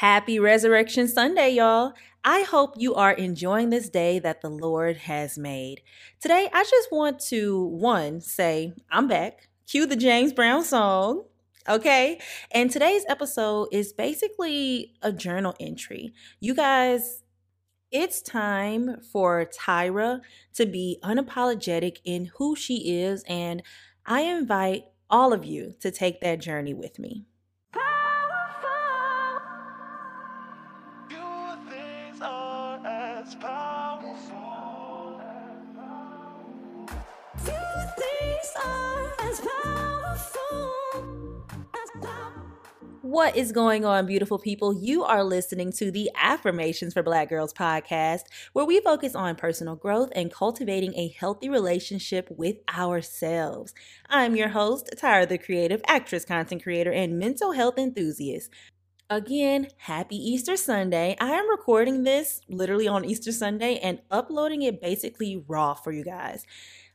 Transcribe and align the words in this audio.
Happy 0.00 0.38
Resurrection 0.38 1.06
Sunday, 1.06 1.50
y'all. 1.50 1.92
I 2.24 2.40
hope 2.44 2.72
you 2.78 2.94
are 2.94 3.12
enjoying 3.12 3.68
this 3.68 3.90
day 3.90 4.18
that 4.20 4.40
the 4.40 4.48
Lord 4.48 4.96
has 4.96 5.36
made. 5.36 5.82
Today, 6.22 6.48
I 6.54 6.64
just 6.64 6.90
want 6.90 7.20
to, 7.26 7.66
one, 7.66 8.22
say, 8.22 8.72
I'm 8.90 9.08
back. 9.08 9.50
Cue 9.66 9.84
the 9.84 9.96
James 9.96 10.32
Brown 10.32 10.64
song. 10.64 11.24
Okay. 11.68 12.18
And 12.50 12.70
today's 12.70 13.04
episode 13.10 13.68
is 13.72 13.92
basically 13.92 14.94
a 15.02 15.12
journal 15.12 15.54
entry. 15.60 16.14
You 16.40 16.54
guys, 16.54 17.22
it's 17.90 18.22
time 18.22 19.02
for 19.12 19.44
Tyra 19.44 20.22
to 20.54 20.64
be 20.64 20.98
unapologetic 21.04 21.98
in 22.06 22.30
who 22.38 22.56
she 22.56 23.02
is. 23.02 23.22
And 23.28 23.62
I 24.06 24.22
invite 24.22 24.84
all 25.10 25.34
of 25.34 25.44
you 25.44 25.74
to 25.80 25.90
take 25.90 26.22
that 26.22 26.40
journey 26.40 26.72
with 26.72 26.98
me. 26.98 27.26
What 43.10 43.34
is 43.34 43.50
going 43.50 43.84
on, 43.84 44.06
beautiful 44.06 44.38
people? 44.38 44.72
You 44.72 45.02
are 45.02 45.24
listening 45.24 45.72
to 45.72 45.90
the 45.90 46.12
Affirmations 46.14 46.92
for 46.92 47.02
Black 47.02 47.28
Girls 47.28 47.52
podcast, 47.52 48.22
where 48.52 48.64
we 48.64 48.78
focus 48.78 49.16
on 49.16 49.34
personal 49.34 49.74
growth 49.74 50.12
and 50.14 50.32
cultivating 50.32 50.94
a 50.94 51.08
healthy 51.18 51.48
relationship 51.48 52.28
with 52.30 52.58
ourselves. 52.72 53.74
I'm 54.08 54.36
your 54.36 54.50
host, 54.50 54.90
Tyra 54.96 55.28
the 55.28 55.38
Creative, 55.38 55.80
actress, 55.88 56.24
content 56.24 56.62
creator, 56.62 56.92
and 56.92 57.18
mental 57.18 57.50
health 57.50 57.78
enthusiast. 57.78 58.48
Again, 59.10 59.66
happy 59.78 60.14
Easter 60.14 60.56
Sunday. 60.56 61.16
I 61.20 61.30
am 61.32 61.50
recording 61.50 62.04
this 62.04 62.40
literally 62.48 62.86
on 62.86 63.04
Easter 63.04 63.32
Sunday 63.32 63.80
and 63.82 64.00
uploading 64.12 64.62
it 64.62 64.80
basically 64.80 65.44
raw 65.48 65.74
for 65.74 65.90
you 65.90 66.04
guys. 66.04 66.46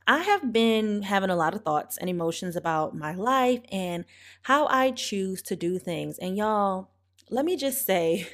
I 0.08 0.20
have 0.20 0.54
been 0.54 1.02
having 1.02 1.32
a 1.32 1.36
lot 1.36 1.56
of 1.56 1.64
thoughts 1.64 1.98
and 1.98 2.08
emotions 2.10 2.56
about 2.56 2.96
my 2.96 3.16
life 3.16 3.62
and 3.72 4.06
how 4.44 4.68
I 4.68 4.92
choose 4.92 5.42
to 5.44 5.56
do 5.56 5.80
things. 5.80 6.20
And 6.20 6.38
y'all, 6.38 6.92
let 7.32 7.44
me 7.44 7.58
just 7.58 7.88
say, 7.88 8.28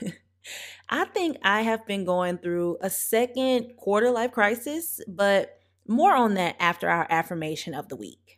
I 0.89 1.05
think 1.05 1.37
I 1.43 1.61
have 1.61 1.87
been 1.87 2.03
going 2.03 2.39
through 2.39 2.77
a 2.81 2.89
second 2.89 3.77
quarter 3.77 4.11
life 4.11 4.33
crisis, 4.33 4.99
but 5.07 5.61
more 5.87 6.13
on 6.13 6.33
that 6.33 6.57
after 6.59 6.89
our 6.89 7.07
affirmation 7.09 7.73
of 7.73 7.87
the 7.87 7.95
week. 7.95 8.37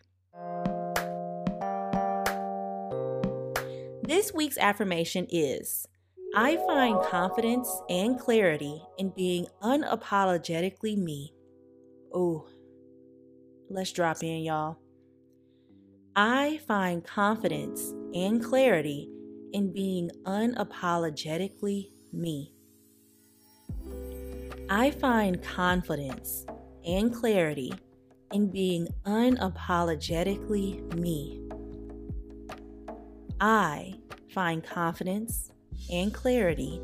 This 4.03 4.31
week's 4.31 4.59
affirmation 4.59 5.25
is 5.31 5.87
I 6.35 6.57
find 6.67 7.01
confidence 7.01 7.81
and 7.89 8.19
clarity 8.19 8.79
in 8.99 9.09
being 9.09 9.47
unapologetically 9.63 10.97
me. 10.97 11.33
Oh, 12.13 12.47
Let's 13.73 13.91
drop 13.91 14.21
in, 14.21 14.43
y'all. 14.43 14.77
I 16.15 16.59
find 16.67 17.03
confidence 17.03 17.91
and 18.13 18.41
clarity 18.43 19.09
in 19.51 19.73
being 19.73 20.11
unapologetically 20.27 21.89
me. 22.11 22.53
I 24.69 24.91
find 24.91 25.41
confidence 25.41 26.45
and 26.85 27.11
clarity 27.11 27.73
in 28.31 28.51
being 28.51 28.89
unapologetically 29.07 30.93
me. 30.93 31.41
I 33.41 33.95
find 34.35 34.63
confidence 34.63 35.49
and 35.91 36.13
clarity 36.13 36.79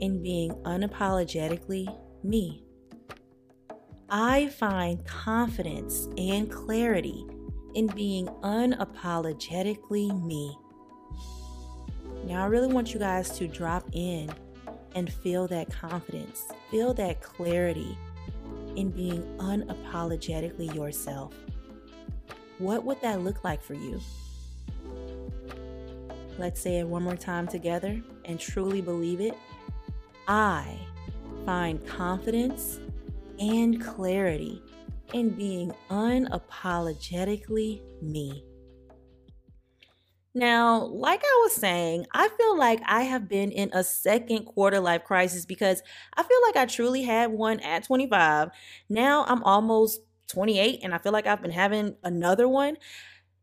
in 0.00 0.22
being 0.22 0.52
unapologetically 0.64 1.94
me. 2.24 2.64
I 4.14 4.48
find 4.48 5.02
confidence 5.06 6.06
and 6.18 6.50
clarity 6.50 7.26
in 7.74 7.86
being 7.86 8.26
unapologetically 8.42 10.22
me. 10.26 10.54
Now, 12.26 12.42
I 12.42 12.46
really 12.48 12.70
want 12.70 12.92
you 12.92 13.00
guys 13.00 13.30
to 13.38 13.48
drop 13.48 13.88
in 13.92 14.30
and 14.94 15.10
feel 15.10 15.48
that 15.48 15.70
confidence, 15.70 16.42
feel 16.70 16.92
that 16.92 17.22
clarity 17.22 17.96
in 18.76 18.90
being 18.90 19.22
unapologetically 19.38 20.74
yourself. 20.74 21.32
What 22.58 22.84
would 22.84 23.00
that 23.00 23.22
look 23.22 23.44
like 23.44 23.62
for 23.62 23.72
you? 23.72 23.98
Let's 26.36 26.60
say 26.60 26.80
it 26.80 26.86
one 26.86 27.02
more 27.02 27.16
time 27.16 27.48
together 27.48 27.98
and 28.26 28.38
truly 28.38 28.82
believe 28.82 29.22
it. 29.22 29.38
I 30.28 30.78
find 31.46 31.84
confidence 31.86 32.78
and 33.42 33.80
clarity 33.82 34.62
in 35.12 35.30
being 35.30 35.72
unapologetically 35.90 37.82
me. 38.00 38.44
Now, 40.34 40.84
like 40.84 41.20
I 41.22 41.40
was 41.42 41.54
saying, 41.54 42.06
I 42.12 42.28
feel 42.28 42.56
like 42.56 42.80
I 42.86 43.02
have 43.02 43.28
been 43.28 43.50
in 43.50 43.70
a 43.74 43.84
second 43.84 44.46
quarter 44.46 44.80
life 44.80 45.04
crisis 45.04 45.44
because 45.44 45.82
I 46.16 46.22
feel 46.22 46.38
like 46.46 46.56
I 46.56 46.64
truly 46.64 47.02
had 47.02 47.32
one 47.32 47.60
at 47.60 47.84
25. 47.84 48.48
Now 48.88 49.24
I'm 49.26 49.42
almost 49.42 50.00
28 50.28 50.80
and 50.82 50.94
I 50.94 50.98
feel 50.98 51.12
like 51.12 51.26
I've 51.26 51.42
been 51.42 51.50
having 51.50 51.96
another 52.02 52.48
one. 52.48 52.78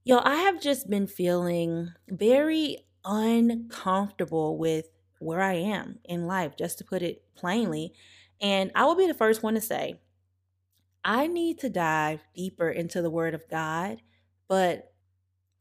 Yo, 0.03 0.19
I 0.23 0.35
have 0.37 0.59
just 0.59 0.89
been 0.89 1.05
feeling 1.05 1.93
very 2.07 2.87
uncomfortable 3.05 4.57
with 4.57 4.87
where 5.19 5.41
I 5.41 5.55
am 5.55 5.99
in 6.05 6.25
life, 6.25 6.55
just 6.57 6.77
to 6.79 6.85
put 6.85 7.03
it 7.03 7.21
plainly. 7.35 7.93
And 8.41 8.71
I 8.75 8.85
will 8.85 8.95
be 8.95 9.07
the 9.07 9.13
first 9.13 9.43
one 9.43 9.55
to 9.55 9.61
say, 9.61 9.99
I 11.03 11.27
need 11.27 11.59
to 11.59 11.69
dive 11.69 12.21
deeper 12.35 12.69
into 12.69 13.01
the 13.01 13.09
Word 13.09 13.33
of 13.33 13.47
God, 13.49 14.01
but 14.47 14.93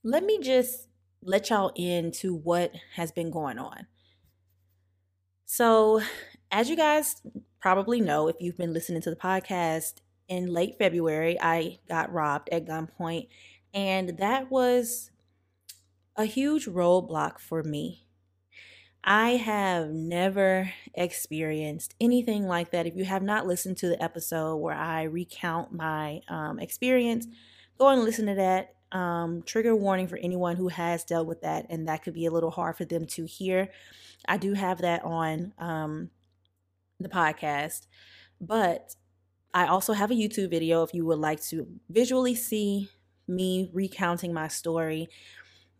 let 0.05 0.25
me 0.25 0.39
just 0.41 0.89
let 1.23 1.51
y'all 1.51 1.73
into 1.75 2.35
what 2.35 2.73
has 2.95 3.13
been 3.13 3.31
going 3.31 3.59
on. 3.59 3.87
So, 5.45 6.01
as 6.51 6.69
you 6.71 6.77
guys 6.77 7.23
probably 7.61 8.01
know, 8.01 8.29
if 8.29 8.37
you've 8.41 8.59
been 8.59 8.73
listening 8.73 9.01
to 9.03 9.11
the 9.11 9.17
podcast, 9.17 9.95
in 10.29 10.53
late 10.53 10.77
February, 10.79 11.41
I 11.41 11.79
got 11.89 12.13
robbed 12.13 12.51
at 12.53 12.67
gunpoint, 12.67 13.29
and 13.73 14.19
that 14.19 14.51
was 14.51 15.11
a 16.17 16.27
huge 16.27 16.67
roadblock 16.67 17.39
for 17.39 17.63
me. 17.63 18.05
I 19.05 19.31
have 19.31 19.91
never 19.91 20.73
experienced 20.95 21.95
anything 22.01 22.47
like 22.47 22.71
that. 22.73 22.87
If 22.87 22.97
you 22.97 23.05
have 23.05 23.23
not 23.23 23.47
listened 23.47 23.77
to 23.79 23.89
the 23.89 24.03
episode 24.03 24.57
where 24.57 24.75
I 24.75 25.05
recount 25.05 25.73
my 25.73 26.21
um, 26.29 26.59
experience, 26.59 27.27
go 27.79 27.89
and 27.89 28.03
listen 28.03 28.27
to 28.27 28.35
that. 28.35 28.75
Um, 28.91 29.43
trigger 29.43 29.77
warning 29.77 30.09
for 30.09 30.17
anyone 30.17 30.57
who 30.57 30.69
has 30.69 31.05
dealt 31.05 31.27
with 31.27 31.43
that, 31.43 31.67
and 31.69 31.89
that 31.89 32.03
could 32.03 32.15
be 32.15 32.25
a 32.25 32.31
little 32.31 32.51
hard 32.51 32.77
for 32.77 32.87
them 32.87 33.07
to 33.09 33.27
hear. 33.27 33.71
I 34.27 34.39
do 34.39 34.55
have 34.55 34.79
that 34.79 35.05
on 35.05 35.53
um, 35.59 36.11
the 37.01 37.09
podcast, 37.09 37.87
but 38.41 38.97
I 39.55 39.67
also 39.67 39.93
have 39.93 40.11
a 40.11 40.15
YouTube 40.15 40.51
video 40.51 40.83
if 40.83 40.95
you 40.95 41.05
would 41.07 41.19
like 41.19 41.43
to 41.45 41.67
visually 41.89 42.35
see 42.35 42.91
me 43.27 43.71
recounting 43.73 44.33
my 44.33 44.49
story. 44.49 45.09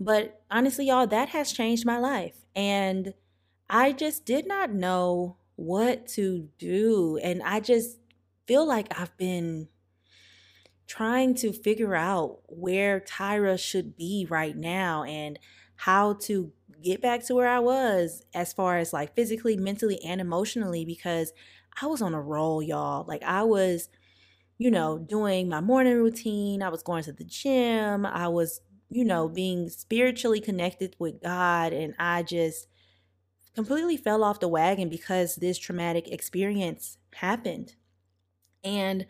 But 0.01 0.43
honestly, 0.51 0.87
y'all, 0.87 1.07
that 1.09 1.31
has 1.31 1.53
changed 1.53 1.85
my 1.85 1.99
life. 1.99 2.45
And 2.55 3.15
I 3.69 3.93
just 3.93 4.25
did 4.25 4.47
not 4.47 4.73
know 4.73 5.39
what 5.57 6.07
to 6.09 6.49
do. 6.59 7.19
And 7.23 7.43
I 7.43 7.61
just 7.61 7.99
feel 8.47 8.67
like 8.67 8.99
I've 8.99 9.17
been 9.17 9.69
trying 10.87 11.35
to 11.35 11.53
figure 11.53 11.95
out 11.95 12.41
where 12.47 13.01
Tyra 13.01 13.59
should 13.59 13.97
be 13.97 14.27
right 14.29 14.57
now 14.57 15.03
and 15.05 15.39
how 15.77 16.15
to 16.15 16.53
get 16.83 17.03
back 17.03 17.25
to 17.27 17.35
where 17.35 17.49
I 17.49 17.59
was 17.59 18.25
as 18.35 18.53
far 18.53 18.79
as 18.79 18.93
like 18.93 19.15
physically, 19.15 19.57
mentally, 19.57 20.01
and 20.03 20.21
emotionally 20.21 20.85
because 20.85 21.33
I 21.81 21.87
was 21.87 22.01
on 22.01 22.15
a 22.15 22.21
roll, 22.21 22.63
y'all. 22.63 23.05
Like 23.07 23.23
I 23.23 23.43
was, 23.43 23.91
you 24.59 24.71
know, 24.71 24.99
doing 24.99 25.49
my 25.49 25.61
morning 25.61 25.95
routine, 25.95 26.63
I 26.63 26.69
was 26.71 26.83
going 26.83 27.05
to 27.05 27.13
the 27.13 27.25
gym, 27.25 28.07
I 28.07 28.29
was 28.29 28.61
you 28.91 29.05
know, 29.05 29.29
being 29.29 29.69
spiritually 29.69 30.41
connected 30.41 30.97
with 30.99 31.23
God. 31.23 31.73
And 31.73 31.95
I 31.99 32.23
just 32.23 32.69
completely 33.55 33.97
fell 33.97 34.25
off 34.25 34.41
the 34.41 34.49
wagon 34.49 34.89
because 34.89 35.37
this 35.37 35.59
traumatic 35.59 36.09
experience 36.09 36.99
happened. 37.15 37.75
And 38.65 39.07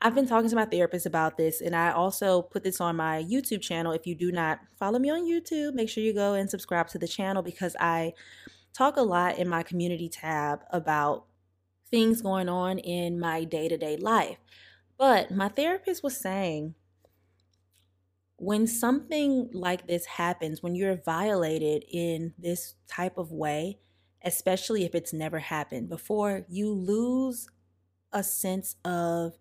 I've 0.00 0.14
been 0.14 0.28
talking 0.28 0.48
to 0.48 0.56
my 0.56 0.64
therapist 0.64 1.06
about 1.06 1.36
this, 1.36 1.60
and 1.60 1.74
I 1.74 1.90
also 1.90 2.42
put 2.42 2.62
this 2.62 2.80
on 2.80 2.94
my 2.94 3.24
YouTube 3.24 3.60
channel. 3.60 3.90
If 3.90 4.06
you 4.06 4.14
do 4.14 4.30
not 4.30 4.60
follow 4.78 5.00
me 5.00 5.10
on 5.10 5.22
YouTube, 5.22 5.74
make 5.74 5.88
sure 5.88 6.04
you 6.04 6.14
go 6.14 6.34
and 6.34 6.48
subscribe 6.48 6.86
to 6.88 6.98
the 6.98 7.08
channel 7.08 7.42
because 7.42 7.74
I 7.80 8.12
talk 8.72 8.96
a 8.96 9.02
lot 9.02 9.38
in 9.38 9.48
my 9.48 9.64
community 9.64 10.08
tab 10.08 10.60
about 10.70 11.24
things 11.90 12.22
going 12.22 12.48
on 12.48 12.78
in 12.78 13.18
my 13.18 13.42
day 13.42 13.68
to 13.68 13.76
day 13.76 13.96
life. 13.96 14.38
But 14.96 15.32
my 15.32 15.48
therapist 15.48 16.04
was 16.04 16.16
saying 16.16 16.74
when 18.38 18.66
something 18.66 19.50
like 19.52 19.86
this 19.86 20.06
happens, 20.06 20.62
when 20.62 20.74
you're 20.74 20.96
violated 20.96 21.84
in 21.90 22.34
this 22.38 22.74
type 22.86 23.18
of 23.18 23.32
way, 23.32 23.80
especially 24.24 24.84
if 24.84 24.94
it's 24.94 25.12
never 25.12 25.40
happened 25.40 25.88
before, 25.88 26.46
you 26.48 26.72
lose 26.72 27.48
a 28.12 28.22
sense 28.22 28.76
of 28.84 29.38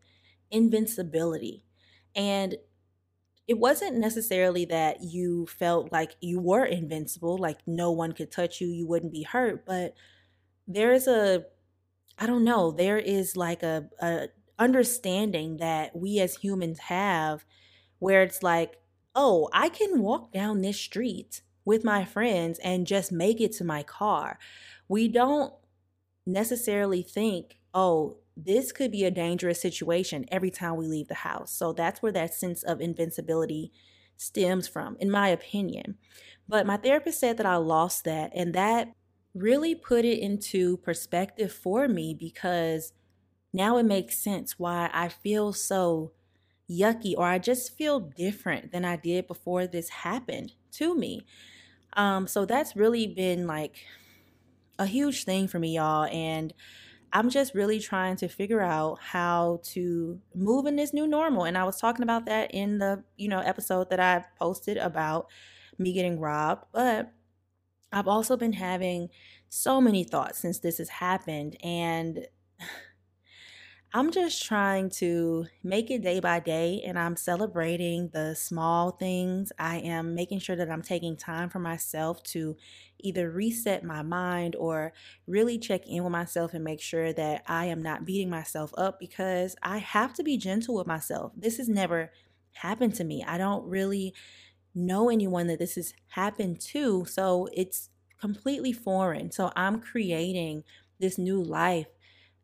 invincibility. 0.52 1.64
And 2.16 2.58
it 3.48 3.60
wasn't 3.60 3.98
necessarily 3.98 4.66
that 4.66 5.04
you 5.04 5.48
felt 5.48 5.92
like 5.92 6.16
you 6.20 6.40
were 6.40 6.66
invincible, 6.66 7.38
like 7.38 7.60
no 7.68 7.92
one 7.92 8.12
could 8.14 8.32
touch 8.32 8.60
you, 8.60 8.68
you 8.68 8.88
wouldn't 8.88 9.14
be 9.14 9.24
hurt, 9.24 9.66
but 9.66 9.94
there's 10.68 11.08
a 11.08 11.46
I 12.18 12.28
don't 12.28 12.44
know, 12.44 12.72
there 12.72 12.98
is 12.98 13.38
like 13.38 13.64
a, 13.64 13.90
a 14.02 14.30
understanding 14.60 15.58
that 15.58 15.96
we 15.96 16.20
as 16.20 16.36
humans 16.36 16.80
have 16.80 17.46
where 18.00 18.24
it's 18.24 18.44
like, 18.44 18.78
oh, 19.18 19.50
I 19.52 19.70
can 19.70 20.02
walk 20.02 20.32
down 20.32 20.62
this 20.62 20.80
street 20.80 21.42
with 21.66 21.84
my 21.84 22.06
friends 22.06 22.60
and 22.60 22.88
just 22.88 23.12
make 23.12 23.42
it 23.42 23.52
to 23.54 23.64
my 23.66 23.82
car. 23.82 24.38
We 24.88 25.08
don't 25.08 25.54
necessarily 26.26 27.02
think, 27.02 27.58
oh, 27.74 28.18
this 28.38 28.72
could 28.72 28.92
be 28.92 29.04
a 29.04 29.12
dangerous 29.12 29.60
situation 29.60 30.26
every 30.32 30.52
time 30.52 30.76
we 30.76 30.86
leave 30.86 31.08
the 31.08 31.16
house. 31.16 31.52
So 31.52 31.74
that's 31.74 32.02
where 32.02 32.12
that 32.12 32.36
sense 32.36 32.62
of 32.62 32.80
invincibility 32.80 33.74
stems 34.18 34.68
from, 34.68 34.96
in 35.00 35.10
my 35.10 35.30
opinion. 35.30 35.98
But 36.48 36.68
my 36.68 36.78
therapist 36.78 37.20
said 37.20 37.38
that 37.38 37.46
I 37.48 37.56
lost 37.56 38.04
that, 38.04 38.32
and 38.36 38.54
that 38.54 38.94
really 39.34 39.74
put 39.74 40.06
it 40.06 40.20
into 40.20 40.78
perspective 40.78 41.52
for 41.52 41.88
me 41.88 42.14
because 42.14 42.94
now 43.52 43.78
it 43.78 43.84
makes 43.84 44.18
sense 44.18 44.60
why 44.60 44.92
I 44.94 45.10
feel 45.10 45.54
so 45.54 46.12
yucky 46.70 47.14
or 47.18 47.26
I 47.26 47.40
just 47.40 47.78
feel 47.78 48.00
different 48.00 48.72
than 48.72 48.86
I 48.86 48.96
did 48.96 49.28
before 49.28 49.68
this 49.68 49.90
happened 49.90 50.54
to 50.74 50.96
me. 50.96 51.26
Um, 51.94 52.28
so 52.28 52.46
that's 52.46 52.76
really 52.76 53.08
been 53.08 53.48
like 53.48 53.86
a 54.78 54.86
huge 54.86 55.24
thing 55.24 55.48
for 55.48 55.60
me, 55.60 55.76
y'all. 55.76 56.06
And 56.06 56.54
I'm 57.14 57.30
just 57.30 57.56
really 57.56 57.80
trying 57.80 58.18
to 58.18 58.28
figure 58.28 58.62
out 58.62 59.00
how 59.00 59.62
to 59.64 60.20
move 60.36 60.66
in 60.66 60.76
this 60.76 60.94
new 60.94 61.08
normal. 61.08 61.46
And 61.46 61.58
I 61.58 61.64
was 61.64 61.80
talking 61.80 62.04
about 62.04 62.26
that 62.26 62.52
in 62.54 62.80
the, 62.80 63.04
you 63.16 63.30
know, 63.30 63.40
episode 63.40 63.90
that 63.90 64.00
I 64.00 64.26
posted 64.38 64.78
about 64.78 65.28
me 65.78 65.94
getting 65.94 66.20
robbed. 66.20 66.66
But 66.74 67.12
I've 67.92 68.08
also 68.08 68.36
been 68.36 68.54
having 68.54 69.10
so 69.50 69.80
many 69.80 70.04
thoughts 70.04 70.40
since 70.40 70.60
this 70.60 70.80
has 70.80 70.90
happened. 70.90 71.56
And 71.64 72.28
I'm 73.94 74.12
just 74.12 74.44
trying 74.44 74.90
to 74.92 75.46
make 75.64 75.90
it 75.90 76.02
day 76.02 76.20
by 76.20 76.42
day 76.42 76.82
and 76.86 77.00
I'm 77.00 77.16
celebrating 77.16 78.10
the 78.10 78.36
small 78.36 78.92
things. 78.92 79.52
I 79.58 79.78
am 79.78 80.14
making 80.14 80.40
sure 80.40 80.58
that 80.58 80.70
I'm 80.70 80.82
taking 80.82 81.16
time 81.16 81.50
for 81.50 81.60
myself 81.60 82.22
to 82.24 82.58
either 83.00 83.32
reset 83.32 83.86
my 83.86 84.02
mind 84.04 84.56
or 84.58 84.92
really 85.26 85.58
check 85.58 85.88
in 85.88 86.04
with 86.04 86.12
myself 86.12 86.54
and 86.54 86.66
make 86.66 86.82
sure 86.82 87.14
that 87.14 87.44
I 87.48 87.66
am 87.66 87.82
not 87.82 88.04
beating 88.04 88.30
myself 88.30 88.72
up 88.78 89.00
because 89.00 89.56
I 89.64 89.78
have 89.78 90.14
to 90.16 90.24
be 90.24 90.38
gentle 90.38 90.76
with 90.76 90.86
myself. 90.88 91.32
This 91.36 91.56
has 91.58 91.70
never 91.70 92.12
happened 92.52 92.94
to 92.96 93.06
me. 93.06 93.24
I 93.24 93.38
don't 93.38 93.66
really 93.68 94.14
know 94.76 95.10
anyone 95.10 95.48
that 95.48 95.60
this 95.60 95.76
has 95.76 95.94
happened 96.10 96.62
to, 96.62 97.06
so 97.06 97.50
it's 97.54 97.90
completely 98.20 98.74
foreign. 98.74 99.32
So 99.32 99.52
I'm 99.56 99.82
creating 99.82 100.64
this 101.00 101.18
new 101.18 101.42
life 101.42 101.88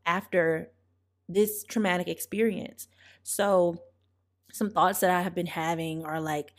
after 0.06 0.73
this 1.30 1.64
traumatic 1.64 2.08
experience. 2.08 2.88
So 3.24 3.78
some 4.52 4.70
thoughts 4.70 5.00
that 5.00 5.10
I 5.10 5.22
have 5.22 5.36
been 5.36 5.48
having 5.48 6.06
are 6.06 6.22
like, 6.22 6.54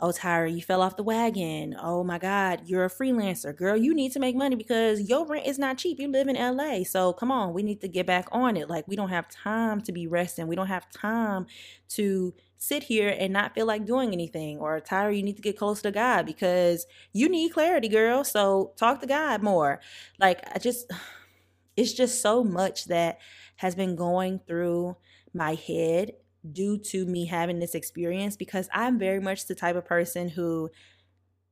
Oh, 0.00 0.10
Tyra, 0.10 0.54
you 0.54 0.62
fell 0.62 0.80
off 0.80 0.96
the 0.96 1.02
wagon. 1.02 1.74
Oh 1.80 2.04
my 2.04 2.18
God, 2.18 2.62
you're 2.66 2.84
a 2.84 2.90
freelancer. 2.90 3.56
Girl, 3.56 3.76
you 3.76 3.92
need 3.92 4.12
to 4.12 4.20
make 4.20 4.36
money 4.36 4.54
because 4.54 5.08
your 5.08 5.26
rent 5.26 5.44
is 5.44 5.58
not 5.58 5.76
cheap. 5.76 5.98
You 5.98 6.06
live 6.06 6.28
in 6.28 6.36
LA. 6.36 6.84
So 6.84 7.12
come 7.12 7.32
on, 7.32 7.52
we 7.52 7.64
need 7.64 7.80
to 7.80 7.88
get 7.88 8.06
back 8.06 8.28
on 8.30 8.56
it. 8.56 8.70
Like, 8.70 8.86
we 8.86 8.94
don't 8.94 9.08
have 9.08 9.28
time 9.28 9.80
to 9.82 9.92
be 9.92 10.06
resting. 10.06 10.46
We 10.46 10.54
don't 10.54 10.68
have 10.68 10.88
time 10.90 11.46
to 11.90 12.32
sit 12.58 12.84
here 12.84 13.08
and 13.18 13.32
not 13.32 13.54
feel 13.54 13.66
like 13.66 13.86
doing 13.86 14.12
anything. 14.12 14.58
Or, 14.58 14.80
Tyra, 14.80 15.16
you 15.16 15.24
need 15.24 15.36
to 15.36 15.42
get 15.42 15.58
close 15.58 15.82
to 15.82 15.90
God 15.90 16.26
because 16.26 16.86
you 17.12 17.28
need 17.28 17.52
clarity, 17.52 17.88
girl. 17.88 18.22
So 18.22 18.74
talk 18.76 19.00
to 19.00 19.06
God 19.08 19.42
more. 19.42 19.80
Like, 20.20 20.44
I 20.54 20.60
just, 20.60 20.92
it's 21.76 21.92
just 21.92 22.22
so 22.22 22.44
much 22.44 22.84
that 22.84 23.18
has 23.58 23.74
been 23.74 23.96
going 23.96 24.40
through 24.46 24.96
my 25.34 25.54
head 25.54 26.12
due 26.52 26.78
to 26.78 27.04
me 27.04 27.26
having 27.26 27.58
this 27.58 27.74
experience 27.74 28.36
because 28.36 28.68
I'm 28.72 28.98
very 28.98 29.20
much 29.20 29.46
the 29.46 29.54
type 29.54 29.76
of 29.76 29.84
person 29.84 30.28
who, 30.28 30.70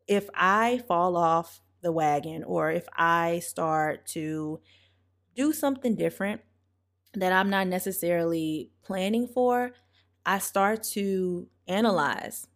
if 0.07 0.29
I 0.35 0.83
fall 0.87 1.17
off 1.17 1.61
the 1.83 1.91
wagon 1.91 2.45
or 2.45 2.71
if 2.71 2.87
I 2.97 3.41
start 3.41 4.07
to 4.09 4.61
do 5.35 5.53
something 5.53 5.97
different 5.97 6.41
that 7.15 7.33
I'm 7.33 7.51
not 7.51 7.67
necessarily 7.67 8.71
planning 8.83 9.27
for, 9.27 9.73
I 10.25 10.39
start 10.39 10.85
to 10.95 11.49
analyze 11.67 12.47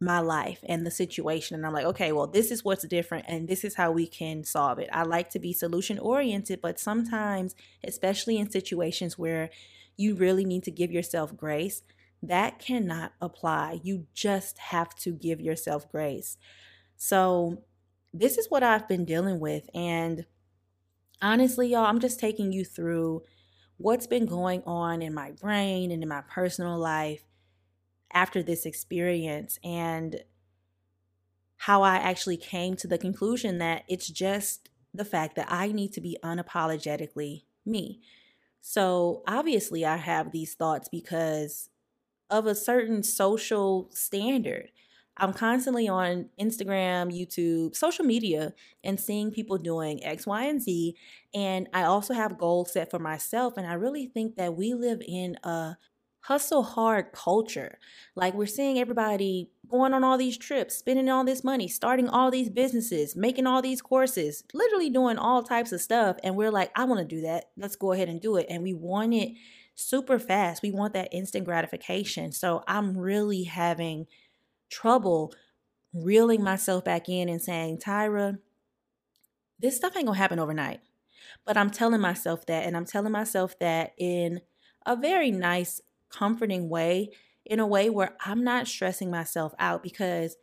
my 0.00 0.20
life 0.20 0.60
and 0.68 0.86
the 0.86 0.90
situation. 0.90 1.56
And 1.56 1.64
I'm 1.64 1.72
like, 1.72 1.86
okay, 1.86 2.12
well, 2.12 2.26
this 2.26 2.50
is 2.50 2.64
what's 2.64 2.86
different 2.86 3.24
and 3.28 3.48
this 3.48 3.64
is 3.64 3.76
how 3.76 3.92
we 3.92 4.06
can 4.06 4.44
solve 4.44 4.78
it. 4.78 4.90
I 4.92 5.04
like 5.04 5.30
to 5.30 5.38
be 5.38 5.52
solution 5.52 5.98
oriented, 5.98 6.60
but 6.60 6.78
sometimes, 6.78 7.54
especially 7.82 8.36
in 8.36 8.50
situations 8.50 9.18
where 9.18 9.50
you 9.96 10.14
really 10.14 10.44
need 10.44 10.64
to 10.64 10.70
give 10.70 10.92
yourself 10.92 11.34
grace, 11.36 11.82
that 12.22 12.58
cannot 12.58 13.12
apply. 13.20 13.80
You 13.82 14.06
just 14.14 14.58
have 14.58 14.94
to 14.96 15.12
give 15.12 15.40
yourself 15.40 15.90
grace. 15.90 16.36
So, 16.96 17.62
this 18.12 18.38
is 18.38 18.50
what 18.50 18.62
I've 18.62 18.88
been 18.88 19.04
dealing 19.04 19.40
with. 19.40 19.68
And 19.74 20.24
honestly, 21.20 21.68
y'all, 21.68 21.84
I'm 21.84 22.00
just 22.00 22.18
taking 22.18 22.50
you 22.50 22.64
through 22.64 23.22
what's 23.76 24.06
been 24.06 24.24
going 24.24 24.62
on 24.64 25.02
in 25.02 25.12
my 25.12 25.32
brain 25.32 25.90
and 25.90 26.02
in 26.02 26.08
my 26.08 26.22
personal 26.22 26.78
life 26.78 27.25
after 28.12 28.42
this 28.42 28.66
experience 28.66 29.58
and 29.64 30.22
how 31.58 31.82
I 31.82 31.96
actually 31.96 32.36
came 32.36 32.76
to 32.76 32.86
the 32.86 32.98
conclusion 32.98 33.58
that 33.58 33.84
it's 33.88 34.08
just 34.08 34.68
the 34.94 35.04
fact 35.04 35.36
that 35.36 35.50
I 35.50 35.72
need 35.72 35.92
to 35.94 36.00
be 36.00 36.16
unapologetically 36.22 37.44
me. 37.64 38.00
So 38.60 39.22
obviously, 39.26 39.84
I 39.84 39.96
have 39.96 40.32
these 40.32 40.54
thoughts 40.54 40.88
because 40.88 41.68
of 42.30 42.46
a 42.46 42.54
certain 42.54 43.02
social 43.02 43.88
standard. 43.92 44.70
I'm 45.18 45.32
constantly 45.32 45.88
on 45.88 46.28
Instagram, 46.38 47.16
YouTube, 47.16 47.74
social 47.74 48.04
media, 48.04 48.52
and 48.84 49.00
seeing 49.00 49.30
people 49.30 49.56
doing 49.56 50.04
X, 50.04 50.26
Y, 50.26 50.44
and 50.44 50.60
Z. 50.60 50.94
And 51.32 51.68
I 51.72 51.84
also 51.84 52.12
have 52.12 52.38
goals 52.38 52.72
set 52.72 52.90
for 52.90 52.98
myself. 52.98 53.56
And 53.56 53.66
I 53.66 53.74
really 53.74 54.06
think 54.06 54.36
that 54.36 54.56
we 54.56 54.74
live 54.74 55.00
in 55.06 55.36
a 55.42 55.76
hustle 56.26 56.64
hard 56.64 57.12
culture. 57.12 57.78
Like 58.16 58.34
we're 58.34 58.46
seeing 58.46 58.78
everybody 58.80 59.50
going 59.68 59.94
on 59.94 60.02
all 60.02 60.18
these 60.18 60.36
trips, 60.36 60.74
spending 60.74 61.08
all 61.08 61.24
this 61.24 61.44
money, 61.44 61.68
starting 61.68 62.08
all 62.08 62.32
these 62.32 62.50
businesses, 62.50 63.14
making 63.14 63.46
all 63.46 63.62
these 63.62 63.80
courses, 63.80 64.42
literally 64.52 64.90
doing 64.90 65.18
all 65.18 65.44
types 65.44 65.70
of 65.70 65.80
stuff. 65.80 66.16
And 66.24 66.34
we're 66.34 66.50
like, 66.50 66.72
I 66.74 66.84
want 66.84 66.98
to 67.00 67.16
do 67.16 67.22
that. 67.22 67.50
Let's 67.56 67.76
go 67.76 67.92
ahead 67.92 68.08
and 68.08 68.20
do 68.20 68.36
it. 68.36 68.46
And 68.50 68.64
we 68.64 68.74
want 68.74 69.14
it 69.14 69.34
super 69.76 70.18
fast. 70.18 70.62
We 70.62 70.72
want 70.72 70.94
that 70.94 71.10
instant 71.12 71.44
gratification. 71.44 72.32
So 72.32 72.64
I'm 72.66 72.98
really 72.98 73.44
having 73.44 74.06
trouble 74.68 75.32
reeling 75.94 76.42
myself 76.42 76.84
back 76.84 77.08
in 77.08 77.28
and 77.28 77.40
saying, 77.40 77.78
Tyra, 77.78 78.38
this 79.60 79.76
stuff 79.76 79.96
ain't 79.96 80.06
gonna 80.06 80.18
happen 80.18 80.40
overnight. 80.40 80.80
But 81.44 81.56
I'm 81.56 81.70
telling 81.70 82.00
myself 82.00 82.46
that, 82.46 82.64
and 82.64 82.76
I'm 82.76 82.84
telling 82.84 83.12
myself 83.12 83.56
that 83.60 83.92
in 83.96 84.40
a 84.84 84.96
very 84.96 85.30
nice 85.30 85.80
comforting 86.10 86.68
way, 86.68 87.10
in 87.44 87.60
a 87.60 87.66
way 87.66 87.90
where 87.90 88.16
I'm 88.24 88.42
not 88.42 88.66
stressing 88.66 89.10
myself 89.10 89.54
out 89.58 89.82
because 89.82 90.36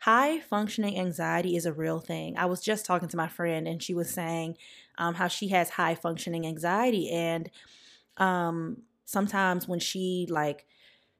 high 0.00 0.40
functioning 0.40 0.98
anxiety 0.98 1.56
is 1.56 1.66
a 1.66 1.72
real 1.72 2.00
thing. 2.00 2.36
I 2.36 2.46
was 2.46 2.60
just 2.60 2.86
talking 2.86 3.08
to 3.08 3.16
my 3.16 3.28
friend 3.28 3.68
and 3.68 3.82
she 3.82 3.94
was 3.94 4.10
saying 4.10 4.56
um, 4.98 5.14
how 5.14 5.28
she 5.28 5.48
has 5.48 5.70
high 5.70 5.94
functioning 5.94 6.46
anxiety. 6.46 7.10
And 7.10 7.50
um, 8.16 8.82
sometimes 9.04 9.68
when 9.68 9.78
she 9.78 10.26
like 10.30 10.66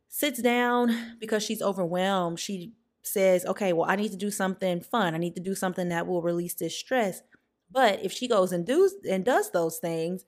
sits 0.09 0.41
down 0.41 1.17
because 1.21 1.43
she's 1.43 1.63
overwhelmed, 1.63 2.41
she 2.41 2.73
says, 3.03 3.45
okay, 3.45 3.73
well, 3.73 3.89
I 3.89 3.97
need 3.97 4.13
to 4.13 4.17
do 4.17 4.31
something 4.31 4.81
fun. 4.81 5.15
I 5.15 5.19
need 5.19 5.35
to 5.37 5.43
do 5.43 5.55
something 5.55 5.89
that 5.89 6.07
will 6.07 6.23
release 6.23 6.55
this 6.55 6.77
stress. 6.77 7.23
But 7.71 8.03
if 8.03 8.13
she 8.13 8.29
goes 8.29 8.53
and 8.53 8.67
does 8.67 8.95
and 9.09 9.25
does 9.25 9.51
those 9.53 9.79
things, 9.79 10.25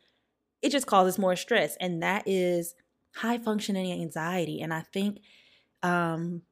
it 0.62 0.70
just 0.70 0.86
causes 0.86 1.18
more 1.18 1.36
stress. 1.36 1.76
And 1.80 2.02
that 2.02 2.22
is 2.26 2.74
high 3.14 3.38
functioning 3.38 3.92
anxiety. 3.92 4.60
And 4.60 4.72
I 4.72 4.80
think, 4.80 5.18
um, 5.82 6.42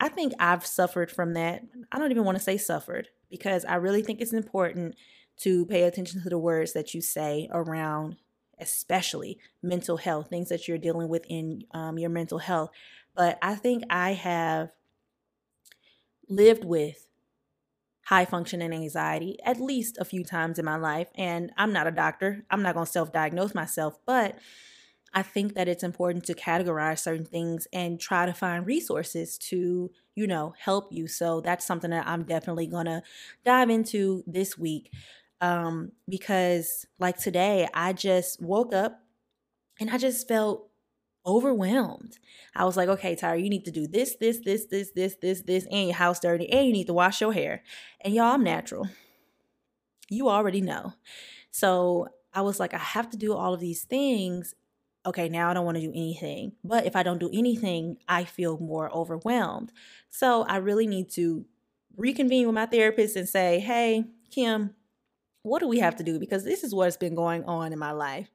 I 0.00 0.08
think 0.08 0.32
I've 0.38 0.66
suffered 0.66 1.10
from 1.10 1.34
that. 1.34 1.62
I 1.90 1.98
don't 1.98 2.10
even 2.10 2.24
want 2.24 2.36
to 2.38 2.42
say 2.42 2.56
suffered 2.56 3.08
because 3.30 3.64
I 3.64 3.76
really 3.76 4.02
think 4.02 4.20
it's 4.20 4.32
important 4.32 4.96
to 5.38 5.66
pay 5.66 5.84
attention 5.84 6.22
to 6.22 6.28
the 6.28 6.38
words 6.38 6.72
that 6.72 6.94
you 6.94 7.00
say 7.00 7.48
around, 7.52 8.16
especially 8.58 9.38
mental 9.62 9.96
health, 9.96 10.28
things 10.28 10.48
that 10.48 10.66
you're 10.66 10.78
dealing 10.78 11.08
with 11.08 11.24
in 11.28 11.64
um, 11.72 11.98
your 11.98 12.10
mental 12.10 12.38
health. 12.38 12.70
But 13.14 13.38
I 13.42 13.54
think 13.54 13.84
I 13.90 14.12
have 14.12 14.72
lived 16.28 16.64
with 16.64 17.06
high 18.06 18.24
functioning 18.24 18.72
anxiety 18.72 19.38
at 19.44 19.60
least 19.60 19.96
a 19.98 20.04
few 20.04 20.24
times 20.24 20.58
in 20.58 20.64
my 20.64 20.76
life. 20.76 21.08
And 21.14 21.52
I'm 21.56 21.72
not 21.72 21.86
a 21.86 21.92
doctor, 21.92 22.44
I'm 22.50 22.62
not 22.62 22.74
going 22.74 22.86
to 22.86 22.92
self 22.92 23.12
diagnose 23.12 23.54
myself, 23.54 23.98
but 24.06 24.38
I 25.14 25.22
think 25.22 25.54
that 25.54 25.68
it's 25.68 25.82
important 25.82 26.24
to 26.24 26.34
categorize 26.34 27.00
certain 27.00 27.26
things 27.26 27.68
and 27.72 28.00
try 28.00 28.24
to 28.26 28.32
find 28.32 28.66
resources 28.66 29.36
to, 29.38 29.90
you 30.14 30.26
know, 30.26 30.54
help 30.58 30.88
you. 30.90 31.06
So 31.06 31.40
that's 31.40 31.66
something 31.66 31.90
that 31.90 32.06
I'm 32.06 32.22
definitely 32.24 32.66
going 32.66 32.86
to 32.86 33.02
dive 33.44 33.68
into 33.70 34.24
this 34.26 34.56
week. 34.56 34.90
Um, 35.40 35.92
because 36.08 36.86
like 36.98 37.18
today, 37.18 37.68
I 37.74 37.92
just 37.92 38.40
woke 38.40 38.72
up 38.72 39.00
and 39.80 39.90
I 39.90 39.98
just 39.98 40.28
felt 40.28 40.68
overwhelmed. 41.26 42.18
I 42.54 42.64
was 42.64 42.76
like, 42.76 42.88
okay, 42.88 43.14
Tyra, 43.14 43.42
you 43.42 43.50
need 43.50 43.64
to 43.66 43.70
do 43.70 43.86
this, 43.86 44.16
this, 44.16 44.38
this, 44.38 44.66
this, 44.66 44.90
this, 44.90 45.16
this, 45.20 45.42
this, 45.42 45.66
and 45.70 45.88
your 45.88 45.96
house 45.96 46.20
dirty, 46.20 46.50
and 46.50 46.66
you 46.66 46.72
need 46.72 46.86
to 46.86 46.92
wash 46.92 47.20
your 47.20 47.32
hair. 47.32 47.62
And 48.00 48.14
y'all, 48.14 48.34
I'm 48.34 48.44
natural. 48.44 48.88
You 50.08 50.28
already 50.28 50.60
know. 50.60 50.94
So 51.50 52.08
I 52.32 52.42
was 52.42 52.58
like, 52.58 52.74
I 52.74 52.78
have 52.78 53.10
to 53.10 53.16
do 53.16 53.34
all 53.34 53.54
of 53.54 53.60
these 53.60 53.84
things. 53.84 54.54
Okay, 55.04 55.28
now 55.28 55.50
I 55.50 55.54
don't 55.54 55.64
want 55.64 55.76
to 55.76 55.82
do 55.82 55.90
anything. 55.90 56.52
But 56.62 56.86
if 56.86 56.94
I 56.94 57.02
don't 57.02 57.18
do 57.18 57.30
anything, 57.32 57.96
I 58.08 58.24
feel 58.24 58.58
more 58.58 58.90
overwhelmed. 58.94 59.72
So 60.10 60.42
I 60.42 60.56
really 60.56 60.86
need 60.86 61.10
to 61.12 61.44
reconvene 61.96 62.46
with 62.46 62.54
my 62.54 62.66
therapist 62.66 63.16
and 63.16 63.28
say, 63.28 63.58
hey, 63.58 64.04
Kim, 64.30 64.74
what 65.42 65.58
do 65.58 65.66
we 65.66 65.80
have 65.80 65.96
to 65.96 66.04
do? 66.04 66.18
Because 66.18 66.44
this 66.44 66.62
is 66.62 66.74
what's 66.74 66.96
been 66.96 67.14
going 67.14 67.44
on 67.44 67.72
in 67.72 67.78
my 67.78 67.92
life. 67.92 68.30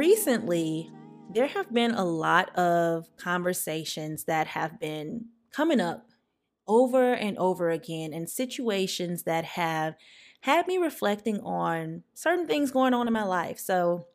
recently, 0.00 0.90
there 1.32 1.46
have 1.46 1.72
been 1.72 1.92
a 1.92 2.04
lot 2.04 2.54
of 2.56 3.14
conversations 3.16 4.24
that 4.24 4.48
have 4.48 4.80
been 4.80 5.26
coming 5.52 5.80
up 5.80 6.06
over 6.66 7.12
and 7.12 7.36
over 7.38 7.70
again, 7.70 8.12
and 8.12 8.28
situations 8.30 9.24
that 9.24 9.44
have 9.44 9.94
had 10.42 10.66
me 10.66 10.78
reflecting 10.78 11.40
on 11.40 12.02
certain 12.14 12.46
things 12.46 12.70
going 12.70 12.94
on 12.94 13.06
in 13.06 13.12
my 13.12 13.24
life. 13.24 13.58
So, 13.58 14.06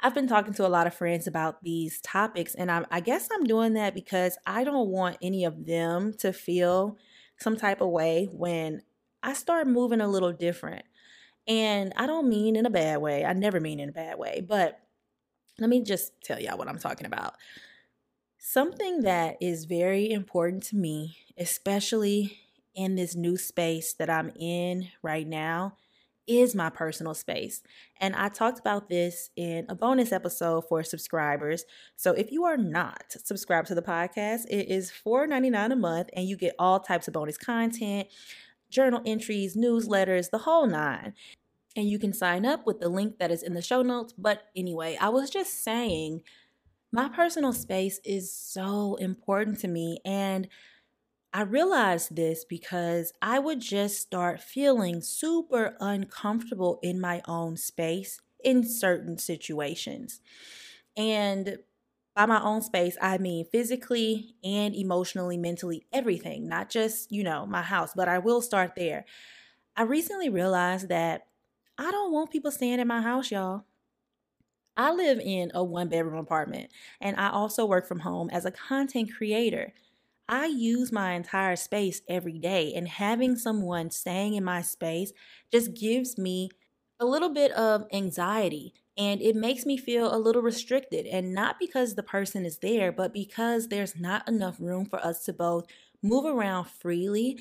I've 0.00 0.14
been 0.14 0.26
talking 0.26 0.52
to 0.54 0.66
a 0.66 0.68
lot 0.68 0.86
of 0.86 0.94
friends 0.94 1.26
about 1.26 1.62
these 1.62 2.00
topics, 2.00 2.54
and 2.54 2.70
I, 2.70 2.84
I 2.90 3.00
guess 3.00 3.28
I'm 3.32 3.44
doing 3.44 3.74
that 3.74 3.94
because 3.94 4.36
I 4.46 4.64
don't 4.64 4.90
want 4.90 5.16
any 5.22 5.44
of 5.44 5.66
them 5.66 6.12
to 6.18 6.32
feel 6.32 6.98
some 7.38 7.56
type 7.56 7.80
of 7.80 7.88
way 7.88 8.28
when 8.30 8.82
I 9.22 9.32
start 9.32 9.66
moving 9.66 10.00
a 10.00 10.08
little 10.08 10.32
different. 10.32 10.84
And 11.48 11.92
I 11.96 12.06
don't 12.06 12.28
mean 12.28 12.56
in 12.56 12.66
a 12.66 12.70
bad 12.70 13.00
way. 13.00 13.24
I 13.24 13.32
never 13.32 13.60
mean 13.60 13.80
in 13.80 13.88
a 13.88 13.92
bad 13.92 14.18
way. 14.18 14.44
But 14.46 14.80
let 15.58 15.70
me 15.70 15.82
just 15.82 16.12
tell 16.22 16.40
y'all 16.40 16.58
what 16.58 16.68
I'm 16.68 16.78
talking 16.78 17.06
about. 17.06 17.34
Something 18.38 19.02
that 19.02 19.36
is 19.40 19.64
very 19.64 20.10
important 20.10 20.62
to 20.64 20.76
me, 20.76 21.18
especially 21.38 22.38
in 22.74 22.94
this 22.94 23.16
new 23.16 23.36
space 23.36 23.94
that 23.94 24.10
I'm 24.10 24.30
in 24.38 24.88
right 25.02 25.26
now, 25.26 25.76
is 26.26 26.54
my 26.54 26.70
personal 26.70 27.14
space. 27.14 27.62
And 28.00 28.14
I 28.14 28.28
talked 28.28 28.58
about 28.58 28.88
this 28.88 29.30
in 29.36 29.66
a 29.68 29.74
bonus 29.74 30.12
episode 30.12 30.62
for 30.68 30.82
subscribers. 30.82 31.64
So 31.96 32.12
if 32.12 32.32
you 32.32 32.44
are 32.44 32.56
not 32.56 33.04
subscribed 33.08 33.68
to 33.68 33.74
the 33.74 33.82
podcast, 33.82 34.46
it 34.50 34.68
is 34.68 34.92
$4.99 35.04 35.72
a 35.72 35.76
month 35.76 36.10
and 36.12 36.28
you 36.28 36.36
get 36.36 36.54
all 36.58 36.80
types 36.80 37.06
of 37.08 37.14
bonus 37.14 37.38
content, 37.38 38.08
journal 38.70 39.02
entries, 39.06 39.56
newsletters, 39.56 40.30
the 40.30 40.38
whole 40.38 40.66
nine. 40.66 41.14
And 41.76 41.88
you 41.88 41.98
can 41.98 42.12
sign 42.12 42.46
up 42.46 42.66
with 42.66 42.80
the 42.80 42.88
link 42.88 43.18
that 43.18 43.30
is 43.30 43.42
in 43.42 43.54
the 43.54 43.62
show 43.62 43.82
notes. 43.82 44.14
But 44.16 44.44
anyway, 44.56 44.96
I 45.00 45.10
was 45.10 45.30
just 45.30 45.62
saying 45.62 46.22
my 46.90 47.08
personal 47.08 47.52
space 47.52 48.00
is 48.04 48.32
so 48.32 48.96
important 48.96 49.60
to 49.60 49.68
me. 49.68 49.98
And 50.04 50.48
I 51.32 51.42
realized 51.42 52.16
this 52.16 52.46
because 52.46 53.12
I 53.20 53.38
would 53.38 53.60
just 53.60 54.00
start 54.00 54.40
feeling 54.40 55.02
super 55.02 55.76
uncomfortable 55.80 56.78
in 56.82 56.98
my 56.98 57.20
own 57.28 57.58
space 57.58 58.20
in 58.42 58.64
certain 58.64 59.18
situations. 59.18 60.22
And 60.96 61.58
by 62.14 62.24
my 62.24 62.42
own 62.42 62.62
space, 62.62 62.96
I 63.02 63.18
mean 63.18 63.44
physically 63.44 64.34
and 64.42 64.74
emotionally, 64.74 65.36
mentally, 65.36 65.86
everything, 65.92 66.48
not 66.48 66.70
just, 66.70 67.12
you 67.12 67.22
know, 67.22 67.44
my 67.44 67.60
house, 67.60 67.92
but 67.94 68.08
I 68.08 68.18
will 68.18 68.40
start 68.40 68.72
there. 68.74 69.04
I 69.76 69.82
recently 69.82 70.30
realized 70.30 70.88
that 70.88 71.26
I 71.78 71.90
don't 71.90 72.12
want 72.12 72.30
people 72.30 72.50
staying 72.50 72.80
in 72.80 72.88
my 72.88 73.00
house, 73.00 73.30
y'all. 73.30 73.64
I 74.76 74.92
live 74.92 75.18
in 75.20 75.50
a 75.54 75.64
one 75.64 75.88
bedroom 75.88 76.18
apartment 76.18 76.70
and 77.00 77.16
I 77.16 77.30
also 77.30 77.64
work 77.64 77.86
from 77.86 78.00
home 78.00 78.28
as 78.30 78.44
a 78.44 78.50
content 78.50 79.10
creator. 79.16 79.72
I 80.28 80.46
use 80.46 80.92
my 80.92 81.12
entire 81.14 81.56
space 81.56 82.02
every 82.08 82.38
day, 82.38 82.74
and 82.74 82.88
having 82.88 83.36
someone 83.36 83.90
staying 83.90 84.34
in 84.34 84.44
my 84.44 84.60
space 84.62 85.12
just 85.52 85.74
gives 85.74 86.18
me 86.18 86.50
a 87.00 87.06
little 87.06 87.30
bit 87.32 87.52
of 87.52 87.86
anxiety 87.92 88.74
and 88.98 89.22
it 89.22 89.36
makes 89.36 89.66
me 89.66 89.76
feel 89.78 90.14
a 90.14 90.18
little 90.18 90.42
restricted. 90.42 91.06
And 91.06 91.34
not 91.34 91.58
because 91.60 91.94
the 91.94 92.02
person 92.02 92.44
is 92.46 92.58
there, 92.58 92.92
but 92.92 93.12
because 93.14 93.68
there's 93.68 93.96
not 93.96 94.28
enough 94.28 94.56
room 94.60 94.86
for 94.86 94.98
us 94.98 95.24
to 95.26 95.32
both 95.32 95.66
move 96.02 96.26
around 96.26 96.66
freely. 96.66 97.40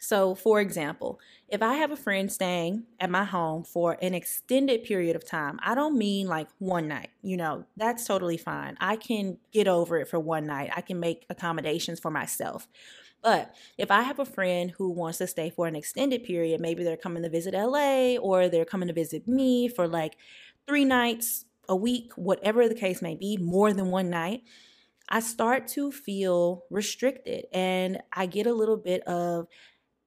So, 0.00 0.34
for 0.36 0.60
example, 0.60 1.18
if 1.48 1.60
I 1.60 1.74
have 1.74 1.90
a 1.90 1.96
friend 1.96 2.30
staying 2.30 2.84
at 3.00 3.10
my 3.10 3.24
home 3.24 3.64
for 3.64 3.96
an 4.00 4.14
extended 4.14 4.84
period 4.84 5.16
of 5.16 5.24
time, 5.24 5.58
I 5.62 5.74
don't 5.74 5.98
mean 5.98 6.28
like 6.28 6.48
one 6.58 6.86
night, 6.86 7.10
you 7.22 7.36
know, 7.36 7.64
that's 7.76 8.06
totally 8.06 8.36
fine. 8.36 8.76
I 8.80 8.94
can 8.96 9.38
get 9.52 9.66
over 9.66 9.98
it 9.98 10.06
for 10.08 10.20
one 10.20 10.46
night, 10.46 10.70
I 10.74 10.82
can 10.82 11.00
make 11.00 11.26
accommodations 11.28 11.98
for 11.98 12.12
myself. 12.12 12.68
But 13.22 13.54
if 13.76 13.90
I 13.90 14.02
have 14.02 14.20
a 14.20 14.24
friend 14.24 14.70
who 14.70 14.90
wants 14.90 15.18
to 15.18 15.26
stay 15.26 15.50
for 15.50 15.66
an 15.66 15.74
extended 15.74 16.22
period, 16.22 16.60
maybe 16.60 16.84
they're 16.84 16.96
coming 16.96 17.24
to 17.24 17.28
visit 17.28 17.54
LA 17.54 18.16
or 18.16 18.48
they're 18.48 18.64
coming 18.64 18.86
to 18.88 18.94
visit 18.94 19.26
me 19.26 19.68
for 19.68 19.88
like 19.88 20.16
three 20.68 20.84
nights 20.84 21.44
a 21.68 21.74
week, 21.74 22.12
whatever 22.14 22.68
the 22.68 22.74
case 22.74 23.02
may 23.02 23.16
be, 23.16 23.36
more 23.36 23.72
than 23.72 23.90
one 23.90 24.10
night, 24.10 24.42
I 25.08 25.20
start 25.20 25.66
to 25.68 25.90
feel 25.90 26.64
restricted 26.70 27.46
and 27.52 28.00
I 28.12 28.26
get 28.26 28.46
a 28.46 28.52
little 28.52 28.76
bit 28.76 29.02
of 29.02 29.48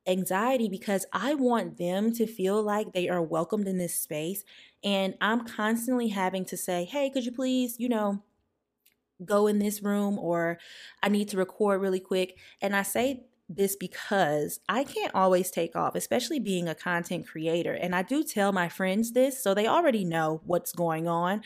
anxiety 0.07 0.67
because 0.67 1.05
I 1.13 1.35
want 1.35 1.77
them 1.77 2.11
to 2.13 2.25
feel 2.25 2.61
like 2.61 2.93
they 2.93 3.09
are 3.09 3.21
welcomed 3.21 3.67
in 3.67 3.77
this 3.77 3.95
space. 3.95 4.43
And 4.83 5.15
I'm 5.21 5.45
constantly 5.45 6.09
having 6.09 6.45
to 6.45 6.57
say, 6.57 6.85
hey, 6.85 7.09
could 7.09 7.25
you 7.25 7.31
please, 7.31 7.75
you 7.79 7.89
know, 7.89 8.23
go 9.23 9.47
in 9.47 9.59
this 9.59 9.83
room 9.83 10.17
or 10.17 10.57
I 11.03 11.09
need 11.09 11.29
to 11.29 11.37
record 11.37 11.81
really 11.81 11.99
quick. 11.99 12.37
And 12.61 12.75
I 12.75 12.83
say 12.83 13.25
this 13.47 13.75
because 13.75 14.59
I 14.69 14.83
can't 14.83 15.13
always 15.13 15.51
take 15.51 15.75
off, 15.75 15.95
especially 15.95 16.39
being 16.39 16.67
a 16.67 16.75
content 16.75 17.27
creator. 17.27 17.73
And 17.73 17.93
I 17.93 18.01
do 18.01 18.23
tell 18.23 18.51
my 18.51 18.69
friends 18.69 19.11
this, 19.11 19.41
so 19.41 19.53
they 19.53 19.67
already 19.67 20.05
know 20.05 20.41
what's 20.45 20.71
going 20.71 21.07
on. 21.07 21.41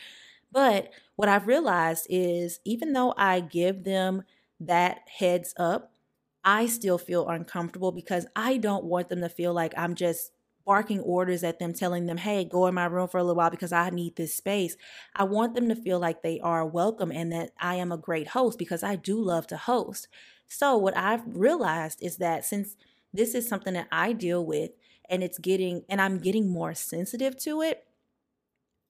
But 0.52 0.90
what 1.16 1.28
I've 1.28 1.46
realized 1.46 2.06
is 2.08 2.60
even 2.64 2.92
though 2.92 3.12
I 3.16 3.40
give 3.40 3.84
them 3.84 4.22
that 4.60 5.00
heads 5.18 5.52
up, 5.58 5.92
I 6.46 6.66
still 6.66 6.96
feel 6.96 7.28
uncomfortable 7.28 7.90
because 7.90 8.24
I 8.36 8.56
don't 8.56 8.84
want 8.84 9.08
them 9.08 9.20
to 9.20 9.28
feel 9.28 9.52
like 9.52 9.74
I'm 9.76 9.96
just 9.96 10.30
barking 10.64 11.00
orders 11.00 11.42
at 11.42 11.58
them, 11.58 11.72
telling 11.74 12.06
them, 12.06 12.18
hey, 12.18 12.44
go 12.44 12.66
in 12.68 12.74
my 12.74 12.86
room 12.86 13.08
for 13.08 13.18
a 13.18 13.24
little 13.24 13.36
while 13.36 13.50
because 13.50 13.72
I 13.72 13.90
need 13.90 14.14
this 14.14 14.34
space. 14.34 14.76
I 15.16 15.24
want 15.24 15.54
them 15.54 15.68
to 15.68 15.74
feel 15.74 15.98
like 15.98 16.22
they 16.22 16.38
are 16.40 16.64
welcome 16.64 17.10
and 17.10 17.32
that 17.32 17.50
I 17.58 17.74
am 17.74 17.90
a 17.90 17.98
great 17.98 18.28
host 18.28 18.60
because 18.60 18.84
I 18.84 18.94
do 18.94 19.20
love 19.20 19.48
to 19.48 19.56
host. 19.56 20.06
So, 20.46 20.76
what 20.76 20.96
I've 20.96 21.24
realized 21.26 22.00
is 22.00 22.18
that 22.18 22.44
since 22.44 22.76
this 23.12 23.34
is 23.34 23.48
something 23.48 23.74
that 23.74 23.88
I 23.90 24.12
deal 24.12 24.46
with 24.46 24.70
and 25.10 25.24
it's 25.24 25.38
getting, 25.38 25.84
and 25.88 26.00
I'm 26.00 26.18
getting 26.18 26.48
more 26.48 26.74
sensitive 26.74 27.36
to 27.40 27.62
it, 27.62 27.86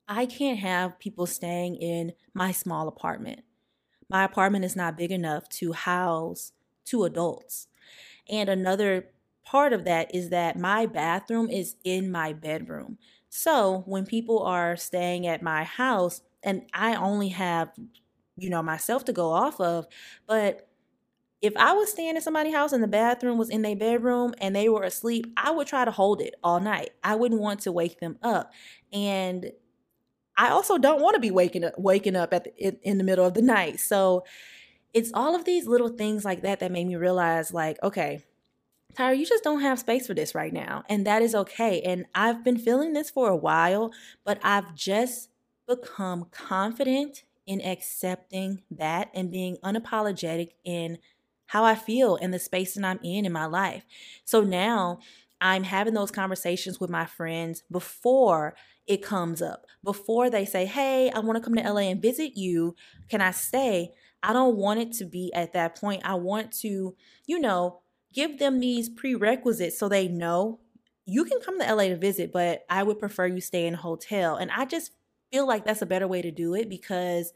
I 0.08 0.26
can't 0.26 0.58
have 0.58 0.98
people 0.98 1.26
staying 1.26 1.76
in 1.76 2.12
my 2.34 2.52
small 2.52 2.86
apartment. 2.86 3.40
My 4.10 4.24
apartment 4.24 4.64
is 4.66 4.76
not 4.76 4.98
big 4.98 5.10
enough 5.10 5.48
to 5.50 5.72
house 5.72 6.52
two 6.86 7.04
adults. 7.04 7.68
And 8.28 8.48
another 8.48 9.10
part 9.44 9.72
of 9.72 9.84
that 9.84 10.14
is 10.14 10.30
that 10.30 10.58
my 10.58 10.86
bathroom 10.86 11.50
is 11.50 11.76
in 11.84 12.10
my 12.10 12.32
bedroom. 12.32 12.98
So 13.28 13.82
when 13.86 14.06
people 14.06 14.42
are 14.42 14.76
staying 14.76 15.26
at 15.26 15.42
my 15.42 15.64
house, 15.64 16.22
and 16.42 16.62
I 16.72 16.94
only 16.94 17.28
have, 17.28 17.70
you 18.36 18.50
know, 18.50 18.62
myself 18.62 19.04
to 19.06 19.12
go 19.12 19.30
off 19.30 19.60
of, 19.60 19.86
but 20.26 20.68
if 21.42 21.56
I 21.56 21.72
was 21.72 21.90
staying 21.90 22.16
in 22.16 22.22
somebody's 22.22 22.54
house 22.54 22.72
and 22.72 22.82
the 22.82 22.88
bathroom 22.88 23.36
was 23.36 23.50
in 23.50 23.62
their 23.62 23.76
bedroom 23.76 24.34
and 24.38 24.56
they 24.56 24.68
were 24.68 24.82
asleep, 24.84 25.26
I 25.36 25.50
would 25.50 25.66
try 25.66 25.84
to 25.84 25.90
hold 25.90 26.20
it 26.20 26.34
all 26.42 26.60
night. 26.60 26.90
I 27.04 27.14
wouldn't 27.14 27.40
want 27.40 27.60
to 27.60 27.72
wake 27.72 28.00
them 28.00 28.18
up. 28.22 28.52
And 28.92 29.52
I 30.36 30.48
also 30.48 30.78
don't 30.78 31.00
want 31.00 31.14
to 31.14 31.20
be 31.20 31.30
waking 31.30 31.64
up 31.64 31.78
waking 31.78 32.16
up 32.16 32.32
at 32.32 32.44
the, 32.44 32.56
in, 32.56 32.78
in 32.82 32.98
the 32.98 33.04
middle 33.04 33.24
of 33.24 33.34
the 33.34 33.42
night. 33.42 33.80
So 33.80 34.24
it's 34.92 35.10
all 35.14 35.34
of 35.34 35.44
these 35.44 35.66
little 35.66 35.88
things 35.88 36.24
like 36.24 36.42
that 36.42 36.60
that 36.60 36.72
made 36.72 36.86
me 36.86 36.96
realize 36.96 37.52
like, 37.52 37.78
okay, 37.82 38.22
Tyra, 38.94 39.16
you 39.16 39.26
just 39.26 39.44
don't 39.44 39.60
have 39.60 39.78
space 39.78 40.06
for 40.06 40.14
this 40.14 40.34
right 40.34 40.52
now. 40.52 40.82
And 40.88 41.06
that 41.06 41.20
is 41.20 41.34
okay. 41.34 41.82
And 41.82 42.06
I've 42.14 42.42
been 42.42 42.56
feeling 42.56 42.94
this 42.94 43.10
for 43.10 43.28
a 43.28 43.36
while, 43.36 43.92
but 44.24 44.38
I've 44.42 44.74
just 44.74 45.28
become 45.68 46.26
confident 46.30 47.24
in 47.46 47.60
accepting 47.60 48.62
that 48.70 49.10
and 49.14 49.30
being 49.30 49.56
unapologetic 49.62 50.50
in 50.64 50.98
how 51.46 51.64
I 51.64 51.74
feel 51.74 52.16
and 52.16 52.32
the 52.32 52.38
space 52.38 52.74
that 52.74 52.84
I'm 52.84 52.98
in 53.04 53.24
in 53.24 53.32
my 53.32 53.46
life. 53.46 53.84
So 54.24 54.40
now 54.40 54.98
I'm 55.40 55.64
having 55.64 55.94
those 55.94 56.10
conversations 56.10 56.80
with 56.80 56.90
my 56.90 57.04
friends 57.04 57.62
before 57.70 58.54
it 58.86 59.02
comes 59.02 59.42
up, 59.42 59.66
before 59.84 60.30
they 60.30 60.44
say, 60.44 60.64
Hey, 60.64 61.10
I 61.10 61.18
want 61.20 61.36
to 61.36 61.42
come 61.42 61.54
to 61.54 61.72
LA 61.72 61.82
and 61.82 62.00
visit 62.00 62.36
you. 62.36 62.74
Can 63.08 63.20
I 63.20 63.32
stay? 63.32 63.92
I 64.26 64.32
don't 64.32 64.56
want 64.56 64.80
it 64.80 64.92
to 64.94 65.04
be 65.04 65.32
at 65.32 65.52
that 65.52 65.80
point. 65.80 66.02
I 66.04 66.14
want 66.14 66.50
to, 66.60 66.96
you 67.26 67.38
know, 67.38 67.80
give 68.12 68.38
them 68.38 68.58
these 68.58 68.88
prerequisites 68.88 69.78
so 69.78 69.88
they 69.88 70.08
know 70.08 70.58
you 71.04 71.24
can 71.24 71.40
come 71.40 71.60
to 71.60 71.74
LA 71.74 71.84
to 71.84 71.96
visit, 71.96 72.32
but 72.32 72.64
I 72.68 72.82
would 72.82 72.98
prefer 72.98 73.26
you 73.26 73.40
stay 73.40 73.66
in 73.66 73.74
a 73.74 73.78
hotel. 73.78 74.34
And 74.36 74.50
I 74.50 74.64
just 74.64 74.90
feel 75.30 75.46
like 75.46 75.64
that's 75.64 75.82
a 75.82 75.86
better 75.86 76.08
way 76.08 76.20
to 76.22 76.32
do 76.32 76.54
it 76.54 76.68
because 76.68 77.32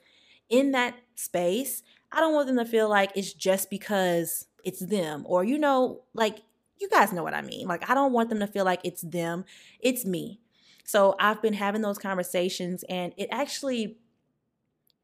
in 0.49 0.73
that 0.73 0.97
space, 1.15 1.85
I 2.11 2.19
don't 2.19 2.35
want 2.35 2.49
them 2.49 2.57
to 2.57 2.65
feel 2.65 2.89
like 2.89 3.13
it's 3.15 3.33
just 3.33 3.71
because 3.71 4.49
it's 4.65 4.81
them 4.81 5.23
or, 5.27 5.45
you 5.45 5.59
know, 5.59 6.03
like 6.13 6.41
you 6.81 6.89
guys 6.89 7.13
know 7.13 7.23
what 7.23 7.35
I 7.35 7.43
mean. 7.43 7.69
Like, 7.69 7.89
I 7.89 7.95
don't 7.95 8.13
want 8.13 8.31
them 8.31 8.41
to 8.41 8.47
feel 8.49 8.65
like 8.65 8.81
it's 8.83 9.03
them, 9.03 9.45
it's 9.79 10.05
me. 10.05 10.41
So 10.85 11.15
I've 11.21 11.41
been 11.41 11.55
having 11.55 11.83
those 11.83 11.99
conversations 11.99 12.85
and 12.89 13.13
it 13.17 13.29
actually 13.31 13.99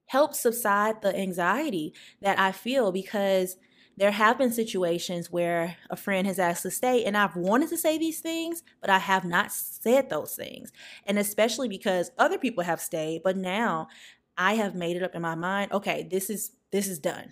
helps 0.06 0.40
subside 0.40 1.02
the 1.02 1.16
anxiety 1.16 1.94
that 2.22 2.38
I 2.38 2.52
feel 2.52 2.92
because 2.92 3.56
there 3.96 4.10
have 4.10 4.36
been 4.36 4.52
situations 4.52 5.30
where 5.30 5.76
a 5.88 5.96
friend 5.96 6.26
has 6.26 6.38
asked 6.38 6.62
to 6.62 6.70
stay 6.70 7.04
and 7.04 7.16
I've 7.16 7.34
wanted 7.34 7.70
to 7.70 7.78
say 7.78 7.96
these 7.96 8.20
things, 8.20 8.62
but 8.80 8.90
I 8.90 8.98
have 8.98 9.25
not 9.25 9.52
said 9.52 10.10
those 10.10 10.34
things. 10.34 10.70
And 11.06 11.18
especially 11.18 11.68
because 11.68 12.10
other 12.18 12.38
people 12.38 12.62
have 12.62 12.80
stayed, 12.80 13.22
but 13.22 13.36
now 13.36 13.88
I 14.36 14.54
have 14.54 14.75
made 14.75 14.96
it 14.96 15.02
up 15.02 15.14
in 15.14 15.22
my 15.22 15.34
mind, 15.34 15.72
okay, 15.72 16.06
this 16.10 16.28
is 16.28 16.52
this 16.70 16.88
is 16.88 16.98
done. 16.98 17.30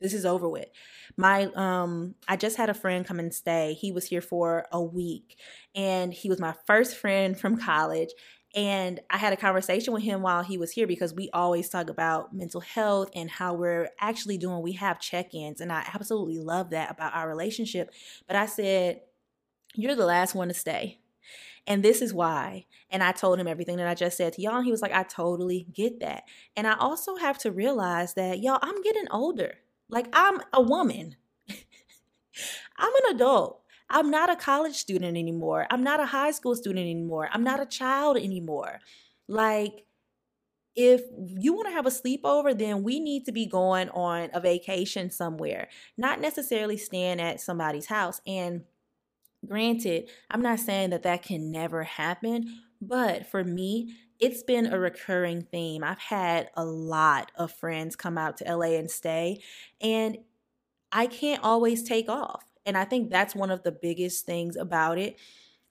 This 0.00 0.14
is 0.14 0.24
over 0.24 0.48
with. 0.48 0.68
My 1.16 1.50
um 1.54 2.14
I 2.26 2.36
just 2.36 2.56
had 2.56 2.70
a 2.70 2.74
friend 2.74 3.04
come 3.04 3.18
and 3.18 3.34
stay. 3.34 3.74
He 3.74 3.92
was 3.92 4.06
here 4.06 4.22
for 4.22 4.66
a 4.72 4.80
week 4.80 5.38
and 5.74 6.14
he 6.14 6.30
was 6.30 6.40
my 6.40 6.54
first 6.66 6.96
friend 6.96 7.38
from 7.38 7.58
college 7.58 8.10
and 8.54 9.00
I 9.10 9.18
had 9.18 9.32
a 9.32 9.36
conversation 9.36 9.92
with 9.92 10.02
him 10.02 10.22
while 10.22 10.42
he 10.42 10.56
was 10.56 10.72
here 10.72 10.86
because 10.86 11.12
we 11.12 11.28
always 11.32 11.68
talk 11.68 11.90
about 11.90 12.34
mental 12.34 12.62
health 12.62 13.10
and 13.14 13.30
how 13.30 13.54
we're 13.54 13.90
actually 14.00 14.38
doing. 14.38 14.62
We 14.62 14.72
have 14.72 15.00
check 15.00 15.34
ins, 15.34 15.60
and 15.60 15.70
I 15.70 15.86
absolutely 15.94 16.38
love 16.38 16.70
that 16.70 16.90
about 16.90 17.14
our 17.14 17.28
relationship. 17.28 17.92
But 18.26 18.36
I 18.36 18.46
said, 18.46 19.02
You're 19.74 19.96
the 19.96 20.06
last 20.06 20.34
one 20.34 20.48
to 20.48 20.54
stay. 20.54 20.98
And 21.66 21.82
this 21.82 22.00
is 22.00 22.14
why. 22.14 22.64
And 22.88 23.02
I 23.02 23.12
told 23.12 23.38
him 23.38 23.46
everything 23.46 23.76
that 23.76 23.86
I 23.86 23.94
just 23.94 24.16
said 24.16 24.32
to 24.32 24.42
y'all. 24.42 24.56
And 24.56 24.64
he 24.64 24.70
was 24.70 24.80
like, 24.80 24.92
I 24.92 25.02
totally 25.02 25.66
get 25.74 26.00
that. 26.00 26.22
And 26.56 26.66
I 26.66 26.74
also 26.78 27.16
have 27.16 27.36
to 27.40 27.52
realize 27.52 28.14
that, 28.14 28.40
y'all, 28.40 28.58
I'm 28.62 28.80
getting 28.80 29.06
older. 29.10 29.56
Like, 29.90 30.08
I'm 30.14 30.40
a 30.54 30.62
woman, 30.62 31.16
I'm 32.78 32.94
an 32.94 33.14
adult. 33.14 33.60
I'm 33.90 34.10
not 34.10 34.30
a 34.30 34.36
college 34.36 34.76
student 34.76 35.16
anymore. 35.16 35.66
I'm 35.70 35.82
not 35.82 36.00
a 36.00 36.06
high 36.06 36.30
school 36.30 36.54
student 36.54 36.84
anymore. 36.84 37.28
I'm 37.32 37.44
not 37.44 37.60
a 37.60 37.66
child 37.66 38.16
anymore. 38.16 38.80
Like, 39.28 39.84
if 40.76 41.02
you 41.18 41.54
want 41.54 41.66
to 41.68 41.72
have 41.72 41.86
a 41.86 41.90
sleepover, 41.90 42.56
then 42.56 42.84
we 42.84 43.00
need 43.00 43.24
to 43.24 43.32
be 43.32 43.46
going 43.46 43.88
on 43.90 44.30
a 44.32 44.40
vacation 44.40 45.10
somewhere, 45.10 45.68
not 45.96 46.20
necessarily 46.20 46.76
staying 46.76 47.20
at 47.20 47.40
somebody's 47.40 47.86
house. 47.86 48.20
And 48.26 48.62
granted, 49.46 50.08
I'm 50.30 50.42
not 50.42 50.60
saying 50.60 50.90
that 50.90 51.02
that 51.02 51.24
can 51.24 51.50
never 51.50 51.82
happen, 51.82 52.60
but 52.80 53.26
for 53.26 53.42
me, 53.42 53.96
it's 54.20 54.42
been 54.42 54.66
a 54.66 54.78
recurring 54.78 55.42
theme. 55.42 55.82
I've 55.82 55.98
had 55.98 56.50
a 56.54 56.64
lot 56.64 57.32
of 57.36 57.52
friends 57.52 57.96
come 57.96 58.18
out 58.18 58.36
to 58.38 58.44
LA 58.44 58.76
and 58.76 58.90
stay, 58.90 59.42
and 59.80 60.18
I 60.92 61.06
can't 61.06 61.42
always 61.42 61.82
take 61.82 62.08
off. 62.08 62.44
And 62.68 62.76
I 62.76 62.84
think 62.84 63.10
that's 63.10 63.34
one 63.34 63.50
of 63.50 63.62
the 63.62 63.72
biggest 63.72 64.26
things 64.26 64.54
about 64.54 64.98
it. 64.98 65.18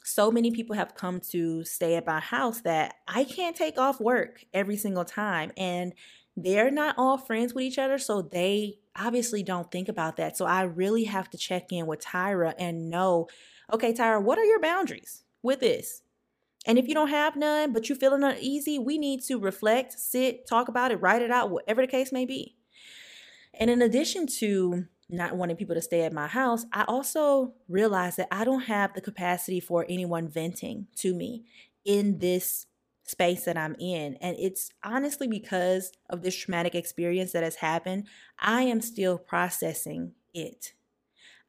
So 0.04 0.32
many 0.32 0.50
people 0.50 0.76
have 0.76 0.96
come 0.96 1.20
to 1.30 1.64
stay 1.64 1.96
at 1.96 2.08
my 2.08 2.20
house 2.20 2.62
that 2.62 2.96
I 3.08 3.24
can't 3.24 3.56
take 3.56 3.78
off 3.78 4.02
work 4.02 4.44
every 4.52 4.78
single 4.78 5.06
time. 5.06 5.52
And 5.58 5.94
they're 6.36 6.72
not 6.72 6.96
all 6.98 7.20
friends 7.20 7.54
with 7.54 7.66
each 7.66 7.78
other. 7.78 8.00
So 8.00 8.24
they 8.24 8.80
obviously 8.96 9.44
don't 9.44 9.72
think 9.72 9.90
about 9.90 10.18
that. 10.18 10.38
So 10.38 10.46
I 10.46 10.64
really 10.64 11.04
have 11.04 11.30
to 11.30 11.38
check 11.38 11.72
in 11.72 11.86
with 11.86 12.04
Tyra 12.04 12.56
and 12.58 12.90
know 12.90 13.28
okay, 13.72 13.94
Tyra, 13.94 14.24
what 14.24 14.40
are 14.40 14.46
your 14.46 14.62
boundaries 14.62 15.24
with 15.44 15.60
this? 15.60 16.02
And 16.66 16.80
if 16.80 16.88
you 16.88 16.96
don't 16.96 17.10
have 17.10 17.36
none, 17.36 17.74
but 17.74 17.88
you're 17.90 17.98
feeling 17.98 18.24
uneasy, 18.24 18.80
we 18.80 18.98
need 18.98 19.22
to 19.26 19.38
reflect, 19.38 20.00
sit, 20.00 20.48
talk 20.48 20.68
about 20.68 20.92
it, 20.92 21.02
write 21.02 21.22
it 21.22 21.32
out, 21.32 21.52
whatever 21.52 21.82
the 21.82 21.88
case 21.88 22.12
may 22.12 22.26
be. 22.26 22.56
And 23.54 23.70
in 23.70 23.82
addition 23.82 24.26
to 24.40 24.86
not 25.10 25.36
wanting 25.36 25.56
people 25.56 25.76
to 25.76 25.82
stay 25.82 26.02
at 26.02 26.14
my 26.14 26.28
house, 26.28 26.66
I 26.74 26.84
also 26.88 27.54
realized 27.70 28.18
that 28.18 28.28
I 28.32 28.44
don't 28.44 28.64
have 28.64 28.94
the 28.94 29.02
capacity 29.02 29.60
for 29.60 29.86
anyone 29.88 30.28
venting 30.28 30.88
to 30.98 31.14
me 31.14 31.46
in 31.86 32.20
this 32.20 32.66
space 33.04 33.46
that 33.46 33.58
I'm 33.58 33.76
in. 33.80 34.16
And 34.16 34.36
it's 34.38 34.70
honestly 34.84 35.28
because 35.28 35.92
of 36.10 36.22
this 36.22 36.36
traumatic 36.36 36.76
experience 36.76 37.32
that 37.32 37.44
has 37.44 37.56
happened. 37.56 38.08
I 38.38 38.64
am 38.64 38.82
still 38.82 39.18
processing 39.18 40.12
it. 40.34 40.74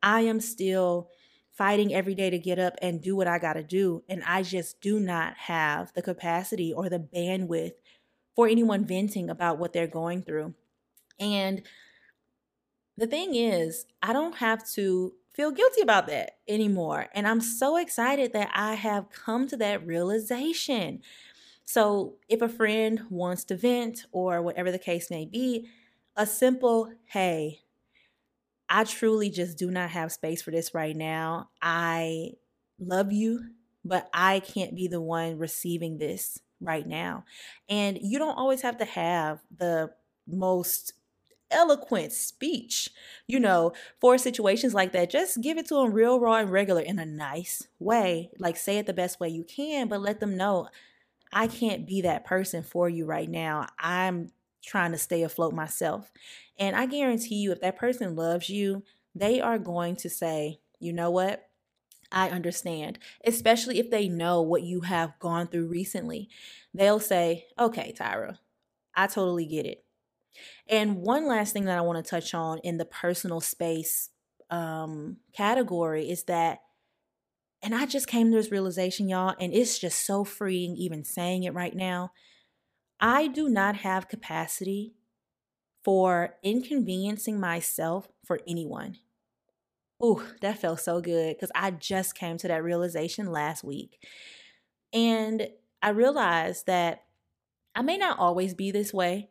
I 0.03 0.21
am 0.21 0.40
still 0.40 1.09
fighting 1.51 1.92
every 1.92 2.14
day 2.14 2.31
to 2.31 2.38
get 2.38 2.61
up 2.61 2.75
and 2.81 3.03
do 3.03 3.16
what 3.16 3.27
I 3.27 3.40
got 3.40 3.55
to 3.55 3.64
do. 3.64 4.05
And 4.09 4.23
I 4.25 4.44
just 4.44 4.81
do 4.81 5.01
not 5.01 5.37
have 5.37 5.92
the 5.94 6.03
capacity 6.03 6.73
or 6.73 6.88
the 6.88 7.01
bandwidth 7.01 7.73
for 8.37 8.47
anyone 8.47 8.85
venting 8.85 9.29
about 9.29 9.59
what 9.59 9.73
they're 9.73 9.88
going 9.88 10.23
through. 10.23 10.55
And 11.18 11.62
the 12.98 13.06
thing 13.06 13.37
is, 13.37 13.87
I 14.02 14.12
don't 14.12 14.37
have 14.37 14.68
to 14.72 15.14
feel 15.32 15.52
guilty 15.52 15.82
about 15.82 16.08
that 16.08 16.38
anymore. 16.48 17.06
And 17.14 17.28
I'm 17.28 17.40
so 17.40 17.76
excited 17.76 18.32
that 18.32 18.50
I 18.52 18.74
have 18.74 19.08
come 19.11 19.46
to 19.48 19.56
that 19.58 19.87
realization. 19.87 21.02
So, 21.64 22.16
if 22.28 22.42
a 22.42 22.48
friend 22.48 23.02
wants 23.08 23.44
to 23.44 23.56
vent 23.56 24.04
or 24.11 24.42
whatever 24.42 24.72
the 24.72 24.80
case 24.80 25.11
may 25.11 25.26
be, 25.26 25.68
a 26.16 26.26
simple, 26.26 26.92
hey, 27.04 27.61
I 28.68 28.82
truly 28.82 29.30
just 29.30 29.56
do 29.56 29.70
not 29.70 29.90
have 29.90 30.11
space 30.11 30.42
for 30.42 30.50
this 30.50 30.74
right 30.74 30.96
now. 30.96 31.50
I 31.62 32.32
love 32.80 33.12
you, 33.12 33.50
but 33.84 34.11
I 34.12 34.40
can't 34.40 34.74
be 34.74 34.88
the 34.88 35.00
one 35.00 35.38
receiving 35.38 35.98
this 35.98 36.40
right 36.61 36.87
now. 36.87 37.24
And 37.68 37.96
you 38.02 38.18
don't 38.18 38.37
always 38.37 38.62
have 38.62 38.78
to 38.78 38.84
have 38.84 39.40
the 39.56 39.92
most 40.26 40.94
eloquent 41.50 42.12
speech, 42.12 42.90
you 43.26 43.40
know, 43.40 43.72
for 44.00 44.18
situations 44.18 44.74
like 44.74 44.92
that. 44.92 45.11
Just 45.11 45.40
give 45.40 45.58
it 45.58 45.66
to 45.68 45.74
them 45.74 45.92
real 45.92 46.20
raw 46.20 46.37
and 46.37 46.50
regular 46.50 46.82
in 46.82 46.98
a 46.98 47.06
nice 47.06 47.66
way. 47.78 48.30
Like 48.38 48.56
say 48.56 48.78
it 48.78 48.87
the 48.87 48.92
best 48.92 49.20
way 49.20 49.28
you 49.28 49.44
can, 49.44 49.88
but 49.88 50.00
let 50.00 50.20
them 50.20 50.37
know 50.37 50.68
I 51.32 51.46
can't 51.46 51.87
be 51.87 52.02
that 52.02 52.24
person 52.24 52.62
for 52.62 52.88
you 52.88 53.04
right 53.04 53.28
now. 53.28 53.66
I'm 53.78 54.30
trying 54.64 54.92
to 54.92 54.98
stay 54.98 55.22
afloat 55.22 55.52
myself. 55.54 56.11
And 56.58 56.74
I 56.74 56.87
guarantee 56.87 57.37
you, 57.37 57.52
if 57.52 57.61
that 57.61 57.78
person 57.78 58.16
loves 58.16 58.48
you, 58.48 58.82
they 59.14 59.40
are 59.40 59.58
going 59.58 59.96
to 59.96 60.11
say, 60.11 60.61
you 60.78 60.92
know 60.92 61.11
what? 61.11 61.44
I 62.11 62.30
understand, 62.30 62.98
especially 63.24 63.78
if 63.78 63.90
they 63.90 64.08
know 64.08 64.40
what 64.40 64.62
you 64.62 64.80
have 64.82 65.18
gone 65.18 65.46
through 65.46 65.66
recently. 65.66 66.30
They'll 66.72 67.00
say, 67.00 67.46
okay, 67.58 67.94
Tyra, 67.98 68.38
I 68.94 69.06
totally 69.06 69.44
get 69.44 69.66
it. 69.66 69.84
And 70.68 70.96
one 70.96 71.26
last 71.26 71.52
thing 71.52 71.64
that 71.64 71.78
I 71.78 71.83
want 71.83 72.04
to 72.04 72.09
touch 72.09 72.35
on 72.35 72.59
in 72.59 72.76
the 72.76 72.85
personal 72.85 73.40
space 73.40 74.11
um, 74.50 75.18
category 75.35 76.11
is 76.11 76.24
that, 76.24 76.61
and 77.62 77.74
I 77.74 77.87
just 77.87 78.07
came 78.07 78.31
to 78.31 78.37
this 78.37 78.50
realization, 78.50 79.09
y'all, 79.09 79.35
and 79.40 79.54
it's 79.54 79.78
just 79.78 80.04
so 80.04 80.24
freeing 80.24 80.76
even 80.76 81.04
saying 81.04 81.44
it 81.44 81.54
right 81.54 81.74
now. 81.74 82.12
I 83.00 83.28
do 83.28 83.48
not 83.48 83.76
have 83.76 84.09
capacity 84.09 84.94
for 85.85 86.35
inconveniencing 86.42 87.40
myself 87.40 88.09
for 88.24 88.40
anyone. 88.46 88.96
Ooh, 90.04 90.22
that 90.42 90.59
felt 90.59 90.81
so 90.81 91.00
good 91.00 91.37
because 91.37 91.50
I 91.54 91.70
just 91.70 92.14
came 92.14 92.37
to 92.38 92.48
that 92.48 92.62
realization 92.62 93.33
last 93.33 93.64
week. 93.64 93.98
And 94.92 95.48
I 95.83 95.90
realized 95.90 96.66
that 96.66 97.04
I 97.74 97.83
may 97.83 97.96
not 97.96 98.18
always 98.18 98.54
be 98.54 98.70
this 98.70 98.92
way 98.92 99.31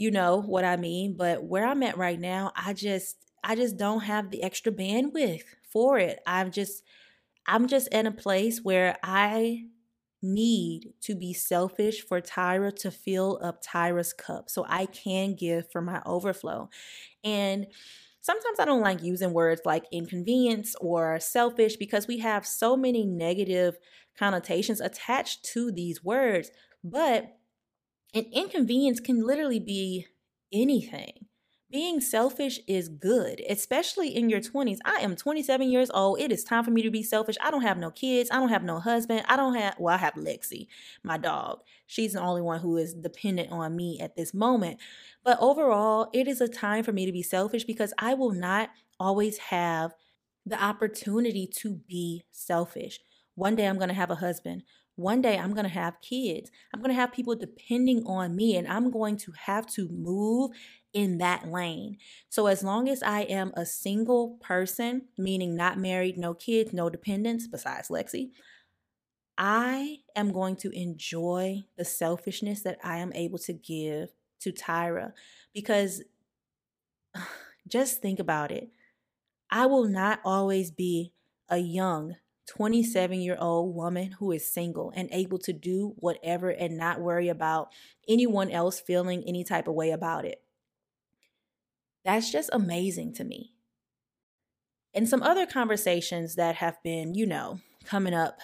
you 0.00 0.10
know 0.10 0.40
what 0.40 0.64
I 0.64 0.76
mean? 0.78 1.14
But 1.14 1.44
where 1.44 1.66
I'm 1.66 1.82
at 1.82 1.98
right 1.98 2.18
now, 2.18 2.52
I 2.56 2.72
just 2.72 3.16
I 3.44 3.54
just 3.54 3.76
don't 3.76 4.00
have 4.00 4.30
the 4.30 4.42
extra 4.42 4.72
bandwidth 4.72 5.42
for 5.70 5.98
it. 5.98 6.20
I'm 6.26 6.50
just 6.50 6.82
I'm 7.46 7.68
just 7.68 7.88
in 7.88 8.06
a 8.06 8.12
place 8.12 8.60
where 8.62 8.96
I 9.02 9.66
need 10.22 10.94
to 11.02 11.14
be 11.14 11.34
selfish 11.34 12.00
for 12.00 12.20
Tyra 12.22 12.74
to 12.76 12.90
fill 12.90 13.40
up 13.42 13.62
Tyra's 13.62 14.14
cup 14.14 14.48
so 14.48 14.64
I 14.68 14.86
can 14.86 15.34
give 15.34 15.70
for 15.70 15.82
my 15.82 16.00
overflow. 16.06 16.70
And 17.22 17.66
sometimes 18.22 18.58
I 18.58 18.64
don't 18.64 18.82
like 18.82 19.02
using 19.02 19.34
words 19.34 19.62
like 19.66 19.84
inconvenience 19.92 20.74
or 20.80 21.20
selfish 21.20 21.76
because 21.76 22.06
we 22.06 22.18
have 22.18 22.46
so 22.46 22.74
many 22.74 23.04
negative 23.04 23.76
connotations 24.18 24.80
attached 24.80 25.44
to 25.52 25.70
these 25.70 26.02
words. 26.02 26.50
But 26.82 27.36
an 28.14 28.26
inconvenience 28.32 29.00
can 29.00 29.26
literally 29.26 29.60
be 29.60 30.06
anything. 30.52 31.26
Being 31.70 32.00
selfish 32.00 32.58
is 32.66 32.88
good, 32.88 33.40
especially 33.48 34.08
in 34.08 34.28
your 34.28 34.40
20s. 34.40 34.78
I 34.84 34.96
am 35.02 35.14
27 35.14 35.70
years 35.70 35.88
old. 35.94 36.18
It 36.18 36.32
is 36.32 36.42
time 36.42 36.64
for 36.64 36.72
me 36.72 36.82
to 36.82 36.90
be 36.90 37.04
selfish. 37.04 37.36
I 37.40 37.52
don't 37.52 37.62
have 37.62 37.78
no 37.78 37.92
kids. 37.92 38.28
I 38.32 38.40
don't 38.40 38.48
have 38.48 38.64
no 38.64 38.80
husband. 38.80 39.22
I 39.28 39.36
don't 39.36 39.54
have, 39.54 39.76
well, 39.78 39.94
I 39.94 39.98
have 39.98 40.14
Lexi, 40.14 40.66
my 41.04 41.16
dog. 41.16 41.60
She's 41.86 42.14
the 42.14 42.20
only 42.20 42.42
one 42.42 42.58
who 42.58 42.76
is 42.76 42.92
dependent 42.94 43.52
on 43.52 43.76
me 43.76 44.00
at 44.00 44.16
this 44.16 44.34
moment. 44.34 44.80
But 45.22 45.38
overall, 45.40 46.10
it 46.12 46.26
is 46.26 46.40
a 46.40 46.48
time 46.48 46.82
for 46.82 46.90
me 46.90 47.06
to 47.06 47.12
be 47.12 47.22
selfish 47.22 47.62
because 47.62 47.94
I 47.98 48.14
will 48.14 48.32
not 48.32 48.70
always 48.98 49.38
have 49.38 49.94
the 50.44 50.60
opportunity 50.60 51.46
to 51.58 51.76
be 51.86 52.24
selfish. 52.32 52.98
One 53.36 53.54
day 53.54 53.68
I'm 53.68 53.76
going 53.76 53.88
to 53.88 53.94
have 53.94 54.10
a 54.10 54.16
husband. 54.16 54.64
One 55.00 55.22
day 55.22 55.38
I'm 55.38 55.54
going 55.54 55.64
to 55.64 55.70
have 55.70 56.02
kids. 56.02 56.50
I'm 56.74 56.80
going 56.80 56.90
to 56.90 57.00
have 57.00 57.10
people 57.10 57.34
depending 57.34 58.04
on 58.04 58.36
me, 58.36 58.54
and 58.56 58.68
I'm 58.68 58.90
going 58.90 59.16
to 59.18 59.32
have 59.32 59.66
to 59.68 59.88
move 59.88 60.50
in 60.92 61.16
that 61.18 61.50
lane. 61.50 61.96
So, 62.28 62.48
as 62.48 62.62
long 62.62 62.86
as 62.86 63.02
I 63.02 63.22
am 63.22 63.50
a 63.56 63.64
single 63.64 64.36
person, 64.42 65.06
meaning 65.16 65.56
not 65.56 65.78
married, 65.78 66.18
no 66.18 66.34
kids, 66.34 66.74
no 66.74 66.90
dependents 66.90 67.48
besides 67.48 67.88
Lexi, 67.88 68.32
I 69.38 70.00
am 70.14 70.32
going 70.32 70.56
to 70.56 70.70
enjoy 70.78 71.64
the 71.78 71.84
selfishness 71.86 72.60
that 72.64 72.76
I 72.84 72.98
am 72.98 73.14
able 73.14 73.38
to 73.38 73.54
give 73.54 74.10
to 74.40 74.52
Tyra 74.52 75.12
because 75.54 76.02
just 77.66 78.02
think 78.02 78.18
about 78.18 78.50
it. 78.50 78.68
I 79.50 79.64
will 79.64 79.86
not 79.86 80.20
always 80.26 80.70
be 80.70 81.14
a 81.48 81.56
young 81.56 82.16
27 82.50 83.20
year 83.20 83.36
old 83.38 83.76
woman 83.76 84.10
who 84.18 84.32
is 84.32 84.52
single 84.52 84.92
and 84.96 85.08
able 85.12 85.38
to 85.38 85.52
do 85.52 85.94
whatever 85.98 86.50
and 86.50 86.76
not 86.76 87.00
worry 87.00 87.28
about 87.28 87.68
anyone 88.08 88.50
else 88.50 88.80
feeling 88.80 89.22
any 89.24 89.44
type 89.44 89.68
of 89.68 89.74
way 89.74 89.92
about 89.92 90.24
it. 90.24 90.42
That's 92.04 92.32
just 92.32 92.50
amazing 92.52 93.14
to 93.14 93.24
me. 93.24 93.52
And 94.92 95.08
some 95.08 95.22
other 95.22 95.46
conversations 95.46 96.34
that 96.34 96.56
have 96.56 96.82
been, 96.82 97.14
you 97.14 97.24
know, 97.24 97.60
coming 97.84 98.14
up 98.14 98.40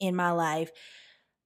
in 0.00 0.14
my 0.14 0.32
life 0.32 0.70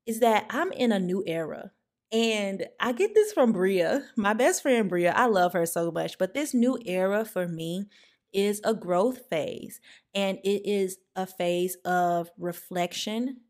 is 0.04 0.18
that 0.18 0.46
I'm 0.50 0.72
in 0.72 0.90
a 0.90 0.98
new 0.98 1.22
era. 1.24 1.70
And 2.10 2.66
I 2.80 2.90
get 2.90 3.14
this 3.14 3.32
from 3.32 3.52
Bria, 3.52 4.02
my 4.16 4.34
best 4.34 4.62
friend 4.62 4.88
Bria. 4.88 5.12
I 5.12 5.26
love 5.26 5.52
her 5.52 5.64
so 5.64 5.92
much. 5.92 6.18
But 6.18 6.34
this 6.34 6.54
new 6.54 6.76
era 6.84 7.24
for 7.24 7.46
me 7.46 7.86
is 8.34 8.60
a 8.64 8.74
growth 8.74 9.28
phase, 9.30 9.80
and 10.14 10.38
it 10.44 10.66
is 10.66 10.98
a 11.16 11.26
phase 11.26 11.76
of 11.84 12.30
reflection, 12.36 13.40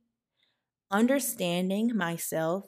understanding 0.90 1.96
myself, 1.96 2.66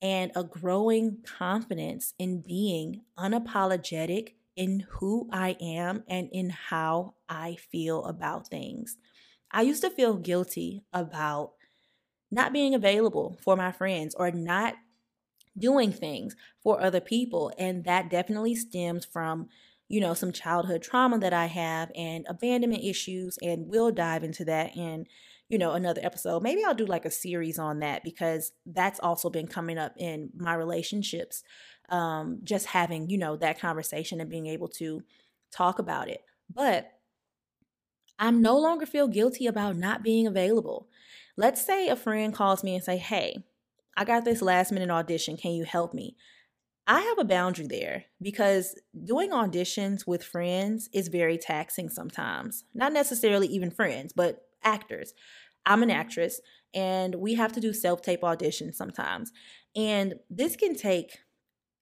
and 0.00 0.32
a 0.34 0.44
growing 0.44 1.22
confidence 1.24 2.14
in 2.18 2.42
being 2.42 3.02
unapologetic 3.18 4.34
in 4.56 4.80
who 4.80 5.28
I 5.32 5.56
am 5.60 6.04
and 6.08 6.28
in 6.32 6.50
how 6.50 7.14
I 7.28 7.54
feel 7.54 8.04
about 8.04 8.48
things. 8.48 8.98
I 9.50 9.62
used 9.62 9.82
to 9.82 9.90
feel 9.90 10.16
guilty 10.16 10.84
about 10.92 11.52
not 12.30 12.52
being 12.52 12.74
available 12.74 13.38
for 13.42 13.56
my 13.56 13.72
friends 13.72 14.14
or 14.14 14.30
not 14.30 14.74
doing 15.58 15.92
things 15.92 16.36
for 16.62 16.80
other 16.80 17.00
people. 17.00 17.52
And 17.58 17.84
that 17.84 18.10
definitely 18.10 18.54
stems 18.54 19.04
from, 19.04 19.48
you 19.92 20.00
know, 20.00 20.14
some 20.14 20.32
childhood 20.32 20.80
trauma 20.80 21.18
that 21.18 21.34
I 21.34 21.44
have 21.44 21.92
and 21.94 22.24
abandonment 22.26 22.82
issues. 22.82 23.38
And 23.42 23.68
we'll 23.68 23.92
dive 23.92 24.24
into 24.24 24.42
that 24.46 24.74
in, 24.74 25.04
you 25.50 25.58
know, 25.58 25.72
another 25.72 26.00
episode. 26.02 26.42
Maybe 26.42 26.64
I'll 26.64 26.74
do 26.74 26.86
like 26.86 27.04
a 27.04 27.10
series 27.10 27.58
on 27.58 27.80
that 27.80 28.02
because 28.02 28.52
that's 28.64 28.98
also 29.00 29.28
been 29.28 29.46
coming 29.46 29.76
up 29.76 29.92
in 29.98 30.30
my 30.34 30.54
relationships 30.54 31.42
um, 31.90 32.40
just 32.42 32.68
having, 32.68 33.10
you 33.10 33.18
know, 33.18 33.36
that 33.36 33.60
conversation 33.60 34.18
and 34.18 34.30
being 34.30 34.46
able 34.46 34.68
to 34.68 35.02
talk 35.50 35.78
about 35.78 36.08
it. 36.08 36.22
But 36.48 36.90
I'm 38.18 38.40
no 38.40 38.56
longer 38.58 38.86
feel 38.86 39.08
guilty 39.08 39.46
about 39.46 39.76
not 39.76 40.02
being 40.02 40.26
available. 40.26 40.88
Let's 41.36 41.62
say 41.62 41.88
a 41.88 41.96
friend 41.96 42.32
calls 42.32 42.64
me 42.64 42.74
and 42.74 42.82
say, 42.82 42.96
"Hey, 42.96 43.44
I 43.94 44.06
got 44.06 44.24
this 44.24 44.40
last 44.40 44.72
minute 44.72 44.88
audition. 44.88 45.36
Can 45.36 45.52
you 45.52 45.64
help 45.64 45.92
me?" 45.92 46.16
I 46.86 47.00
have 47.00 47.18
a 47.18 47.24
boundary 47.24 47.66
there 47.68 48.04
because 48.20 48.74
doing 49.04 49.30
auditions 49.30 50.06
with 50.06 50.24
friends 50.24 50.88
is 50.92 51.08
very 51.08 51.38
taxing 51.38 51.88
sometimes. 51.88 52.64
Not 52.74 52.92
necessarily 52.92 53.46
even 53.48 53.70
friends, 53.70 54.12
but 54.12 54.42
actors. 54.64 55.14
I'm 55.64 55.82
an 55.82 55.90
mm-hmm. 55.90 56.00
actress 56.00 56.40
and 56.74 57.16
we 57.16 57.34
have 57.34 57.52
to 57.52 57.60
do 57.60 57.72
self 57.72 58.02
tape 58.02 58.22
auditions 58.22 58.74
sometimes. 58.74 59.32
And 59.76 60.14
this 60.28 60.56
can 60.56 60.74
take 60.74 61.18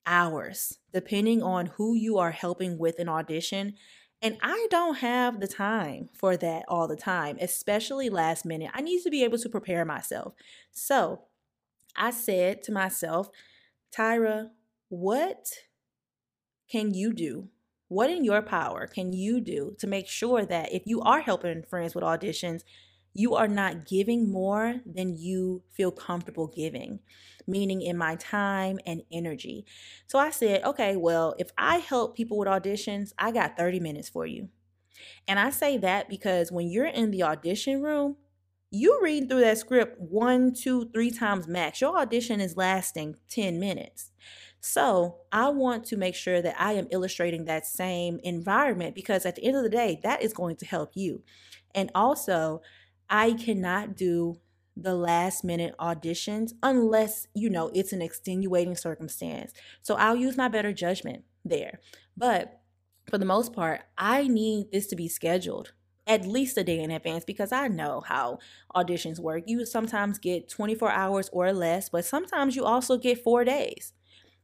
hours, 0.06 0.78
depending 0.92 1.42
on 1.42 1.66
who 1.66 1.94
you 1.94 2.18
are 2.18 2.32
helping 2.32 2.78
with 2.78 2.98
an 2.98 3.08
audition. 3.08 3.74
And 4.22 4.36
I 4.42 4.66
don't 4.70 4.98
have 4.98 5.40
the 5.40 5.48
time 5.48 6.10
for 6.12 6.36
that 6.36 6.64
all 6.68 6.86
the 6.86 6.96
time, 6.96 7.38
especially 7.40 8.10
last 8.10 8.44
minute. 8.44 8.70
I 8.74 8.82
need 8.82 9.02
to 9.02 9.10
be 9.10 9.24
able 9.24 9.38
to 9.38 9.48
prepare 9.48 9.84
myself. 9.86 10.34
So 10.72 11.22
I 11.96 12.10
said 12.10 12.62
to 12.64 12.72
myself, 12.72 13.30
Tyra, 13.96 14.50
what 14.90 15.46
can 16.68 16.92
you 16.92 17.12
do? 17.12 17.48
What 17.88 18.10
in 18.10 18.24
your 18.24 18.42
power 18.42 18.86
can 18.86 19.12
you 19.12 19.40
do 19.40 19.74
to 19.78 19.86
make 19.86 20.08
sure 20.08 20.44
that 20.44 20.72
if 20.72 20.82
you 20.84 21.00
are 21.00 21.20
helping 21.20 21.62
friends 21.62 21.94
with 21.94 22.04
auditions, 22.04 22.62
you 23.14 23.34
are 23.34 23.48
not 23.48 23.86
giving 23.86 24.30
more 24.30 24.80
than 24.84 25.16
you 25.16 25.62
feel 25.72 25.90
comfortable 25.92 26.48
giving, 26.48 27.00
meaning 27.46 27.82
in 27.82 27.96
my 27.96 28.16
time 28.16 28.78
and 28.84 29.02
energy. 29.12 29.64
So 30.06 30.18
I 30.18 30.30
said, 30.30 30.64
okay, 30.64 30.96
well, 30.96 31.34
if 31.38 31.50
I 31.56 31.78
help 31.78 32.16
people 32.16 32.36
with 32.38 32.48
auditions, 32.48 33.12
I 33.18 33.30
got 33.30 33.56
30 33.56 33.80
minutes 33.80 34.08
for 34.08 34.26
you. 34.26 34.48
And 35.26 35.38
I 35.38 35.50
say 35.50 35.76
that 35.78 36.08
because 36.08 36.52
when 36.52 36.68
you're 36.68 36.86
in 36.86 37.10
the 37.10 37.22
audition 37.22 37.80
room, 37.80 38.16
you 38.72 39.00
read 39.02 39.28
through 39.28 39.40
that 39.40 39.58
script 39.58 40.00
one, 40.00 40.52
two, 40.52 40.90
three 40.90 41.10
times 41.10 41.48
max. 41.48 41.80
Your 41.80 41.96
audition 41.96 42.40
is 42.40 42.56
lasting 42.56 43.16
10 43.28 43.58
minutes. 43.58 44.09
So 44.60 45.22
I 45.32 45.48
want 45.48 45.84
to 45.86 45.96
make 45.96 46.14
sure 46.14 46.42
that 46.42 46.60
I 46.60 46.72
am 46.74 46.88
illustrating 46.90 47.46
that 47.46 47.66
same 47.66 48.20
environment 48.22 48.94
because 48.94 49.24
at 49.24 49.36
the 49.36 49.44
end 49.44 49.56
of 49.56 49.62
the 49.62 49.70
day, 49.70 50.00
that 50.02 50.22
is 50.22 50.32
going 50.32 50.56
to 50.56 50.66
help 50.66 50.90
you. 50.94 51.22
And 51.74 51.90
also, 51.94 52.60
I 53.08 53.32
cannot 53.32 53.96
do 53.96 54.40
the 54.76 54.94
last 54.94 55.44
minute 55.44 55.74
auditions 55.78 56.52
unless, 56.62 57.26
you 57.34 57.50
know, 57.50 57.70
it's 57.74 57.92
an 57.92 58.02
extenuating 58.02 58.76
circumstance. 58.76 59.52
So 59.82 59.94
I'll 59.96 60.16
use 60.16 60.36
my 60.36 60.48
better 60.48 60.72
judgment 60.72 61.24
there. 61.44 61.80
But 62.16 62.60
for 63.08 63.18
the 63.18 63.24
most 63.24 63.52
part, 63.52 63.82
I 63.98 64.28
need 64.28 64.70
this 64.72 64.86
to 64.88 64.96
be 64.96 65.08
scheduled 65.08 65.72
at 66.06 66.26
least 66.26 66.56
a 66.58 66.64
day 66.64 66.80
in 66.80 66.90
advance 66.90 67.24
because 67.24 67.52
I 67.52 67.68
know 67.68 68.00
how 68.00 68.38
auditions 68.74 69.18
work. 69.20 69.44
You 69.46 69.64
sometimes 69.64 70.18
get 70.18 70.48
24 70.48 70.90
hours 70.90 71.28
or 71.32 71.52
less, 71.52 71.88
but 71.88 72.04
sometimes 72.04 72.56
you 72.56 72.64
also 72.64 72.96
get 72.98 73.22
four 73.22 73.44
days. 73.44 73.92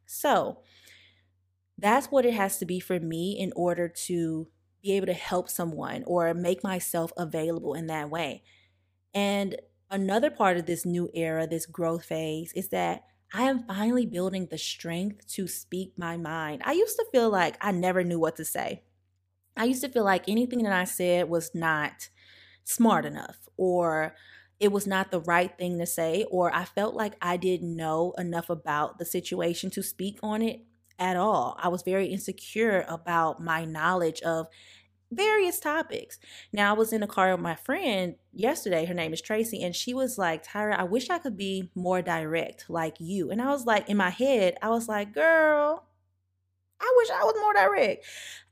So 0.07 0.62
that's 1.79 2.07
what 2.09 2.25
it 2.25 2.35
has 2.35 2.59
to 2.59 2.66
be 2.66 2.81
for 2.81 2.99
me 2.99 3.38
in 3.38 3.53
order 3.55 3.88
to 3.88 4.49
be 4.83 4.92
able 4.92 5.07
to 5.07 5.12
help 5.12 5.49
someone 5.49 6.05
or 6.07 6.33
make 6.35 6.62
myself 6.62 7.12
available 7.16 7.75
in 7.75 7.87
that 7.88 8.11
way. 8.11 8.42
And 9.14 9.57
another 9.90 10.31
part 10.31 10.57
of 10.57 10.66
this 10.66 10.87
new 10.87 11.11
era, 11.14 11.47
this 11.47 11.66
growth 11.66 12.07
phase, 12.07 12.53
is 12.55 12.71
that 12.71 13.05
I 13.35 13.45
am 13.45 13.66
finally 13.66 14.07
building 14.07 14.47
the 14.47 14.59
strength 14.59 15.27
to 15.35 15.49
speak 15.49 15.95
my 15.99 16.16
mind. 16.16 16.62
I 16.64 16.73
used 16.73 16.97
to 16.97 17.07
feel 17.12 17.31
like 17.31 17.57
I 17.61 17.73
never 17.73 18.05
knew 18.05 18.21
what 18.21 18.37
to 18.37 18.45
say. 18.45 18.85
I 19.57 19.64
used 19.64 19.83
to 19.83 19.88
feel 19.88 20.05
like 20.05 20.29
anything 20.29 20.62
that 20.64 20.73
I 20.73 20.85
said 20.85 21.29
was 21.29 21.55
not 21.55 22.11
smart 22.64 23.07
enough 23.07 23.49
or 23.57 24.16
it 24.59 24.73
was 24.73 24.87
not 24.87 25.11
the 25.11 25.21
right 25.21 25.57
thing 25.59 25.79
to 25.79 25.87
say, 25.87 26.25
or 26.31 26.55
I 26.55 26.64
felt 26.64 26.95
like 26.95 27.14
I 27.21 27.37
didn't 27.37 27.77
know 27.77 28.14
enough 28.16 28.49
about 28.49 28.99
the 28.99 29.05
situation 29.05 29.71
to 29.71 29.83
speak 29.83 30.19
on 30.23 30.42
it 30.42 30.62
at 30.99 31.16
all. 31.16 31.57
I 31.61 31.69
was 31.69 31.83
very 31.83 32.07
insecure 32.07 32.85
about 32.88 33.42
my 33.42 33.64
knowledge 33.64 34.23
of 34.23 34.47
various 35.12 35.61
topics. 35.61 36.19
Now, 36.53 36.75
I 36.75 36.79
was 36.79 36.92
in 36.92 37.03
a 37.03 37.07
car 37.07 37.33
with 37.33 37.40
my 37.40 37.55
friend 37.55 38.16
yesterday. 38.33 38.87
Her 38.87 38.95
name 38.95 39.12
is 39.12 39.21
Tracy, 39.21 39.62
and 39.62 39.75
she 39.75 39.95
was 39.95 40.19
like, 40.19 40.45
Tyra, 40.45 40.77
I 40.77 40.85
wish 40.85 41.11
I 41.11 41.19
could 41.19 41.37
be 41.37 41.71
more 41.75 42.03
direct 42.03 42.69
like 42.69 42.97
you. 42.99 43.31
And 43.31 43.40
I 43.40 43.51
was 43.51 43.66
like, 43.66 43.88
in 43.88 43.97
my 43.97 44.11
head, 44.11 44.57
I 44.62 44.71
was 44.71 44.88
like, 44.88 45.12
girl, 45.12 45.87
I 46.81 46.95
wish 46.97 47.11
I 47.11 47.25
was 47.25 47.35
more 47.40 47.55
direct. 47.55 48.05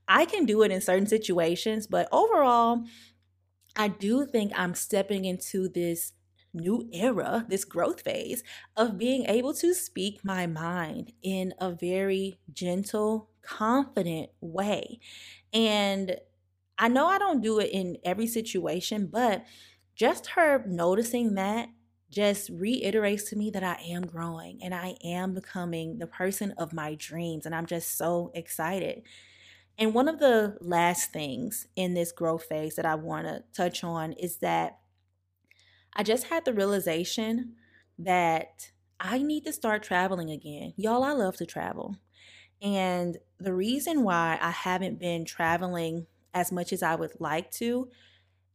I 0.06 0.26
can 0.26 0.44
do 0.44 0.62
it 0.62 0.70
in 0.70 0.80
certain 0.80 1.06
situations, 1.06 1.86
but 1.86 2.08
overall, 2.12 2.84
I 3.76 3.88
do 3.88 4.26
think 4.26 4.52
I'm 4.54 4.74
stepping 4.74 5.24
into 5.24 5.68
this 5.68 6.12
new 6.52 6.88
era, 6.92 7.44
this 7.48 7.64
growth 7.64 8.02
phase 8.02 8.44
of 8.76 8.96
being 8.96 9.24
able 9.26 9.52
to 9.54 9.74
speak 9.74 10.24
my 10.24 10.46
mind 10.46 11.12
in 11.22 11.52
a 11.58 11.72
very 11.72 12.38
gentle, 12.52 13.30
confident 13.42 14.30
way. 14.40 15.00
And 15.52 16.18
I 16.78 16.88
know 16.88 17.06
I 17.06 17.18
don't 17.18 17.40
do 17.40 17.58
it 17.60 17.70
in 17.72 17.98
every 18.04 18.26
situation, 18.26 19.06
but 19.08 19.44
just 19.94 20.28
her 20.28 20.64
noticing 20.66 21.34
that 21.34 21.68
just 22.10 22.50
reiterates 22.50 23.24
to 23.30 23.36
me 23.36 23.50
that 23.50 23.64
I 23.64 23.74
am 23.82 24.06
growing 24.06 24.62
and 24.62 24.74
I 24.74 24.96
am 25.04 25.34
becoming 25.34 25.98
the 25.98 26.06
person 26.06 26.52
of 26.52 26.72
my 26.72 26.94
dreams. 26.94 27.46
And 27.46 27.54
I'm 27.54 27.66
just 27.66 27.96
so 27.96 28.30
excited. 28.34 29.02
And 29.78 29.94
one 29.94 30.08
of 30.08 30.20
the 30.20 30.56
last 30.60 31.12
things 31.12 31.66
in 31.74 31.94
this 31.94 32.12
growth 32.12 32.44
phase 32.44 32.76
that 32.76 32.86
I 32.86 32.94
want 32.94 33.26
to 33.26 33.44
touch 33.52 33.82
on 33.82 34.12
is 34.12 34.36
that 34.38 34.78
I 35.94 36.02
just 36.02 36.26
had 36.26 36.44
the 36.44 36.54
realization 36.54 37.54
that 37.98 38.70
I 39.00 39.18
need 39.18 39.44
to 39.44 39.52
start 39.52 39.82
traveling 39.82 40.30
again. 40.30 40.74
Y'all, 40.76 41.02
I 41.02 41.12
love 41.12 41.36
to 41.36 41.46
travel. 41.46 41.96
And 42.62 43.18
the 43.38 43.52
reason 43.52 44.04
why 44.04 44.38
I 44.40 44.50
haven't 44.50 44.98
been 44.98 45.24
traveling 45.24 46.06
as 46.32 46.50
much 46.50 46.72
as 46.72 46.82
I 46.82 46.94
would 46.94 47.20
like 47.20 47.50
to 47.52 47.88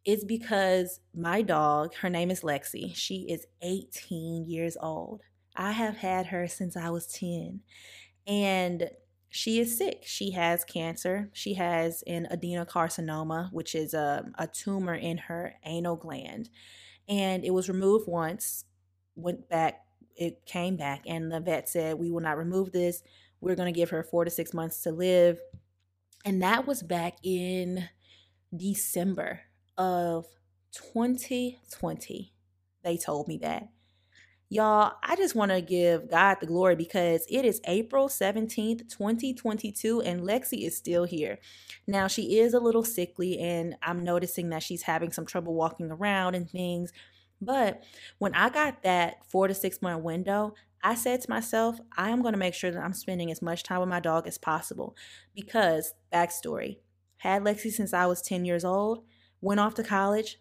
is 0.05 0.23
because 0.23 1.01
my 1.13 1.41
dog, 1.41 1.93
her 1.95 2.09
name 2.09 2.31
is 2.31 2.41
Lexi, 2.41 2.95
she 2.95 3.27
is 3.29 3.45
18 3.61 4.45
years 4.47 4.77
old. 4.81 5.21
I 5.55 5.71
have 5.71 5.97
had 5.97 6.27
her 6.27 6.47
since 6.47 6.75
I 6.77 6.89
was 6.89 7.07
10. 7.07 7.61
And 8.25 8.89
she 9.29 9.59
is 9.59 9.77
sick. 9.77 10.03
She 10.05 10.31
has 10.31 10.63
cancer. 10.63 11.29
She 11.33 11.53
has 11.53 12.03
an 12.07 12.27
adenocarcinoma, 12.31 13.53
which 13.53 13.75
is 13.75 13.93
a, 13.93 14.25
a 14.37 14.47
tumor 14.47 14.95
in 14.95 15.17
her 15.17 15.53
anal 15.63 15.95
gland. 15.95 16.49
And 17.07 17.45
it 17.45 17.51
was 17.51 17.69
removed 17.69 18.07
once, 18.07 18.65
went 19.15 19.47
back, 19.47 19.81
it 20.15 20.45
came 20.45 20.77
back, 20.77 21.03
and 21.07 21.31
the 21.31 21.39
vet 21.39 21.69
said, 21.69 21.97
We 21.97 22.09
will 22.11 22.21
not 22.21 22.37
remove 22.37 22.71
this. 22.71 23.03
We're 23.39 23.55
going 23.55 23.71
to 23.71 23.77
give 23.77 23.91
her 23.91 24.03
four 24.03 24.25
to 24.25 24.31
six 24.31 24.53
months 24.53 24.81
to 24.83 24.91
live. 24.91 25.39
And 26.25 26.41
that 26.41 26.67
was 26.67 26.83
back 26.83 27.17
in 27.23 27.87
December 28.55 29.41
of 29.77 30.25
2020. 30.73 32.33
They 32.83 32.97
told 32.97 33.27
me 33.27 33.37
that. 33.37 33.69
Y'all, 34.51 34.93
I 35.03 35.15
just 35.15 35.35
want 35.35 35.51
to 35.51 35.61
give 35.61 36.09
God 36.09 36.37
the 36.39 36.47
glory 36.47 36.75
because 36.75 37.23
it 37.29 37.45
is 37.45 37.61
April 37.65 38.07
17th, 38.07 38.89
2022, 38.89 40.01
and 40.01 40.21
Lexi 40.21 40.65
is 40.65 40.75
still 40.75 41.03
here. 41.03 41.37
Now, 41.85 42.07
she 42.07 42.39
is 42.39 42.55
a 42.55 42.59
little 42.59 42.83
sickly, 42.83 43.37
and 43.37 43.75
I'm 43.83 44.03
noticing 44.03 44.49
that 44.49 44.63
she's 44.63 44.81
having 44.81 45.11
some 45.11 45.27
trouble 45.27 45.53
walking 45.53 45.91
around 45.91 46.33
and 46.33 46.49
things. 46.49 46.91
But 47.39 47.83
when 48.17 48.33
I 48.33 48.49
got 48.49 48.81
that 48.81 49.17
four 49.29 49.47
to 49.47 49.53
six 49.53 49.83
month 49.83 50.03
window, 50.03 50.55
I 50.81 50.95
said 50.95 51.21
to 51.21 51.29
myself, 51.29 51.79
I 51.95 52.09
am 52.09 52.23
going 52.23 52.33
to 52.33 52.39
make 52.39 52.55
sure 52.55 52.71
that 52.71 52.83
I'm 52.83 52.93
spending 52.93 53.29
as 53.29 53.43
much 53.43 53.61
time 53.61 53.81
with 53.81 53.89
my 53.89 53.99
dog 53.99 54.25
as 54.25 54.39
possible. 54.39 54.95
Because, 55.35 55.93
backstory, 56.11 56.77
had 57.17 57.43
Lexi 57.43 57.69
since 57.69 57.93
I 57.93 58.07
was 58.07 58.23
10 58.23 58.45
years 58.45 58.65
old, 58.65 59.03
went 59.41 59.59
off 59.59 59.75
to 59.75 59.83
college, 59.83 60.39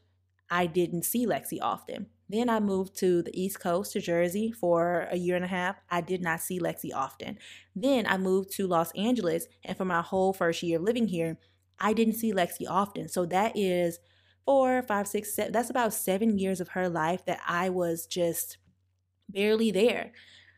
I 0.49 0.65
didn't 0.65 1.05
see 1.05 1.27
Lexi 1.27 1.59
often. 1.61 2.07
Then 2.29 2.51
I 2.51 2.61
moved 2.61 2.97
to 2.99 3.23
the 3.23 3.41
East 3.41 3.61
Coast 3.61 3.93
to 3.93 4.01
Jersey 4.01 4.53
for 4.53 5.09
a 5.11 5.17
year 5.17 5.37
and 5.37 5.45
a 5.45 5.49
half. 5.49 5.77
I 5.91 6.01
did 6.01 6.21
not 6.21 6.41
see 6.41 6.61
Lexi 6.61 6.91
often. 6.95 7.39
Then 7.75 8.07
I 8.07 8.19
moved 8.19 8.53
to 8.53 8.67
Los 8.67 8.93
Angeles, 8.93 9.47
and 9.65 9.77
for 9.77 9.85
my 9.85 10.03
whole 10.03 10.33
first 10.33 10.63
year 10.63 10.79
living 10.79 11.09
here, 11.09 11.39
I 11.81 11.93
didn't 11.93 12.15
see 12.15 12.33
Lexi 12.33 12.67
often. 12.69 13.09
So 13.09 13.25
that 13.27 13.57
is 13.57 13.99
four, 14.45 14.83
five, 14.83 15.09
six, 15.09 15.35
seven. 15.35 15.53
That's 15.53 15.71
about 15.71 15.95
seven 15.95 16.39
years 16.39 16.61
of 16.61 16.69
her 16.71 16.89
life 16.89 17.25
that 17.27 17.41
I 17.47 17.71
was 17.71 18.07
just 18.07 18.59
barely 19.29 19.71
there. 19.71 20.13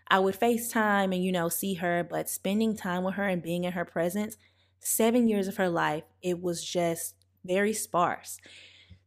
I 0.08 0.18
would 0.18 0.38
FaceTime 0.38 1.14
and, 1.14 1.24
you 1.24 1.32
know, 1.32 1.48
see 1.48 1.74
her, 1.74 2.04
but 2.08 2.28
spending 2.28 2.76
time 2.76 3.04
with 3.04 3.14
her 3.14 3.24
and 3.28 3.42
being 3.42 3.64
in 3.64 3.72
her 3.72 3.84
presence, 3.84 4.36
seven 4.80 5.28
years 5.28 5.46
of 5.46 5.56
her 5.56 5.68
life, 5.68 6.04
it 6.22 6.40
was 6.42 6.64
just 6.64 7.14
very 7.44 7.72
sparse. 7.72 8.38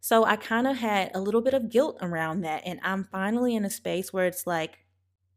So 0.04 0.26
I 0.26 0.36
kind 0.36 0.68
of 0.68 0.76
had 0.76 1.12
a 1.16 1.22
little 1.22 1.40
bit 1.40 1.54
of 1.54 1.70
guilt 1.70 1.98
around 2.02 2.42
that. 2.42 2.64
And 2.66 2.78
I'm 2.84 3.06
finally 3.06 3.56
in 3.56 3.64
a 3.64 3.70
space 3.70 4.12
where 4.12 4.26
it's 4.26 4.46
like, 4.46 4.80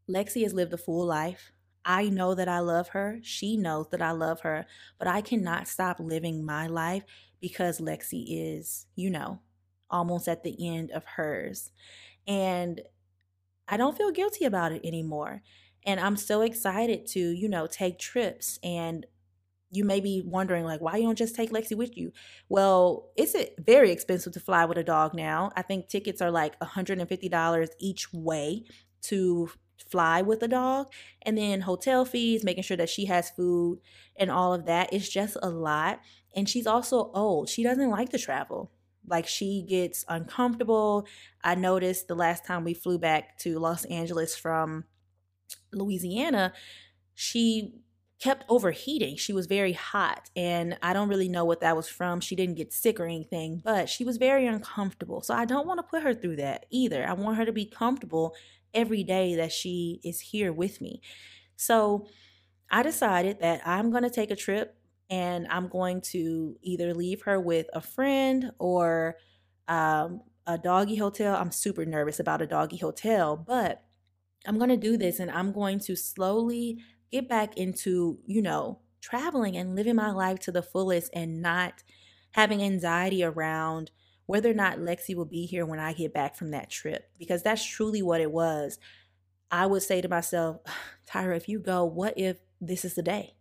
Lexi 0.09 0.43
has 0.43 0.53
lived 0.53 0.73
a 0.73 0.77
full 0.77 1.05
life. 1.05 1.53
I 1.85 2.09
know 2.09 2.35
that 2.35 2.49
I 2.49 2.59
love 2.59 2.89
her. 2.89 3.19
She 3.23 3.55
knows 3.55 3.87
that 3.91 4.01
I 4.01 4.11
love 4.11 4.41
her. 4.41 4.65
But 4.99 5.07
I 5.07 5.21
cannot 5.21 5.69
stop 5.69 6.01
living 6.01 6.43
my 6.45 6.67
life 6.67 7.05
because 7.39 7.79
Lexi 7.79 8.25
is, 8.27 8.87
you 8.93 9.09
know, 9.09 9.39
almost 9.89 10.27
at 10.27 10.43
the 10.43 10.67
end 10.67 10.91
of 10.91 11.05
hers. 11.05 11.71
And 12.27 12.81
I 13.67 13.77
don't 13.77 13.97
feel 13.97 14.11
guilty 14.11 14.45
about 14.45 14.73
it 14.73 14.85
anymore. 14.85 15.43
And 15.85 15.99
I'm 15.99 16.17
so 16.17 16.41
excited 16.41 17.05
to, 17.07 17.19
you 17.19 17.47
know, 17.47 17.67
take 17.67 17.99
trips 17.99 18.59
and 18.63 19.05
you 19.71 19.83
may 19.83 19.99
be 19.99 20.21
wondering 20.25 20.63
like 20.63 20.81
why 20.81 20.97
you 20.97 21.03
don't 21.03 21.17
just 21.17 21.35
take 21.35 21.51
Lexi 21.51 21.75
with 21.75 21.97
you. 21.97 22.11
Well, 22.49 23.09
it's 23.15 23.35
very 23.59 23.91
expensive 23.91 24.33
to 24.33 24.39
fly 24.39 24.65
with 24.65 24.77
a 24.77 24.83
dog 24.83 25.13
now. 25.13 25.51
I 25.55 25.61
think 25.61 25.89
tickets 25.89 26.21
are 26.21 26.31
like 26.31 26.57
$150 26.59 27.69
each 27.79 28.13
way 28.13 28.63
to 29.03 29.49
fly 29.89 30.21
with 30.21 30.41
a 30.41 30.47
dog 30.47 30.87
and 31.21 31.37
then 31.37 31.61
hotel 31.61 32.05
fees, 32.05 32.43
making 32.43 32.63
sure 32.63 32.77
that 32.77 32.89
she 32.89 33.05
has 33.05 33.29
food 33.29 33.79
and 34.15 34.31
all 34.31 34.53
of 34.53 34.65
that 34.65 34.93
is 34.93 35.09
just 35.09 35.37
a 35.41 35.49
lot. 35.49 35.99
And 36.35 36.47
she's 36.47 36.67
also 36.67 37.11
old. 37.13 37.49
She 37.49 37.63
doesn't 37.63 37.89
like 37.89 38.09
to 38.09 38.17
travel. 38.17 38.71
Like 39.05 39.27
she 39.27 39.65
gets 39.67 40.05
uncomfortable. 40.07 41.07
I 41.43 41.55
noticed 41.55 42.07
the 42.07 42.15
last 42.15 42.45
time 42.45 42.63
we 42.63 42.73
flew 42.73 42.99
back 42.99 43.37
to 43.39 43.59
Los 43.59 43.85
Angeles 43.85 44.35
from 44.35 44.85
Louisiana, 45.71 46.53
she 47.15 47.73
kept 48.19 48.45
overheating. 48.49 49.15
She 49.15 49.33
was 49.33 49.45
very 49.45 49.73
hot, 49.73 50.29
and 50.35 50.77
I 50.81 50.93
don't 50.93 51.09
really 51.09 51.29
know 51.29 51.45
what 51.45 51.61
that 51.61 51.75
was 51.75 51.87
from. 51.87 52.19
She 52.19 52.35
didn't 52.35 52.55
get 52.55 52.73
sick 52.73 52.99
or 52.99 53.05
anything, 53.05 53.61
but 53.63 53.89
she 53.89 54.03
was 54.03 54.17
very 54.17 54.47
uncomfortable. 54.47 55.21
So 55.21 55.33
I 55.33 55.45
don't 55.45 55.67
want 55.67 55.79
to 55.79 55.83
put 55.83 56.03
her 56.03 56.13
through 56.13 56.37
that 56.37 56.65
either. 56.71 57.07
I 57.07 57.13
want 57.13 57.37
her 57.37 57.45
to 57.45 57.51
be 57.51 57.65
comfortable 57.65 58.35
every 58.73 59.03
day 59.03 59.35
that 59.35 59.51
she 59.51 59.99
is 60.03 60.19
here 60.19 60.51
with 60.51 60.81
me. 60.81 61.01
So 61.55 62.07
I 62.71 62.83
decided 62.83 63.39
that 63.41 63.61
I'm 63.65 63.91
going 63.91 64.03
to 64.03 64.09
take 64.09 64.31
a 64.31 64.35
trip 64.35 64.75
and 65.09 65.47
I'm 65.49 65.67
going 65.69 66.01
to 66.01 66.57
either 66.61 66.93
leave 66.93 67.21
her 67.23 67.39
with 67.39 67.67
a 67.73 67.81
friend 67.81 68.51
or 68.59 69.15
um, 69.67 70.21
a 70.45 70.57
doggy 70.57 70.95
hotel. 70.95 71.35
I'm 71.35 71.51
super 71.51 71.85
nervous 71.85 72.19
about 72.19 72.41
a 72.41 72.47
doggy 72.47 72.77
hotel, 72.77 73.37
but 73.37 73.83
I'm 74.45 74.57
going 74.57 74.69
to 74.69 74.77
do 74.77 74.97
this 74.97 75.19
and 75.19 75.31
I'm 75.31 75.51
going 75.51 75.79
to 75.81 75.95
slowly 75.95 76.79
get 77.11 77.29
back 77.29 77.57
into, 77.57 78.19
you 78.25 78.41
know, 78.41 78.79
traveling 79.01 79.55
and 79.55 79.75
living 79.75 79.95
my 79.95 80.11
life 80.11 80.39
to 80.39 80.51
the 80.51 80.61
fullest 80.61 81.09
and 81.13 81.41
not 81.41 81.83
having 82.31 82.61
anxiety 82.61 83.23
around 83.23 83.91
whether 84.25 84.51
or 84.51 84.53
not 84.53 84.79
Lexi 84.79 85.15
will 85.15 85.25
be 85.25 85.45
here 85.45 85.65
when 85.65 85.79
I 85.79 85.93
get 85.93 86.13
back 86.13 86.35
from 86.35 86.51
that 86.51 86.69
trip 86.69 87.09
because 87.17 87.41
that's 87.41 87.65
truly 87.65 88.01
what 88.01 88.21
it 88.21 88.31
was. 88.31 88.77
I 89.49 89.65
would 89.65 89.81
say 89.83 90.01
to 90.01 90.09
myself, 90.09 90.57
Tyra, 91.09 91.37
if 91.37 91.47
you 91.47 91.59
go, 91.59 91.85
what 91.85 92.13
if 92.17 92.37
this 92.59 92.83
is 92.83 92.95
the 92.95 93.01
day? 93.01 93.35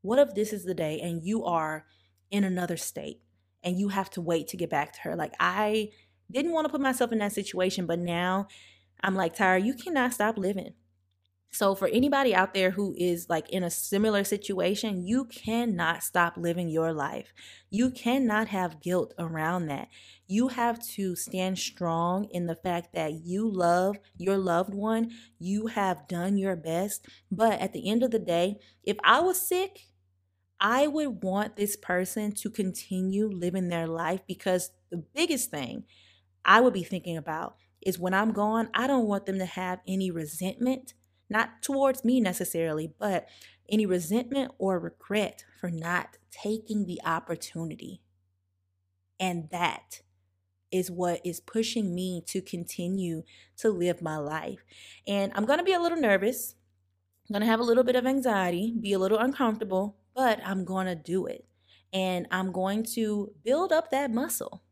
What 0.00 0.18
if 0.18 0.34
this 0.34 0.52
is 0.52 0.64
the 0.64 0.74
day 0.74 1.00
and 1.00 1.22
you 1.22 1.44
are 1.44 1.84
in 2.30 2.44
another 2.44 2.76
state 2.76 3.20
and 3.62 3.78
you 3.78 3.88
have 3.88 4.10
to 4.10 4.20
wait 4.20 4.48
to 4.48 4.56
get 4.56 4.70
back 4.70 4.94
to 4.94 5.00
her? 5.02 5.14
Like, 5.14 5.34
I 5.38 5.90
didn't 6.30 6.52
want 6.52 6.64
to 6.64 6.70
put 6.70 6.80
myself 6.80 7.12
in 7.12 7.18
that 7.18 7.32
situation, 7.32 7.86
but 7.86 7.98
now 7.98 8.48
I'm 9.02 9.14
like, 9.14 9.36
Tyra, 9.36 9.62
you 9.62 9.74
cannot 9.74 10.14
stop 10.14 10.38
living. 10.38 10.72
So, 11.54 11.74
for 11.74 11.86
anybody 11.88 12.34
out 12.34 12.54
there 12.54 12.70
who 12.70 12.94
is 12.96 13.28
like 13.28 13.50
in 13.50 13.62
a 13.62 13.70
similar 13.70 14.24
situation, 14.24 15.06
you 15.06 15.26
cannot 15.26 16.02
stop 16.02 16.38
living 16.38 16.70
your 16.70 16.94
life. 16.94 17.34
You 17.68 17.90
cannot 17.90 18.48
have 18.48 18.80
guilt 18.80 19.12
around 19.18 19.66
that. 19.66 19.88
You 20.26 20.48
have 20.48 20.82
to 20.94 21.14
stand 21.14 21.58
strong 21.58 22.24
in 22.30 22.46
the 22.46 22.56
fact 22.56 22.94
that 22.94 23.12
you 23.26 23.50
love 23.50 23.98
your 24.16 24.38
loved 24.38 24.72
one. 24.72 25.10
You 25.38 25.66
have 25.66 26.08
done 26.08 26.38
your 26.38 26.56
best. 26.56 27.06
But 27.30 27.60
at 27.60 27.74
the 27.74 27.86
end 27.88 28.02
of 28.02 28.12
the 28.12 28.18
day, 28.18 28.58
if 28.82 28.96
I 29.04 29.20
was 29.20 29.38
sick, 29.46 29.88
I 30.60 30.86
would 30.86 31.22
want 31.22 31.56
this 31.56 31.76
person 31.76 32.32
to 32.32 32.50
continue 32.50 33.26
living 33.28 33.68
their 33.68 33.86
life 33.88 34.20
because 34.26 34.70
the 34.90 34.98
biggest 34.98 35.50
thing 35.50 35.84
I 36.44 36.60
would 36.60 36.74
be 36.74 36.84
thinking 36.84 37.16
about 37.16 37.56
is 37.80 37.98
when 37.98 38.14
I'm 38.14 38.32
gone, 38.32 38.70
I 38.74 38.86
don't 38.86 39.06
want 39.08 39.26
them 39.26 39.38
to 39.38 39.46
have 39.46 39.80
any 39.88 40.10
resentment 40.10 40.94
not 41.32 41.62
towards 41.62 42.04
me 42.04 42.20
necessarily, 42.20 42.92
but 42.98 43.26
any 43.68 43.86
resentment 43.86 44.52
or 44.58 44.78
regret 44.78 45.44
for 45.60 45.70
not 45.70 46.18
taking 46.30 46.86
the 46.86 47.00
opportunity. 47.04 48.02
And 49.18 49.48
that 49.50 50.02
is 50.70 50.90
what 50.90 51.20
is 51.24 51.40
pushing 51.40 51.94
me 51.94 52.22
to 52.26 52.40
continue 52.40 53.22
to 53.58 53.70
live 53.70 54.02
my 54.02 54.16
life. 54.16 54.64
And 55.06 55.32
I'm 55.34 55.44
going 55.44 55.58
to 55.58 55.64
be 55.64 55.74
a 55.74 55.80
little 55.80 56.00
nervous. 56.00 56.54
I'm 57.28 57.34
going 57.34 57.42
to 57.42 57.50
have 57.50 57.60
a 57.60 57.64
little 57.64 57.84
bit 57.84 57.96
of 57.96 58.06
anxiety, 58.06 58.74
be 58.78 58.92
a 58.92 58.98
little 58.98 59.18
uncomfortable, 59.18 59.96
but 60.14 60.40
I'm 60.44 60.64
going 60.64 60.86
to 60.86 60.94
do 60.94 61.26
it. 61.26 61.46
And 61.92 62.26
I'm 62.30 62.52
going 62.52 62.84
to 62.94 63.32
build 63.44 63.72
up 63.72 63.90
that 63.90 64.10
muscle. 64.10 64.62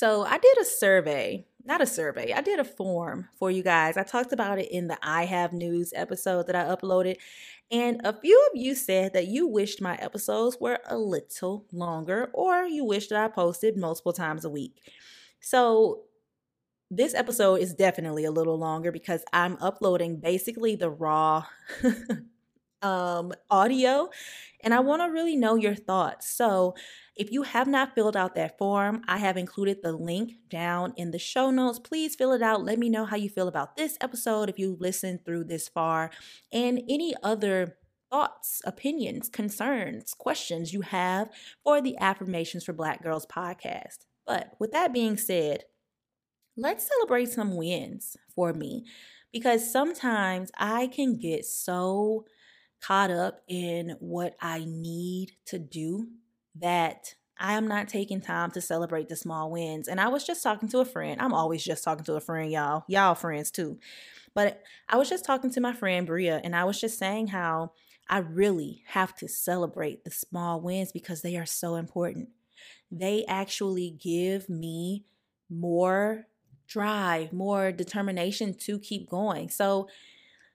So 0.00 0.22
I 0.22 0.38
did 0.38 0.56
a 0.56 0.64
survey, 0.64 1.44
not 1.62 1.82
a 1.82 1.86
survey, 1.86 2.32
I 2.32 2.40
did 2.40 2.58
a 2.58 2.64
form 2.64 3.28
for 3.38 3.50
you 3.50 3.62
guys. 3.62 3.98
I 3.98 4.02
talked 4.02 4.32
about 4.32 4.58
it 4.58 4.72
in 4.72 4.88
the 4.88 4.96
I 5.02 5.26
Have 5.26 5.52
News 5.52 5.92
episode 5.94 6.46
that 6.46 6.56
I 6.56 6.74
uploaded. 6.74 7.16
And 7.70 8.00
a 8.02 8.18
few 8.18 8.48
of 8.50 8.58
you 8.58 8.74
said 8.74 9.12
that 9.12 9.26
you 9.26 9.46
wished 9.46 9.82
my 9.82 9.96
episodes 9.96 10.56
were 10.58 10.78
a 10.86 10.96
little 10.96 11.66
longer 11.70 12.30
or 12.32 12.64
you 12.64 12.82
wished 12.86 13.10
that 13.10 13.22
I 13.22 13.28
posted 13.28 13.76
multiple 13.76 14.14
times 14.14 14.46
a 14.46 14.48
week. 14.48 14.80
So 15.40 16.04
this 16.90 17.12
episode 17.12 17.56
is 17.56 17.74
definitely 17.74 18.24
a 18.24 18.32
little 18.32 18.58
longer 18.58 18.90
because 18.90 19.22
I'm 19.34 19.58
uploading 19.60 20.16
basically 20.16 20.76
the 20.76 20.88
raw 20.88 21.44
um, 22.80 23.34
audio 23.50 24.08
and 24.62 24.74
I 24.74 24.80
want 24.80 25.02
to 25.02 25.12
really 25.12 25.36
know 25.36 25.56
your 25.56 25.74
thoughts. 25.74 26.28
So, 26.28 26.74
if 27.16 27.30
you 27.30 27.42
have 27.42 27.68
not 27.68 27.94
filled 27.94 28.16
out 28.16 28.34
that 28.34 28.56
form, 28.56 29.02
I 29.06 29.18
have 29.18 29.36
included 29.36 29.78
the 29.82 29.92
link 29.92 30.32
down 30.48 30.94
in 30.96 31.10
the 31.10 31.18
show 31.18 31.50
notes. 31.50 31.78
Please 31.78 32.16
fill 32.16 32.32
it 32.32 32.42
out. 32.42 32.64
Let 32.64 32.78
me 32.78 32.88
know 32.88 33.04
how 33.04 33.16
you 33.16 33.28
feel 33.28 33.48
about 33.48 33.76
this 33.76 33.98
episode 34.00 34.48
if 34.48 34.58
you 34.58 34.76
listened 34.80 35.24
through 35.24 35.44
this 35.44 35.68
far 35.68 36.10
and 36.52 36.80
any 36.88 37.14
other 37.22 37.76
thoughts, 38.10 38.60
opinions, 38.64 39.28
concerns, 39.28 40.14
questions 40.14 40.72
you 40.72 40.80
have 40.80 41.30
for 41.62 41.80
the 41.80 41.96
Affirmations 41.98 42.64
for 42.64 42.72
Black 42.72 43.02
Girls 43.02 43.26
podcast. 43.26 44.06
But 44.26 44.54
with 44.58 44.72
that 44.72 44.92
being 44.92 45.16
said, 45.16 45.64
let's 46.56 46.88
celebrate 46.88 47.28
some 47.28 47.56
wins 47.56 48.16
for 48.34 48.52
me 48.52 48.84
because 49.32 49.70
sometimes 49.70 50.50
I 50.58 50.88
can 50.88 51.18
get 51.18 51.44
so 51.44 52.24
caught 52.80 53.10
up 53.10 53.42
in 53.48 53.96
what 54.00 54.36
I 54.40 54.64
need 54.66 55.32
to 55.46 55.58
do 55.58 56.08
that 56.56 57.14
I 57.38 57.54
am 57.54 57.66
not 57.66 57.88
taking 57.88 58.20
time 58.20 58.50
to 58.50 58.60
celebrate 58.60 59.08
the 59.08 59.16
small 59.16 59.50
wins. 59.50 59.88
And 59.88 59.98
I 59.98 60.08
was 60.08 60.26
just 60.26 60.42
talking 60.42 60.68
to 60.68 60.80
a 60.80 60.84
friend. 60.84 61.20
I'm 61.20 61.32
always 61.32 61.64
just 61.64 61.82
talking 61.82 62.04
to 62.04 62.14
a 62.14 62.20
friend, 62.20 62.52
y'all. 62.52 62.84
Y'all 62.86 63.14
friends 63.14 63.50
too. 63.50 63.78
But 64.34 64.62
I 64.88 64.98
was 64.98 65.08
just 65.08 65.24
talking 65.24 65.50
to 65.52 65.60
my 65.60 65.72
friend 65.72 66.06
Bria, 66.06 66.40
and 66.44 66.54
I 66.54 66.64
was 66.64 66.78
just 66.78 66.98
saying 66.98 67.28
how 67.28 67.72
I 68.10 68.18
really 68.18 68.84
have 68.88 69.16
to 69.16 69.28
celebrate 69.28 70.04
the 70.04 70.10
small 70.10 70.60
wins 70.60 70.92
because 70.92 71.22
they 71.22 71.36
are 71.36 71.46
so 71.46 71.76
important. 71.76 72.28
They 72.90 73.24
actually 73.26 73.90
give 73.90 74.48
me 74.50 75.06
more 75.48 76.26
drive, 76.66 77.32
more 77.32 77.72
determination 77.72 78.54
to 78.54 78.78
keep 78.78 79.08
going. 79.08 79.48
So 79.48 79.88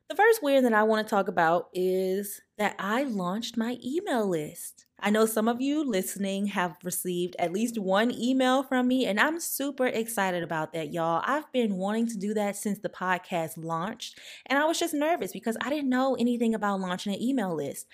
the 0.07 0.15
first 0.15 0.43
win 0.43 0.63
that 0.63 0.73
I 0.73 0.83
want 0.83 1.05
to 1.05 1.09
talk 1.09 1.27
about 1.27 1.69
is 1.73 2.41
that 2.57 2.75
I 2.77 3.03
launched 3.03 3.57
my 3.57 3.77
email 3.83 4.27
list. 4.27 4.85
I 4.99 5.09
know 5.09 5.25
some 5.25 5.47
of 5.47 5.61
you 5.61 5.83
listening 5.83 6.47
have 6.47 6.77
received 6.83 7.35
at 7.37 7.51
least 7.51 7.79
one 7.79 8.11
email 8.11 8.63
from 8.63 8.87
me, 8.87 9.05
and 9.05 9.19
I'm 9.19 9.39
super 9.39 9.87
excited 9.87 10.43
about 10.43 10.73
that, 10.73 10.93
y'all. 10.93 11.23
I've 11.25 11.51
been 11.51 11.75
wanting 11.75 12.07
to 12.07 12.17
do 12.17 12.33
that 12.35 12.55
since 12.55 12.79
the 12.79 12.89
podcast 12.89 13.53
launched, 13.57 14.19
and 14.45 14.59
I 14.59 14.65
was 14.65 14.79
just 14.79 14.93
nervous 14.93 15.33
because 15.33 15.57
I 15.61 15.69
didn't 15.69 15.89
know 15.89 16.15
anything 16.15 16.53
about 16.53 16.79
launching 16.79 17.13
an 17.13 17.21
email 17.21 17.55
list. 17.55 17.87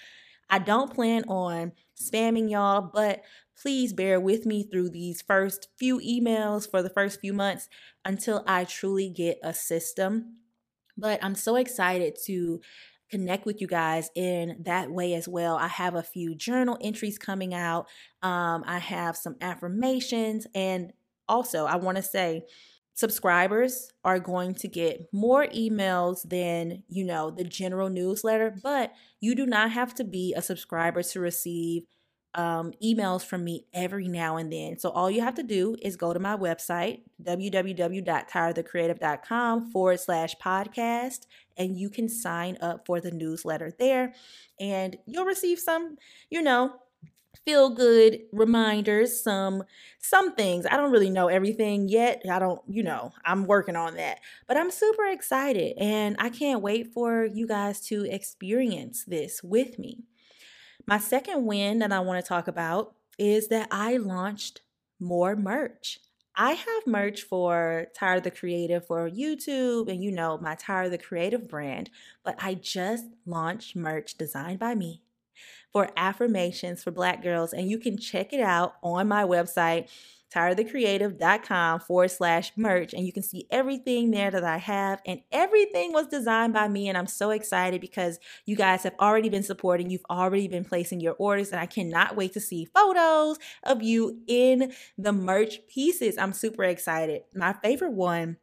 I 0.49 0.59
don't 0.59 0.93
plan 0.93 1.23
on 1.29 1.71
spamming 1.99 2.51
y'all, 2.51 2.81
but 2.93 3.23
please 3.59 3.93
bear 3.93 4.19
with 4.19 4.45
me 4.45 4.63
through 4.63 4.89
these 4.89 5.21
first 5.21 5.69
few 5.79 5.99
emails 5.99 6.69
for 6.69 6.83
the 6.83 6.89
first 6.89 7.21
few 7.21 7.31
months 7.31 7.69
until 8.03 8.43
I 8.45 8.65
truly 8.65 9.09
get 9.09 9.39
a 9.43 9.53
system 9.53 10.40
but 11.01 11.21
I'm 11.23 11.35
so 11.35 11.57
excited 11.57 12.17
to 12.27 12.61
connect 13.09 13.45
with 13.45 13.59
you 13.59 13.67
guys 13.67 14.09
in 14.15 14.55
that 14.61 14.89
way 14.89 15.13
as 15.15 15.27
well. 15.27 15.57
I 15.57 15.67
have 15.67 15.95
a 15.95 16.03
few 16.03 16.33
journal 16.33 16.77
entries 16.79 17.17
coming 17.17 17.53
out. 17.53 17.87
Um, 18.21 18.63
I 18.65 18.79
have 18.79 19.17
some 19.17 19.35
affirmations. 19.41 20.47
And 20.55 20.93
also, 21.27 21.65
I 21.65 21.75
want 21.75 21.97
to 21.97 22.03
say, 22.03 22.45
subscribers 22.93 23.91
are 24.05 24.19
going 24.19 24.53
to 24.55 24.67
get 24.67 25.07
more 25.11 25.45
emails 25.47 26.27
than, 26.27 26.83
you 26.87 27.03
know, 27.03 27.31
the 27.31 27.43
general 27.43 27.89
newsletter, 27.89 28.55
but 28.63 28.93
you 29.19 29.35
do 29.35 29.45
not 29.45 29.71
have 29.71 29.93
to 29.95 30.03
be 30.03 30.33
a 30.35 30.41
subscriber 30.41 31.03
to 31.03 31.19
receive 31.19 31.83
um, 32.35 32.73
emails 32.83 33.25
from 33.25 33.43
me 33.43 33.65
every 33.73 34.07
now 34.07 34.37
and 34.37 34.51
then. 34.51 34.77
So 34.79 34.89
all 34.89 35.11
you 35.11 35.21
have 35.21 35.35
to 35.35 35.43
do 35.43 35.75
is 35.81 35.95
go 35.95 36.13
to 36.13 36.19
my 36.19 36.35
website, 36.37 37.01
www.tyrathecreative.com 37.23 39.71
forward 39.71 39.99
slash 39.99 40.35
podcast, 40.35 41.25
and 41.57 41.75
you 41.77 41.89
can 41.89 42.07
sign 42.07 42.57
up 42.61 42.85
for 42.85 43.01
the 43.01 43.11
newsletter 43.11 43.73
there. 43.77 44.13
And 44.59 44.97
you'll 45.05 45.25
receive 45.25 45.59
some, 45.59 45.97
you 46.29 46.41
know, 46.41 46.73
feel 47.45 47.69
good 47.69 48.19
reminders 48.31 49.23
some 49.23 49.63
some 49.99 50.35
things 50.35 50.65
i 50.69 50.77
don't 50.77 50.91
really 50.91 51.09
know 51.09 51.27
everything 51.27 51.89
yet 51.89 52.21
i 52.29 52.37
don't 52.37 52.61
you 52.67 52.83
know 52.83 53.11
i'm 53.25 53.45
working 53.45 53.75
on 53.75 53.95
that 53.95 54.19
but 54.47 54.57
i'm 54.57 54.69
super 54.69 55.07
excited 55.07 55.73
and 55.77 56.15
i 56.19 56.29
can't 56.29 56.61
wait 56.61 56.93
for 56.93 57.25
you 57.25 57.47
guys 57.47 57.79
to 57.79 58.05
experience 58.05 59.05
this 59.05 59.41
with 59.41 59.79
me 59.79 60.03
my 60.87 60.97
second 60.97 61.45
win 61.45 61.79
that 61.79 61.91
I 61.91 61.99
want 61.99 62.23
to 62.23 62.27
talk 62.27 62.47
about 62.47 62.93
is 63.17 63.47
that 63.49 63.67
I 63.71 63.97
launched 63.97 64.61
more 64.99 65.35
merch. 65.35 65.99
I 66.35 66.53
have 66.53 66.87
merch 66.87 67.21
for 67.21 67.87
Tyra 67.99 68.23
the 68.23 68.31
Creative 68.31 68.85
for 68.85 69.09
YouTube 69.09 69.89
and 69.89 70.01
you 70.01 70.11
know 70.11 70.37
my 70.41 70.55
Tyra 70.55 70.89
the 70.89 70.97
Creative 70.97 71.47
brand, 71.47 71.89
but 72.23 72.35
I 72.39 72.53
just 72.53 73.05
launched 73.25 73.75
merch 73.75 74.15
designed 74.15 74.59
by 74.59 74.75
me 74.75 75.01
for 75.73 75.89
affirmations 75.97 76.83
for 76.83 76.91
Black 76.91 77.21
girls, 77.21 77.53
and 77.53 77.69
you 77.69 77.77
can 77.77 77.97
check 77.97 78.33
it 78.33 78.41
out 78.41 78.75
on 78.83 79.07
my 79.07 79.23
website 79.23 79.89
tyrathecreative.com 80.33 81.81
forward 81.81 82.11
slash 82.11 82.51
merch. 82.55 82.93
And 82.93 83.05
you 83.05 83.11
can 83.11 83.23
see 83.23 83.47
everything 83.49 84.11
there 84.11 84.31
that 84.31 84.43
I 84.43 84.57
have. 84.57 85.01
And 85.05 85.21
everything 85.31 85.93
was 85.93 86.07
designed 86.07 86.53
by 86.53 86.67
me. 86.67 86.87
And 86.87 86.97
I'm 86.97 87.07
so 87.07 87.31
excited 87.31 87.81
because 87.81 88.19
you 88.45 88.55
guys 88.55 88.83
have 88.83 88.95
already 88.99 89.29
been 89.29 89.43
supporting. 89.43 89.89
You've 89.89 90.05
already 90.09 90.47
been 90.47 90.65
placing 90.65 91.01
your 91.01 91.15
orders. 91.17 91.51
And 91.51 91.59
I 91.59 91.65
cannot 91.65 92.15
wait 92.15 92.33
to 92.33 92.39
see 92.39 92.65
photos 92.65 93.37
of 93.63 93.83
you 93.83 94.21
in 94.27 94.73
the 94.97 95.11
merch 95.11 95.67
pieces. 95.67 96.17
I'm 96.17 96.33
super 96.33 96.63
excited. 96.63 97.23
My 97.35 97.53
favorite 97.53 97.93
one 97.93 98.37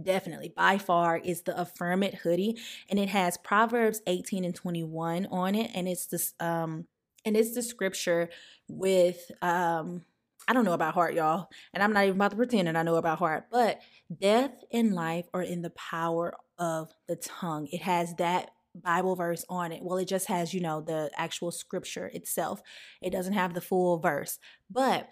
definitely 0.00 0.48
by 0.48 0.78
far 0.78 1.18
is 1.18 1.42
the 1.42 1.60
affirm 1.60 2.02
it 2.02 2.14
hoodie 2.14 2.58
and 2.88 2.98
it 2.98 3.10
has 3.10 3.36
proverbs 3.36 4.00
18 4.06 4.42
and 4.42 4.54
21 4.54 5.26
on 5.26 5.54
it 5.54 5.70
and 5.74 5.86
it's 5.86 6.06
this 6.06 6.32
um 6.40 6.86
and 7.26 7.36
it's 7.36 7.54
the 7.54 7.62
scripture 7.62 8.30
with 8.68 9.30
um 9.42 10.02
I 10.48 10.52
don't 10.52 10.64
know 10.64 10.72
about 10.72 10.94
heart, 10.94 11.14
y'all. 11.14 11.48
And 11.72 11.82
I'm 11.82 11.92
not 11.92 12.04
even 12.04 12.16
about 12.16 12.32
to 12.32 12.36
pretend 12.36 12.68
that 12.68 12.76
I 12.76 12.82
know 12.82 12.96
about 12.96 13.18
heart. 13.18 13.46
But 13.50 13.80
death 14.20 14.52
and 14.72 14.92
life 14.94 15.26
are 15.32 15.42
in 15.42 15.62
the 15.62 15.70
power 15.70 16.34
of 16.58 16.90
the 17.08 17.16
tongue. 17.16 17.68
It 17.70 17.82
has 17.82 18.14
that 18.16 18.50
Bible 18.74 19.16
verse 19.16 19.44
on 19.48 19.72
it. 19.72 19.82
Well, 19.82 19.98
it 19.98 20.08
just 20.08 20.26
has, 20.26 20.54
you 20.54 20.60
know, 20.60 20.80
the 20.80 21.10
actual 21.16 21.50
scripture 21.50 22.06
itself. 22.06 22.62
It 23.00 23.10
doesn't 23.10 23.34
have 23.34 23.54
the 23.54 23.60
full 23.60 23.98
verse. 23.98 24.38
But 24.70 25.08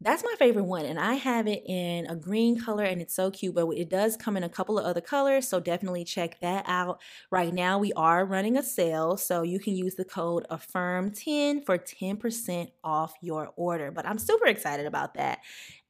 that's 0.00 0.22
my 0.22 0.34
favorite 0.38 0.64
one. 0.64 0.84
And 0.84 0.98
I 0.98 1.14
have 1.14 1.46
it 1.46 1.62
in 1.66 2.06
a 2.06 2.14
green 2.14 2.60
color 2.60 2.84
and 2.84 3.00
it's 3.00 3.14
so 3.14 3.30
cute, 3.30 3.54
but 3.54 3.66
it 3.70 3.88
does 3.88 4.16
come 4.16 4.36
in 4.36 4.44
a 4.44 4.48
couple 4.48 4.78
of 4.78 4.84
other 4.84 5.00
colors. 5.00 5.48
So 5.48 5.58
definitely 5.58 6.04
check 6.04 6.38
that 6.40 6.64
out. 6.68 7.00
Right 7.30 7.52
now, 7.52 7.78
we 7.78 7.92
are 7.94 8.26
running 8.26 8.58
a 8.58 8.62
sale. 8.62 9.16
So 9.16 9.42
you 9.42 9.58
can 9.58 9.74
use 9.74 9.94
the 9.94 10.04
code 10.04 10.46
AFFIRM10 10.50 11.64
for 11.64 11.78
10% 11.78 12.68
off 12.84 13.14
your 13.22 13.52
order. 13.56 13.90
But 13.90 14.06
I'm 14.06 14.18
super 14.18 14.46
excited 14.46 14.84
about 14.84 15.14
that. 15.14 15.38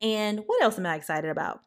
And 0.01 0.40
what 0.47 0.62
else 0.62 0.79
am 0.79 0.87
I 0.87 0.95
excited 0.95 1.31
about? 1.31 1.62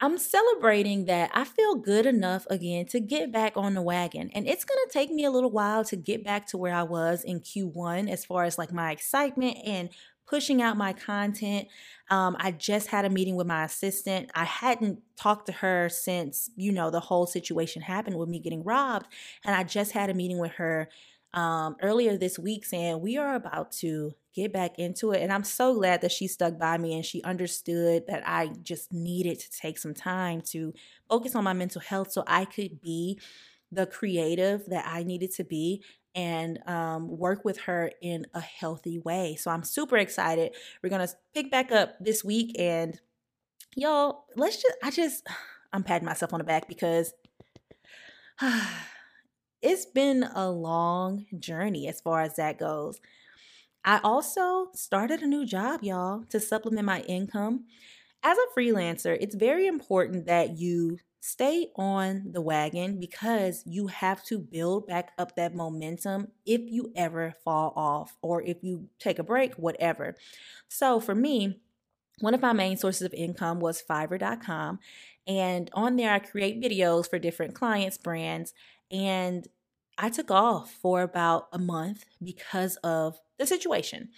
I'm 0.00 0.18
celebrating 0.18 1.06
that 1.06 1.30
I 1.32 1.44
feel 1.44 1.76
good 1.76 2.04
enough 2.04 2.46
again 2.50 2.84
to 2.86 3.00
get 3.00 3.32
back 3.32 3.56
on 3.56 3.74
the 3.74 3.80
wagon. 3.80 4.28
And 4.34 4.46
it's 4.46 4.64
going 4.64 4.78
to 4.86 4.92
take 4.92 5.10
me 5.10 5.24
a 5.24 5.30
little 5.30 5.50
while 5.50 5.84
to 5.84 5.96
get 5.96 6.24
back 6.24 6.46
to 6.48 6.58
where 6.58 6.74
I 6.74 6.82
was 6.82 7.22
in 7.22 7.40
Q1 7.40 8.10
as 8.10 8.24
far 8.24 8.44
as 8.44 8.58
like 8.58 8.72
my 8.72 8.90
excitement 8.90 9.56
and 9.64 9.88
pushing 10.26 10.62
out 10.62 10.76
my 10.76 10.92
content. 10.92 11.68
Um, 12.10 12.36
I 12.38 12.50
just 12.50 12.88
had 12.88 13.04
a 13.04 13.10
meeting 13.10 13.36
with 13.36 13.46
my 13.46 13.64
assistant. 13.64 14.30
I 14.34 14.44
hadn't 14.44 15.00
talked 15.16 15.46
to 15.46 15.52
her 15.52 15.88
since, 15.88 16.50
you 16.56 16.72
know, 16.72 16.90
the 16.90 17.00
whole 17.00 17.26
situation 17.26 17.82
happened 17.82 18.18
with 18.18 18.28
me 18.28 18.40
getting 18.40 18.64
robbed. 18.64 19.06
And 19.44 19.54
I 19.54 19.64
just 19.64 19.92
had 19.92 20.10
a 20.10 20.14
meeting 20.14 20.38
with 20.38 20.52
her 20.52 20.88
um, 21.32 21.76
earlier 21.82 22.16
this 22.16 22.38
week 22.38 22.64
saying 22.64 23.00
we 23.00 23.16
are 23.16 23.34
about 23.34 23.72
to 23.72 24.14
get 24.34 24.52
back 24.52 24.78
into 24.78 25.12
it. 25.12 25.20
And 25.22 25.32
I'm 25.32 25.44
so 25.44 25.74
glad 25.74 26.00
that 26.00 26.12
she 26.12 26.26
stuck 26.26 26.58
by 26.58 26.78
me 26.78 26.94
and 26.94 27.04
she 27.04 27.22
understood 27.22 28.04
that 28.08 28.22
I 28.26 28.48
just 28.62 28.92
needed 28.92 29.40
to 29.40 29.50
take 29.50 29.78
some 29.78 29.94
time 29.94 30.40
to 30.52 30.72
focus 31.08 31.34
on 31.34 31.44
my 31.44 31.52
mental 31.52 31.80
health 31.80 32.12
so 32.12 32.24
I 32.26 32.44
could 32.44 32.80
be 32.80 33.18
the 33.70 33.86
creative 33.86 34.66
that 34.66 34.86
I 34.86 35.02
needed 35.02 35.32
to 35.32 35.44
be 35.44 35.82
and 36.14 36.58
um, 36.66 37.18
work 37.18 37.44
with 37.44 37.58
her 37.62 37.90
in 38.00 38.26
a 38.34 38.40
healthy 38.40 38.98
way. 38.98 39.36
So 39.36 39.50
I'm 39.50 39.64
super 39.64 39.96
excited. 39.96 40.54
We're 40.82 40.90
going 40.90 41.06
to 41.06 41.12
pick 41.34 41.50
back 41.50 41.72
up 41.72 41.96
this 42.00 42.22
week. 42.24 42.54
And 42.58 43.00
y'all, 43.74 44.26
let's 44.36 44.62
just, 44.62 44.76
I 44.82 44.90
just, 44.90 45.26
I'm 45.72 45.82
patting 45.82 46.06
myself 46.06 46.32
on 46.32 46.38
the 46.38 46.44
back 46.44 46.68
because 46.68 47.12
it's 49.62 49.86
been 49.86 50.22
a 50.22 50.48
long 50.50 51.26
journey 51.38 51.88
as 51.88 52.00
far 52.00 52.22
as 52.22 52.36
that 52.36 52.58
goes. 52.58 53.00
I 53.84 54.00
also 54.02 54.68
started 54.72 55.20
a 55.20 55.26
new 55.26 55.44
job, 55.44 55.82
y'all, 55.82 56.24
to 56.30 56.40
supplement 56.40 56.86
my 56.86 57.00
income. 57.02 57.64
As 58.22 58.38
a 58.38 58.58
freelancer, 58.58 59.18
it's 59.20 59.34
very 59.34 59.66
important 59.66 60.26
that 60.26 60.56
you 60.58 60.98
stay 61.26 61.68
on 61.76 62.32
the 62.32 62.40
wagon 62.42 63.00
because 63.00 63.62
you 63.64 63.86
have 63.86 64.22
to 64.22 64.38
build 64.38 64.86
back 64.86 65.12
up 65.16 65.34
that 65.34 65.54
momentum 65.54 66.28
if 66.44 66.60
you 66.70 66.92
ever 66.94 67.32
fall 67.42 67.72
off 67.76 68.18
or 68.20 68.42
if 68.42 68.58
you 68.62 68.90
take 68.98 69.18
a 69.18 69.22
break, 69.22 69.54
whatever. 69.54 70.14
So 70.68 71.00
for 71.00 71.14
me, 71.14 71.60
one 72.20 72.34
of 72.34 72.42
my 72.42 72.52
main 72.52 72.76
sources 72.76 73.00
of 73.00 73.14
income 73.14 73.58
was 73.58 73.82
fiverr.com. 73.82 74.80
And 75.26 75.70
on 75.72 75.96
there, 75.96 76.12
I 76.12 76.18
create 76.18 76.60
videos 76.60 77.08
for 77.08 77.18
different 77.18 77.54
clients, 77.54 77.96
brands. 77.96 78.52
And 78.90 79.48
I 79.96 80.10
took 80.10 80.30
off 80.30 80.72
for 80.74 81.00
about 81.00 81.48
a 81.54 81.58
month 81.58 82.04
because 82.22 82.76
of 82.84 83.18
the 83.38 83.46
situation. 83.46 84.10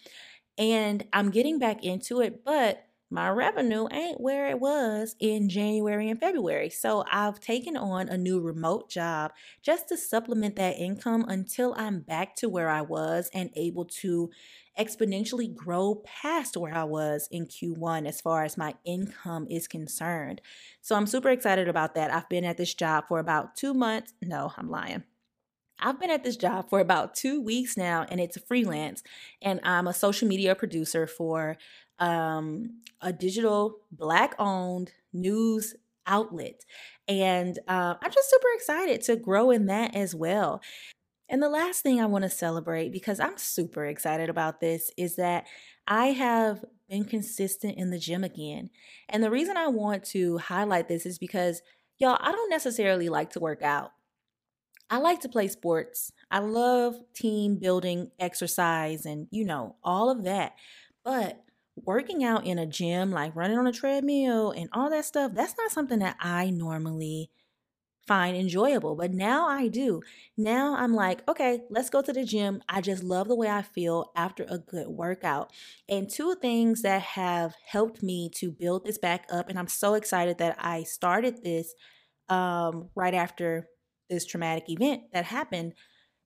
And 0.58 1.06
I'm 1.12 1.30
getting 1.30 1.60
back 1.60 1.84
into 1.84 2.20
it, 2.20 2.44
but 2.44 2.84
my 3.10 3.28
revenue 3.28 3.86
ain't 3.92 4.20
where 4.20 4.48
it 4.48 4.58
was 4.58 5.14
in 5.20 5.48
January 5.48 6.10
and 6.10 6.18
February. 6.18 6.70
So 6.70 7.04
I've 7.10 7.38
taken 7.38 7.76
on 7.76 8.08
a 8.08 8.18
new 8.18 8.40
remote 8.40 8.90
job 8.90 9.32
just 9.62 9.88
to 9.88 9.96
supplement 9.96 10.56
that 10.56 10.76
income 10.76 11.24
until 11.28 11.74
I'm 11.76 12.00
back 12.00 12.34
to 12.36 12.48
where 12.48 12.68
I 12.68 12.82
was 12.82 13.30
and 13.32 13.50
able 13.54 13.84
to 13.84 14.30
exponentially 14.78 15.54
grow 15.54 16.02
past 16.04 16.56
where 16.56 16.74
I 16.74 16.84
was 16.84 17.28
in 17.30 17.46
Q1 17.46 18.06
as 18.06 18.20
far 18.20 18.44
as 18.44 18.58
my 18.58 18.74
income 18.84 19.46
is 19.48 19.68
concerned. 19.68 20.40
So 20.82 20.96
I'm 20.96 21.06
super 21.06 21.30
excited 21.30 21.68
about 21.68 21.94
that. 21.94 22.12
I've 22.12 22.28
been 22.28 22.44
at 22.44 22.56
this 22.56 22.74
job 22.74 23.04
for 23.08 23.20
about 23.20 23.56
two 23.56 23.72
months. 23.72 24.14
No, 24.20 24.52
I'm 24.56 24.68
lying. 24.68 25.04
I've 25.78 26.00
been 26.00 26.10
at 26.10 26.24
this 26.24 26.36
job 26.36 26.70
for 26.70 26.80
about 26.80 27.14
two 27.14 27.40
weeks 27.40 27.76
now, 27.76 28.06
and 28.08 28.20
it's 28.20 28.36
a 28.36 28.40
freelance. 28.40 29.02
And 29.42 29.60
I'm 29.62 29.86
a 29.86 29.94
social 29.94 30.28
media 30.28 30.54
producer 30.54 31.06
for 31.06 31.56
um, 31.98 32.80
a 33.00 33.12
digital 33.12 33.78
black 33.92 34.34
owned 34.38 34.92
news 35.12 35.74
outlet. 36.06 36.64
And 37.08 37.58
uh, 37.68 37.94
I'm 38.00 38.10
just 38.10 38.30
super 38.30 38.48
excited 38.54 39.02
to 39.02 39.16
grow 39.16 39.50
in 39.50 39.66
that 39.66 39.94
as 39.94 40.14
well. 40.14 40.60
And 41.28 41.42
the 41.42 41.48
last 41.48 41.82
thing 41.82 42.00
I 42.00 42.06
want 42.06 42.22
to 42.22 42.30
celebrate, 42.30 42.92
because 42.92 43.18
I'm 43.18 43.36
super 43.36 43.84
excited 43.84 44.30
about 44.30 44.60
this, 44.60 44.90
is 44.96 45.16
that 45.16 45.46
I 45.88 46.06
have 46.06 46.64
been 46.88 47.04
consistent 47.04 47.76
in 47.76 47.90
the 47.90 47.98
gym 47.98 48.22
again. 48.22 48.70
And 49.08 49.22
the 49.22 49.30
reason 49.30 49.56
I 49.56 49.66
want 49.66 50.04
to 50.06 50.38
highlight 50.38 50.88
this 50.88 51.04
is 51.04 51.18
because, 51.18 51.62
y'all, 51.98 52.18
I 52.20 52.30
don't 52.30 52.50
necessarily 52.50 53.08
like 53.08 53.30
to 53.30 53.40
work 53.40 53.62
out. 53.62 53.90
I 54.88 54.98
like 54.98 55.20
to 55.20 55.28
play 55.28 55.48
sports. 55.48 56.12
I 56.30 56.38
love 56.38 56.96
team 57.14 57.56
building 57.56 58.10
exercise 58.18 59.04
and, 59.04 59.26
you 59.30 59.44
know, 59.44 59.76
all 59.82 60.10
of 60.10 60.24
that. 60.24 60.54
But 61.04 61.42
working 61.74 62.24
out 62.24 62.46
in 62.46 62.58
a 62.58 62.66
gym, 62.66 63.10
like 63.10 63.34
running 63.34 63.58
on 63.58 63.66
a 63.66 63.72
treadmill 63.72 64.52
and 64.52 64.68
all 64.72 64.88
that 64.90 65.04
stuff, 65.04 65.32
that's 65.34 65.56
not 65.58 65.72
something 65.72 65.98
that 65.98 66.16
I 66.20 66.50
normally 66.50 67.30
find 68.06 68.36
enjoyable. 68.36 68.94
But 68.94 69.12
now 69.12 69.48
I 69.48 69.68
do. 69.68 70.00
Now 70.36 70.76
I'm 70.76 70.94
like, 70.94 71.28
okay, 71.28 71.62
let's 71.70 71.90
go 71.90 72.02
to 72.02 72.12
the 72.12 72.24
gym. 72.24 72.62
I 72.68 72.80
just 72.80 73.02
love 73.02 73.28
the 73.28 73.34
way 73.34 73.48
I 73.48 73.62
feel 73.62 74.12
after 74.14 74.46
a 74.48 74.58
good 74.58 74.88
workout. 74.88 75.52
And 75.88 76.08
two 76.08 76.36
things 76.36 76.82
that 76.82 77.02
have 77.02 77.54
helped 77.66 78.02
me 78.02 78.30
to 78.36 78.52
build 78.52 78.84
this 78.84 78.98
back 78.98 79.26
up, 79.30 79.48
and 79.48 79.58
I'm 79.58 79.66
so 79.66 79.94
excited 79.94 80.38
that 80.38 80.56
I 80.60 80.84
started 80.84 81.42
this 81.42 81.74
um, 82.28 82.90
right 82.94 83.14
after 83.14 83.68
this 84.08 84.24
traumatic 84.24 84.68
event 84.68 85.04
that 85.12 85.26
happened 85.26 85.74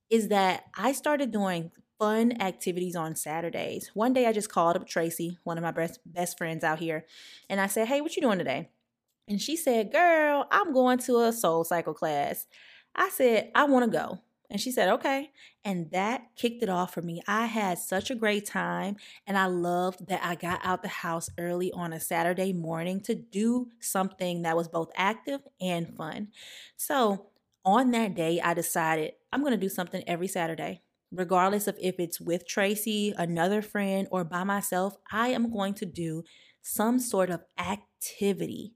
is 0.09 0.27
that 0.27 0.65
I 0.75 0.91
started 0.91 1.31
doing 1.31 1.71
fun 1.99 2.41
activities 2.41 2.95
on 2.95 3.15
Saturdays. 3.15 3.91
One 3.93 4.13
day 4.13 4.25
I 4.25 4.33
just 4.33 4.51
called 4.51 4.75
up 4.75 4.87
Tracy, 4.87 5.37
one 5.43 5.57
of 5.57 5.63
my 5.63 5.71
best 5.71 5.99
best 6.05 6.37
friends 6.37 6.63
out 6.63 6.79
here, 6.79 7.05
and 7.49 7.61
I 7.61 7.67
said, 7.67 7.87
"Hey, 7.87 8.01
what 8.01 8.15
you 8.15 8.21
doing 8.21 8.39
today?" 8.39 8.69
And 9.27 9.41
she 9.41 9.55
said, 9.55 9.91
"Girl, 9.91 10.47
I'm 10.51 10.73
going 10.73 10.97
to 10.99 11.21
a 11.21 11.33
soul 11.33 11.63
cycle 11.63 11.93
class." 11.93 12.47
I 12.95 13.09
said, 13.09 13.51
"I 13.55 13.65
want 13.65 13.85
to 13.85 13.97
go." 13.97 14.19
And 14.51 14.59
she 14.59 14.69
said, 14.69 14.89
okay. 14.89 15.31
And 15.63 15.89
that 15.91 16.35
kicked 16.35 16.61
it 16.61 16.67
off 16.67 16.93
for 16.93 17.01
me. 17.01 17.21
I 17.25 17.45
had 17.45 17.79
such 17.79 18.11
a 18.11 18.15
great 18.15 18.45
time. 18.45 18.97
And 19.25 19.37
I 19.37 19.45
loved 19.45 20.07
that 20.07 20.19
I 20.21 20.35
got 20.35 20.59
out 20.63 20.81
the 20.81 20.89
house 20.89 21.29
early 21.37 21.71
on 21.71 21.93
a 21.93 22.01
Saturday 22.01 22.51
morning 22.51 22.99
to 23.01 23.15
do 23.15 23.69
something 23.79 24.41
that 24.41 24.57
was 24.57 24.67
both 24.67 24.91
active 24.95 25.39
and 25.61 25.95
fun. 25.95 26.27
So 26.75 27.27
on 27.65 27.91
that 27.91 28.15
day, 28.15 28.41
I 28.41 28.53
decided 28.53 29.13
I'm 29.31 29.41
going 29.41 29.51
to 29.51 29.57
do 29.57 29.69
something 29.69 30.03
every 30.07 30.27
Saturday. 30.27 30.81
Regardless 31.11 31.67
of 31.67 31.77
if 31.81 31.99
it's 31.99 32.21
with 32.21 32.47
Tracy, 32.47 33.13
another 33.17 33.61
friend, 33.61 34.07
or 34.11 34.23
by 34.23 34.43
myself, 34.43 34.95
I 35.11 35.29
am 35.29 35.51
going 35.51 35.73
to 35.75 35.85
do 35.85 36.23
some 36.61 36.99
sort 36.99 37.29
of 37.29 37.41
activity 37.57 38.73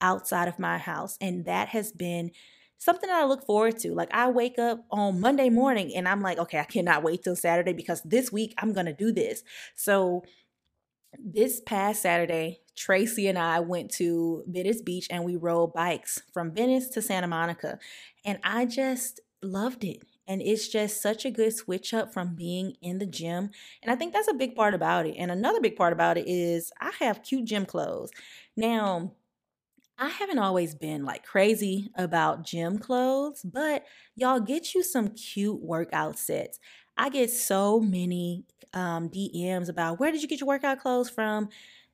outside 0.00 0.48
of 0.48 0.58
my 0.58 0.78
house. 0.78 1.16
And 1.20 1.44
that 1.46 1.68
has 1.68 1.92
been 1.92 2.32
something 2.78 3.08
that 3.08 3.22
I 3.22 3.26
look 3.26 3.46
forward 3.46 3.78
to. 3.78 3.94
Like 3.94 4.12
I 4.12 4.28
wake 4.30 4.58
up 4.58 4.84
on 4.90 5.20
Monday 5.20 5.50
morning 5.50 5.94
and 5.94 6.08
I'm 6.08 6.20
like, 6.20 6.38
okay, 6.38 6.58
I 6.58 6.64
cannot 6.64 7.02
wait 7.02 7.22
till 7.22 7.36
Saturday 7.36 7.72
because 7.72 8.02
this 8.02 8.32
week 8.32 8.54
I'm 8.58 8.72
going 8.72 8.86
to 8.86 8.92
do 8.92 9.12
this. 9.12 9.42
So 9.74 10.24
this 11.18 11.60
past 11.60 12.02
Saturday, 12.02 12.60
Tracy 12.76 13.28
and 13.28 13.38
I 13.38 13.60
went 13.60 13.90
to 13.92 14.44
Venice 14.46 14.82
Beach 14.82 15.06
and 15.10 15.24
we 15.24 15.36
rode 15.36 15.72
bikes 15.72 16.22
from 16.32 16.52
Venice 16.54 16.88
to 16.90 17.02
Santa 17.02 17.26
Monica. 17.26 17.78
And 18.24 18.38
I 18.44 18.66
just 18.66 19.20
loved 19.42 19.84
it. 19.84 20.02
And 20.26 20.40
it's 20.40 20.68
just 20.68 21.02
such 21.02 21.24
a 21.24 21.30
good 21.30 21.52
switch 21.54 21.92
up 21.92 22.12
from 22.12 22.36
being 22.36 22.74
in 22.80 22.98
the 22.98 23.06
gym. 23.06 23.50
And 23.82 23.90
I 23.90 23.96
think 23.96 24.12
that's 24.12 24.28
a 24.28 24.34
big 24.34 24.54
part 24.54 24.74
about 24.74 25.06
it. 25.06 25.16
And 25.18 25.30
another 25.30 25.60
big 25.60 25.74
part 25.76 25.92
about 25.92 26.16
it 26.16 26.28
is 26.28 26.70
I 26.80 26.92
have 27.00 27.24
cute 27.24 27.46
gym 27.46 27.66
clothes. 27.66 28.10
Now, 28.56 29.12
I 29.98 30.08
haven't 30.08 30.38
always 30.38 30.74
been 30.74 31.04
like 31.04 31.24
crazy 31.24 31.90
about 31.94 32.44
gym 32.44 32.78
clothes, 32.78 33.42
but 33.42 33.84
y'all 34.14 34.40
get 34.40 34.74
you 34.74 34.82
some 34.82 35.08
cute 35.08 35.60
workout 35.60 36.18
sets. 36.18 36.58
I 37.00 37.08
get 37.08 37.30
so 37.30 37.80
many 37.80 38.44
um, 38.74 39.08
DMs 39.08 39.70
about 39.70 39.98
where 39.98 40.12
did 40.12 40.20
you 40.20 40.28
get 40.28 40.38
your 40.38 40.48
workout 40.48 40.80
clothes 40.80 41.08
from? 41.08 41.48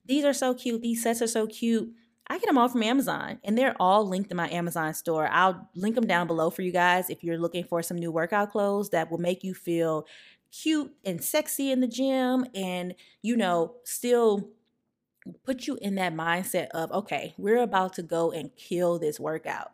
These 0.05 0.25
are 0.25 0.33
so 0.33 0.53
cute. 0.53 0.83
These 0.83 1.05
sets 1.05 1.23
are 1.23 1.29
so 1.29 1.47
cute. 1.47 1.93
I 2.27 2.39
get 2.39 2.49
them 2.49 2.59
all 2.59 2.69
from 2.69 2.83
Amazon 2.83 3.39
and 3.45 3.57
they're 3.57 3.77
all 3.79 4.05
linked 4.05 4.33
in 4.33 4.37
my 4.37 4.51
Amazon 4.51 4.93
store. 4.95 5.29
I'll 5.31 5.71
link 5.77 5.95
them 5.95 6.09
down 6.09 6.27
below 6.27 6.51
for 6.51 6.63
you 6.63 6.73
guys 6.73 7.09
if 7.09 7.23
you're 7.23 7.39
looking 7.39 7.63
for 7.63 7.85
some 7.85 7.97
new 7.97 8.11
workout 8.11 8.51
clothes 8.51 8.91
that 8.91 9.09
will 9.09 9.19
make 9.19 9.45
you 9.45 9.55
feel 9.55 10.09
cute 10.51 10.93
and 11.05 11.23
sexy 11.23 11.71
in 11.71 11.79
the 11.79 11.87
gym 11.87 12.45
and, 12.53 12.97
you 13.23 13.37
know, 13.37 13.77
still 13.85 14.49
put 15.45 15.69
you 15.69 15.79
in 15.81 15.95
that 15.95 16.17
mindset 16.17 16.67
of, 16.71 16.91
okay, 16.91 17.33
we're 17.39 17.63
about 17.63 17.93
to 17.93 18.03
go 18.03 18.33
and 18.33 18.57
kill 18.57 18.99
this 18.99 19.21
workout. 19.21 19.71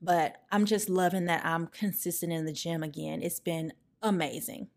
But 0.00 0.36
I'm 0.50 0.64
just 0.64 0.88
loving 0.88 1.26
that 1.26 1.44
I'm 1.44 1.66
consistent 1.66 2.32
in 2.32 2.46
the 2.46 2.54
gym 2.54 2.82
again. 2.82 3.20
It's 3.20 3.40
been 3.40 3.74
amazing. 4.02 4.68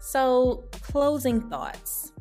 So, 0.00 0.64
closing 0.72 1.50
thoughts. 1.50 2.12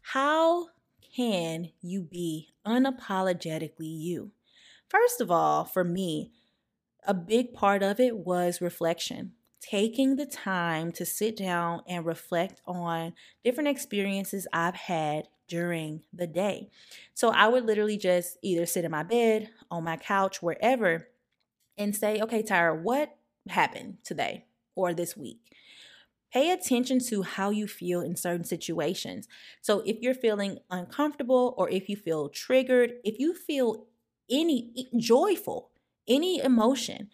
How 0.00 0.66
can 1.14 1.70
you 1.80 2.02
be 2.02 2.48
unapologetically 2.66 3.70
you? 3.80 4.32
First 4.88 5.20
of 5.20 5.30
all, 5.30 5.64
for 5.64 5.84
me, 5.84 6.32
a 7.06 7.14
big 7.14 7.52
part 7.52 7.82
of 7.82 8.00
it 8.00 8.16
was 8.16 8.60
reflection. 8.60 9.34
Taking 9.60 10.16
the 10.16 10.26
time 10.26 10.92
to 10.92 11.04
sit 11.04 11.36
down 11.36 11.82
and 11.88 12.06
reflect 12.06 12.62
on 12.66 13.12
different 13.44 13.68
experiences 13.68 14.46
I've 14.52 14.76
had 14.76 15.28
during 15.48 16.02
the 16.12 16.26
day. 16.26 16.70
So 17.14 17.30
I 17.30 17.48
would 17.48 17.64
literally 17.64 17.96
just 17.96 18.38
either 18.42 18.66
sit 18.66 18.84
in 18.84 18.90
my 18.90 19.02
bed, 19.02 19.50
on 19.70 19.84
my 19.84 19.96
couch, 19.96 20.40
wherever, 20.42 21.08
and 21.76 21.94
say, 21.94 22.20
okay, 22.20 22.42
Tyra, 22.42 22.80
what 22.80 23.16
happened 23.48 23.98
today 24.04 24.46
or 24.74 24.94
this 24.94 25.16
week? 25.16 25.40
Pay 26.32 26.50
attention 26.50 26.98
to 27.06 27.22
how 27.22 27.50
you 27.50 27.66
feel 27.66 28.00
in 28.02 28.14
certain 28.14 28.44
situations. 28.44 29.26
So, 29.62 29.80
if 29.86 29.96
you're 30.00 30.14
feeling 30.14 30.58
uncomfortable 30.70 31.54
or 31.56 31.70
if 31.70 31.88
you 31.88 31.96
feel 31.96 32.28
triggered, 32.28 32.94
if 33.02 33.18
you 33.18 33.34
feel 33.34 33.86
any 34.30 34.72
eh, 34.76 34.98
joyful, 34.98 35.70
any 36.06 36.38
emotion, 36.40 37.08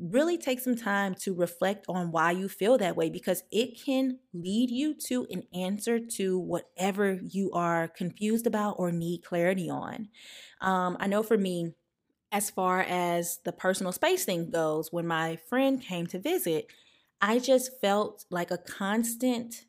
really 0.00 0.38
take 0.38 0.60
some 0.60 0.76
time 0.76 1.14
to 1.14 1.34
reflect 1.34 1.84
on 1.88 2.10
why 2.10 2.30
you 2.30 2.48
feel 2.48 2.78
that 2.78 2.96
way 2.96 3.10
because 3.10 3.42
it 3.52 3.78
can 3.84 4.18
lead 4.32 4.70
you 4.70 4.94
to 4.94 5.26
an 5.30 5.42
answer 5.54 5.98
to 5.98 6.38
whatever 6.38 7.18
you 7.22 7.50
are 7.52 7.88
confused 7.88 8.46
about 8.46 8.76
or 8.78 8.90
need 8.90 9.22
clarity 9.22 9.68
on. 9.68 10.08
Um, 10.60 10.96
I 10.98 11.06
know 11.06 11.22
for 11.22 11.36
me, 11.36 11.74
as 12.32 12.48
far 12.48 12.80
as 12.80 13.40
the 13.44 13.52
personal 13.52 13.92
space 13.92 14.24
thing 14.24 14.50
goes, 14.50 14.92
when 14.92 15.06
my 15.06 15.36
friend 15.48 15.82
came 15.82 16.06
to 16.08 16.18
visit, 16.18 16.66
I 17.20 17.38
just 17.38 17.80
felt 17.80 18.24
like 18.30 18.50
a 18.50 18.58
constant 18.58 19.66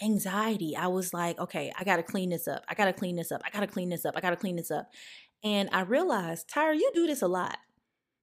anxiety. 0.00 0.76
I 0.76 0.86
was 0.86 1.12
like, 1.12 1.38
okay, 1.38 1.72
I 1.78 1.84
got 1.84 1.96
to 1.96 2.02
clean 2.02 2.30
this 2.30 2.48
up. 2.48 2.64
I 2.68 2.74
got 2.74 2.86
to 2.86 2.92
clean 2.92 3.16
this 3.16 3.32
up. 3.32 3.42
I 3.44 3.50
got 3.50 3.60
to 3.60 3.66
clean 3.66 3.90
this 3.90 4.04
up. 4.04 4.14
I 4.16 4.20
got 4.20 4.30
to 4.30 4.36
clean 4.36 4.56
this 4.56 4.70
up. 4.70 4.90
And 5.42 5.68
I 5.72 5.82
realized, 5.82 6.48
Tyra, 6.48 6.74
you 6.74 6.90
do 6.94 7.06
this 7.06 7.22
a 7.22 7.28
lot. 7.28 7.58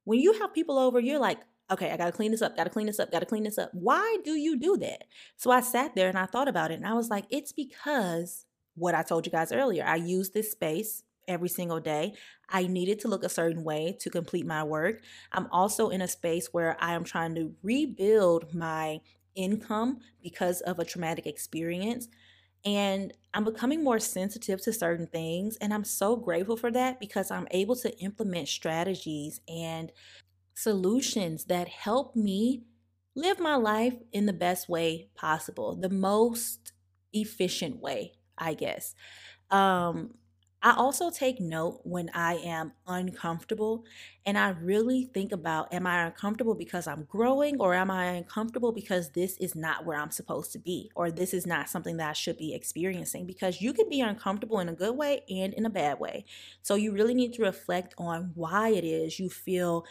When 0.05 0.19
you 0.19 0.33
have 0.33 0.53
people 0.53 0.79
over, 0.79 0.99
you're 0.99 1.19
like, 1.19 1.39
okay, 1.71 1.91
I 1.91 1.97
got 1.97 2.07
to 2.07 2.11
clean 2.11 2.31
this 2.31 2.41
up, 2.41 2.55
got 2.55 2.65
to 2.65 2.69
clean 2.69 2.87
this 2.87 2.99
up, 2.99 3.11
got 3.11 3.19
to 3.19 3.25
clean 3.25 3.43
this 3.43 3.57
up. 3.57 3.71
Why 3.73 4.17
do 4.23 4.31
you 4.31 4.59
do 4.59 4.77
that? 4.77 5.05
So 5.37 5.51
I 5.51 5.61
sat 5.61 5.95
there 5.95 6.09
and 6.09 6.17
I 6.17 6.25
thought 6.25 6.47
about 6.47 6.71
it 6.71 6.75
and 6.75 6.87
I 6.87 6.93
was 6.93 7.09
like, 7.09 7.25
it's 7.29 7.51
because 7.51 8.45
what 8.75 8.95
I 8.95 9.03
told 9.03 9.25
you 9.25 9.31
guys 9.31 9.51
earlier, 9.51 9.85
I 9.85 9.95
use 9.95 10.31
this 10.31 10.51
space 10.51 11.03
every 11.27 11.49
single 11.49 11.79
day. 11.79 12.13
I 12.49 12.67
needed 12.67 12.99
to 12.99 13.07
look 13.07 13.23
a 13.23 13.29
certain 13.29 13.63
way 13.63 13.95
to 14.01 14.09
complete 14.09 14.45
my 14.45 14.63
work. 14.63 15.01
I'm 15.31 15.47
also 15.51 15.89
in 15.89 16.01
a 16.01 16.07
space 16.07 16.49
where 16.51 16.77
I 16.79 16.93
am 16.93 17.03
trying 17.03 17.35
to 17.35 17.53
rebuild 17.63 18.53
my 18.53 18.99
income 19.35 19.99
because 20.21 20.61
of 20.61 20.79
a 20.79 20.85
traumatic 20.85 21.25
experience. 21.25 22.07
And 22.63 23.13
I'm 23.33 23.43
becoming 23.43 23.83
more 23.83 23.99
sensitive 23.99 24.61
to 24.63 24.73
certain 24.73 25.07
things. 25.07 25.57
And 25.57 25.73
I'm 25.73 25.83
so 25.83 26.15
grateful 26.15 26.57
for 26.57 26.69
that 26.71 26.99
because 26.99 27.31
I'm 27.31 27.47
able 27.51 27.75
to 27.77 27.97
implement 27.99 28.49
strategies 28.49 29.41
and 29.47 29.91
solutions 30.61 31.45
that 31.45 31.67
help 31.67 32.15
me 32.15 32.63
live 33.15 33.39
my 33.39 33.55
life 33.55 33.95
in 34.11 34.25
the 34.25 34.33
best 34.33 34.69
way 34.69 35.09
possible, 35.15 35.75
the 35.75 35.89
most 35.89 36.71
efficient 37.13 37.81
way, 37.81 38.13
I 38.37 38.53
guess. 38.53 38.95
Um, 39.49 40.15
I 40.63 40.75
also 40.75 41.09
take 41.09 41.41
note 41.41 41.81
when 41.83 42.11
I 42.13 42.35
am 42.35 42.73
uncomfortable 42.85 43.83
and 44.27 44.37
I 44.37 44.49
really 44.49 45.09
think 45.11 45.31
about 45.31 45.73
am 45.73 45.87
I 45.87 46.05
uncomfortable 46.05 46.53
because 46.53 46.85
I'm 46.85 47.05
growing 47.05 47.59
or 47.59 47.73
am 47.73 47.89
I 47.89 48.05
uncomfortable 48.05 48.71
because 48.71 49.09
this 49.09 49.37
is 49.37 49.55
not 49.55 49.85
where 49.85 49.97
I'm 49.97 50.11
supposed 50.11 50.51
to 50.51 50.59
be 50.59 50.91
or 50.95 51.09
this 51.09 51.33
is 51.33 51.47
not 51.47 51.67
something 51.67 51.97
that 51.97 52.09
I 52.11 52.13
should 52.13 52.37
be 52.37 52.53
experiencing 52.53 53.25
because 53.25 53.59
you 53.59 53.73
can 53.73 53.89
be 53.89 54.01
uncomfortable 54.01 54.59
in 54.59 54.69
a 54.69 54.73
good 54.73 54.95
way 54.95 55.21
and 55.27 55.51
in 55.55 55.65
a 55.65 55.69
bad 55.71 55.99
way. 55.99 56.25
So 56.61 56.75
you 56.75 56.91
really 56.91 57.15
need 57.15 57.33
to 57.33 57.41
reflect 57.41 57.95
on 57.97 58.31
why 58.35 58.69
it 58.69 58.83
is 58.83 59.19
you 59.19 59.31
feel 59.31 59.85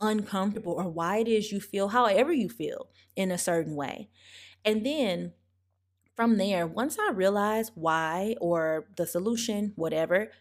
uncomfortable 0.00 0.72
or 0.74 0.88
why 0.88 1.18
it 1.18 1.28
is 1.28 1.52
you 1.52 1.60
feel 1.60 1.88
however 1.88 2.32
you 2.32 2.48
feel 2.48 2.88
in 3.16 3.30
a 3.30 3.38
certain 3.38 3.74
way. 3.76 4.08
And 4.64 4.84
then 4.84 5.32
from 6.16 6.36
there, 6.36 6.66
once 6.66 6.98
I 6.98 7.10
realize 7.12 7.70
why 7.74 8.36
or 8.40 8.88
the 8.96 9.06
solution, 9.06 9.72
whatever, 9.76 10.32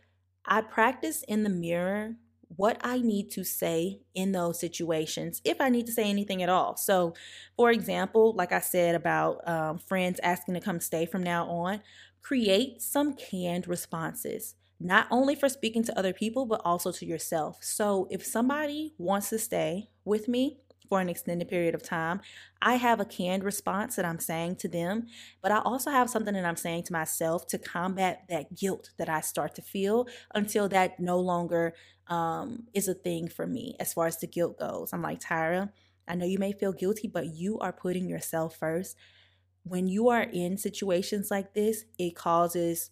I 0.45 0.61
practice 0.61 1.23
in 1.27 1.43
the 1.43 1.49
mirror 1.49 2.15
what 2.55 2.77
I 2.81 2.99
need 2.99 3.29
to 3.31 3.43
say 3.43 4.01
in 4.15 4.31
those 4.31 4.59
situations, 4.59 5.41
if 5.43 5.59
I 5.59 5.69
need 5.69 5.85
to 5.87 5.91
say 5.91 6.09
anything 6.09 6.41
at 6.41 6.49
all. 6.49 6.77
So, 6.77 7.13
for 7.57 7.71
example, 7.71 8.33
like 8.33 8.51
I 8.53 8.61
said 8.61 8.95
about 8.95 9.47
um, 9.47 9.79
friends 9.79 10.19
asking 10.23 10.53
to 10.55 10.61
come 10.61 10.79
stay 10.79 11.05
from 11.05 11.23
now 11.23 11.47
on, 11.49 11.81
create 12.21 12.81
some 12.81 13.13
canned 13.13 13.67
responses 13.67 14.55
not 14.79 15.07
only 15.09 15.35
for 15.35 15.49
speaking 15.49 15.83
to 15.83 15.97
other 15.97 16.13
people, 16.13 16.45
but 16.45 16.61
also 16.63 16.91
to 16.91 17.05
yourself. 17.05 17.57
So 17.61 18.07
if 18.11 18.25
somebody 18.25 18.93
wants 18.97 19.29
to 19.29 19.39
stay 19.39 19.89
with 20.05 20.27
me 20.27 20.59
for 20.87 21.01
an 21.01 21.09
extended 21.09 21.49
period 21.49 21.75
of 21.75 21.83
time, 21.83 22.21
I 22.61 22.75
have 22.75 22.99
a 22.99 23.05
canned 23.05 23.43
response 23.43 23.95
that 23.95 24.05
I'm 24.05 24.19
saying 24.19 24.57
to 24.57 24.67
them, 24.67 25.07
but 25.41 25.51
I 25.51 25.59
also 25.59 25.89
have 25.91 26.09
something 26.09 26.33
that 26.33 26.45
I'm 26.45 26.55
saying 26.55 26.83
to 26.83 26.93
myself 26.93 27.47
to 27.47 27.57
combat 27.57 28.23
that 28.29 28.55
guilt 28.55 28.91
that 28.97 29.09
I 29.09 29.21
start 29.21 29.55
to 29.55 29.61
feel 29.61 30.07
until 30.33 30.69
that 30.69 30.99
no 30.99 31.19
longer 31.19 31.73
um, 32.07 32.67
is 32.73 32.87
a 32.87 32.93
thing 32.93 33.27
for 33.27 33.47
me 33.47 33.75
as 33.79 33.93
far 33.93 34.07
as 34.07 34.17
the 34.19 34.27
guilt 34.27 34.59
goes. 34.59 34.93
I'm 34.93 35.01
like, 35.01 35.19
Tyra, 35.19 35.71
I 36.07 36.15
know 36.15 36.25
you 36.25 36.39
may 36.39 36.53
feel 36.53 36.71
guilty, 36.71 37.07
but 37.07 37.27
you 37.35 37.59
are 37.59 37.73
putting 37.73 38.07
yourself 38.07 38.55
first. 38.55 38.95
When 39.63 39.87
you 39.87 40.07
are 40.07 40.21
in 40.21 40.57
situations 40.57 41.29
like 41.29 41.53
this, 41.53 41.83
it 41.97 42.15
causes 42.15 42.91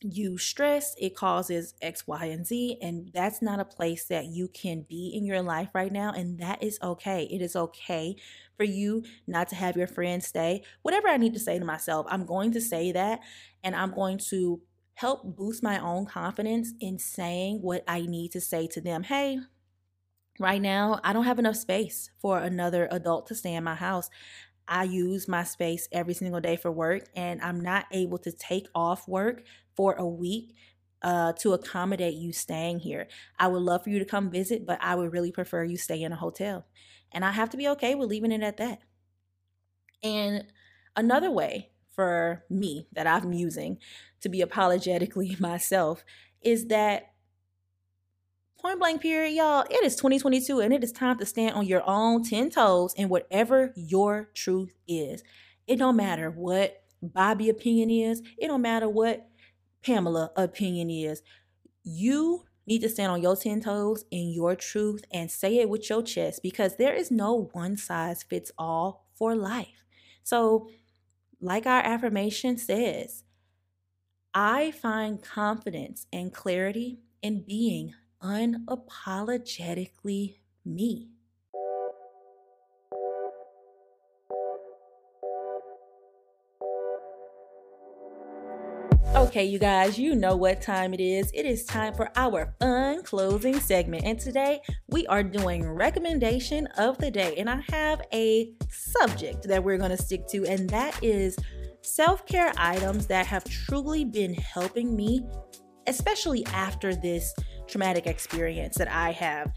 you 0.00 0.38
stress, 0.38 0.94
it 0.98 1.16
causes 1.16 1.74
X, 1.82 2.06
Y, 2.06 2.26
and 2.26 2.46
Z. 2.46 2.78
And 2.80 3.10
that's 3.12 3.42
not 3.42 3.60
a 3.60 3.64
place 3.64 4.04
that 4.04 4.26
you 4.26 4.48
can 4.48 4.86
be 4.88 5.12
in 5.14 5.24
your 5.24 5.42
life 5.42 5.70
right 5.74 5.92
now. 5.92 6.12
And 6.12 6.38
that 6.38 6.62
is 6.62 6.78
okay. 6.82 7.24
It 7.30 7.42
is 7.42 7.56
okay 7.56 8.16
for 8.56 8.64
you 8.64 9.02
not 9.26 9.48
to 9.48 9.56
have 9.56 9.76
your 9.76 9.88
friends 9.88 10.26
stay. 10.26 10.62
Whatever 10.82 11.08
I 11.08 11.16
need 11.16 11.34
to 11.34 11.40
say 11.40 11.58
to 11.58 11.64
myself, 11.64 12.06
I'm 12.08 12.26
going 12.26 12.52
to 12.52 12.60
say 12.60 12.92
that. 12.92 13.20
And 13.64 13.74
I'm 13.74 13.92
going 13.92 14.18
to 14.30 14.60
help 14.94 15.36
boost 15.36 15.62
my 15.62 15.80
own 15.80 16.06
confidence 16.06 16.72
in 16.80 16.98
saying 16.98 17.60
what 17.62 17.82
I 17.88 18.02
need 18.02 18.32
to 18.32 18.40
say 18.40 18.66
to 18.68 18.80
them. 18.80 19.02
Hey, 19.02 19.38
right 20.38 20.62
now, 20.62 21.00
I 21.02 21.12
don't 21.12 21.24
have 21.24 21.38
enough 21.38 21.56
space 21.56 22.10
for 22.20 22.38
another 22.38 22.88
adult 22.90 23.26
to 23.28 23.34
stay 23.34 23.54
in 23.54 23.64
my 23.64 23.74
house. 23.74 24.10
I 24.66 24.84
use 24.84 25.26
my 25.26 25.44
space 25.44 25.88
every 25.92 26.14
single 26.14 26.40
day 26.40 26.56
for 26.56 26.70
work, 26.70 27.08
and 27.16 27.40
I'm 27.40 27.60
not 27.60 27.86
able 27.90 28.18
to 28.18 28.32
take 28.32 28.66
off 28.74 29.08
work 29.08 29.42
for 29.78 29.92
a 29.92 30.04
week 30.04 30.56
uh, 31.02 31.32
to 31.34 31.52
accommodate 31.52 32.16
you 32.16 32.32
staying 32.32 32.80
here. 32.80 33.06
I 33.38 33.46
would 33.46 33.62
love 33.62 33.84
for 33.84 33.90
you 33.90 34.00
to 34.00 34.04
come 34.04 34.28
visit, 34.28 34.66
but 34.66 34.76
I 34.82 34.96
would 34.96 35.12
really 35.12 35.30
prefer 35.30 35.62
you 35.62 35.76
stay 35.76 36.02
in 36.02 36.10
a 36.10 36.16
hotel. 36.16 36.66
And 37.12 37.24
I 37.24 37.30
have 37.30 37.48
to 37.50 37.56
be 37.56 37.68
okay 37.68 37.94
with 37.94 38.08
leaving 38.08 38.32
it 38.32 38.42
at 38.42 38.56
that. 38.56 38.80
And 40.02 40.46
another 40.96 41.30
way 41.30 41.70
for 41.94 42.42
me 42.50 42.88
that 42.92 43.06
I'm 43.06 43.32
using 43.32 43.78
to 44.20 44.28
be 44.28 44.40
apologetically 44.40 45.36
myself 45.40 46.04
is 46.42 46.66
that 46.66 47.12
point 48.60 48.80
blank 48.80 49.00
period, 49.00 49.30
y'all, 49.30 49.64
it 49.70 49.84
is 49.84 49.94
2022 49.94 50.58
and 50.58 50.74
it 50.74 50.82
is 50.82 50.90
time 50.90 51.18
to 51.18 51.24
stand 51.24 51.54
on 51.54 51.66
your 51.66 51.88
own 51.88 52.24
10 52.24 52.50
toes 52.50 52.94
in 52.94 53.08
whatever 53.08 53.72
your 53.76 54.28
truth 54.34 54.74
is. 54.88 55.22
It 55.68 55.76
don't 55.76 55.94
matter 55.94 56.32
what 56.32 56.82
Bobby 57.00 57.48
opinion 57.48 57.90
is. 57.90 58.22
It 58.38 58.48
don't 58.48 58.62
matter 58.62 58.88
what 58.88 59.27
Pamela 59.82 60.30
opinion 60.36 60.90
is 60.90 61.22
you 61.84 62.44
need 62.66 62.82
to 62.82 62.88
stand 62.88 63.10
on 63.10 63.22
your 63.22 63.36
10 63.36 63.62
toes 63.62 64.04
in 64.10 64.30
your 64.30 64.54
truth 64.54 65.04
and 65.12 65.30
say 65.30 65.58
it 65.58 65.68
with 65.68 65.88
your 65.88 66.02
chest 66.02 66.42
because 66.42 66.76
there 66.76 66.94
is 66.94 67.10
no 67.10 67.48
one 67.52 67.76
size 67.76 68.22
fits 68.22 68.52
all 68.58 69.06
for 69.14 69.34
life. 69.34 69.84
So, 70.22 70.68
like 71.40 71.66
our 71.66 71.80
affirmation 71.80 72.58
says, 72.58 73.24
I 74.34 74.72
find 74.72 75.22
confidence 75.22 76.06
and 76.12 76.34
clarity 76.34 76.98
in 77.22 77.42
being 77.42 77.94
unapologetically 78.22 80.36
me. 80.64 81.08
Okay, 89.14 89.46
you 89.46 89.58
guys, 89.58 89.98
you 89.98 90.14
know 90.14 90.36
what 90.36 90.60
time 90.60 90.92
it 90.92 91.00
is. 91.00 91.30
It 91.32 91.46
is 91.46 91.64
time 91.64 91.94
for 91.94 92.10
our 92.14 92.52
fun 92.60 93.02
closing 93.02 93.58
segment. 93.58 94.04
And 94.04 94.20
today 94.20 94.60
we 94.88 95.06
are 95.06 95.22
doing 95.22 95.66
recommendation 95.66 96.66
of 96.76 96.98
the 96.98 97.10
day. 97.10 97.34
And 97.38 97.48
I 97.48 97.64
have 97.70 98.02
a 98.12 98.52
subject 98.70 99.48
that 99.48 99.64
we're 99.64 99.78
going 99.78 99.92
to 99.92 99.96
stick 99.96 100.28
to, 100.28 100.44
and 100.44 100.68
that 100.70 101.02
is 101.02 101.38
self 101.80 102.26
care 102.26 102.52
items 102.58 103.06
that 103.06 103.26
have 103.26 103.44
truly 103.44 104.04
been 104.04 104.34
helping 104.34 104.94
me, 104.94 105.22
especially 105.86 106.44
after 106.48 106.94
this 106.94 107.34
traumatic 107.66 108.06
experience 108.06 108.76
that 108.76 108.92
I 108.92 109.12
have 109.12 109.52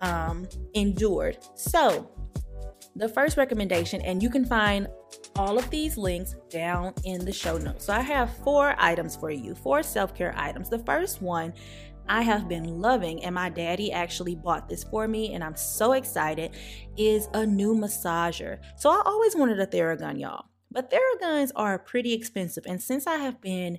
um, 0.00 0.48
endured. 0.74 1.38
So, 1.54 2.10
the 2.96 3.08
first 3.08 3.36
recommendation, 3.36 4.00
and 4.02 4.22
you 4.22 4.30
can 4.30 4.44
find 4.44 4.88
all 5.36 5.58
of 5.58 5.68
these 5.70 5.96
links 5.96 6.34
down 6.50 6.92
in 7.04 7.24
the 7.24 7.32
show 7.32 7.58
notes. 7.58 7.86
So 7.86 7.92
I 7.92 8.00
have 8.00 8.36
four 8.38 8.74
items 8.78 9.16
for 9.16 9.30
you, 9.30 9.54
four 9.54 9.82
self 9.82 10.14
care 10.14 10.34
items. 10.36 10.68
The 10.68 10.80
first 10.80 11.22
one 11.22 11.52
I 12.08 12.22
have 12.22 12.48
been 12.48 12.80
loving, 12.80 13.22
and 13.24 13.34
my 13.34 13.50
daddy 13.50 13.92
actually 13.92 14.34
bought 14.34 14.68
this 14.68 14.84
for 14.84 15.06
me, 15.06 15.34
and 15.34 15.44
I'm 15.44 15.56
so 15.56 15.92
excited, 15.92 16.56
is 16.96 17.28
a 17.34 17.44
new 17.44 17.74
massager. 17.74 18.58
So 18.76 18.90
I 18.90 19.02
always 19.04 19.36
wanted 19.36 19.60
a 19.60 19.66
Theragun, 19.66 20.18
y'all, 20.18 20.46
but 20.70 20.90
Theraguns 20.90 21.50
are 21.54 21.78
pretty 21.78 22.14
expensive. 22.14 22.64
And 22.66 22.82
since 22.82 23.06
I 23.06 23.16
have 23.16 23.40
been 23.40 23.78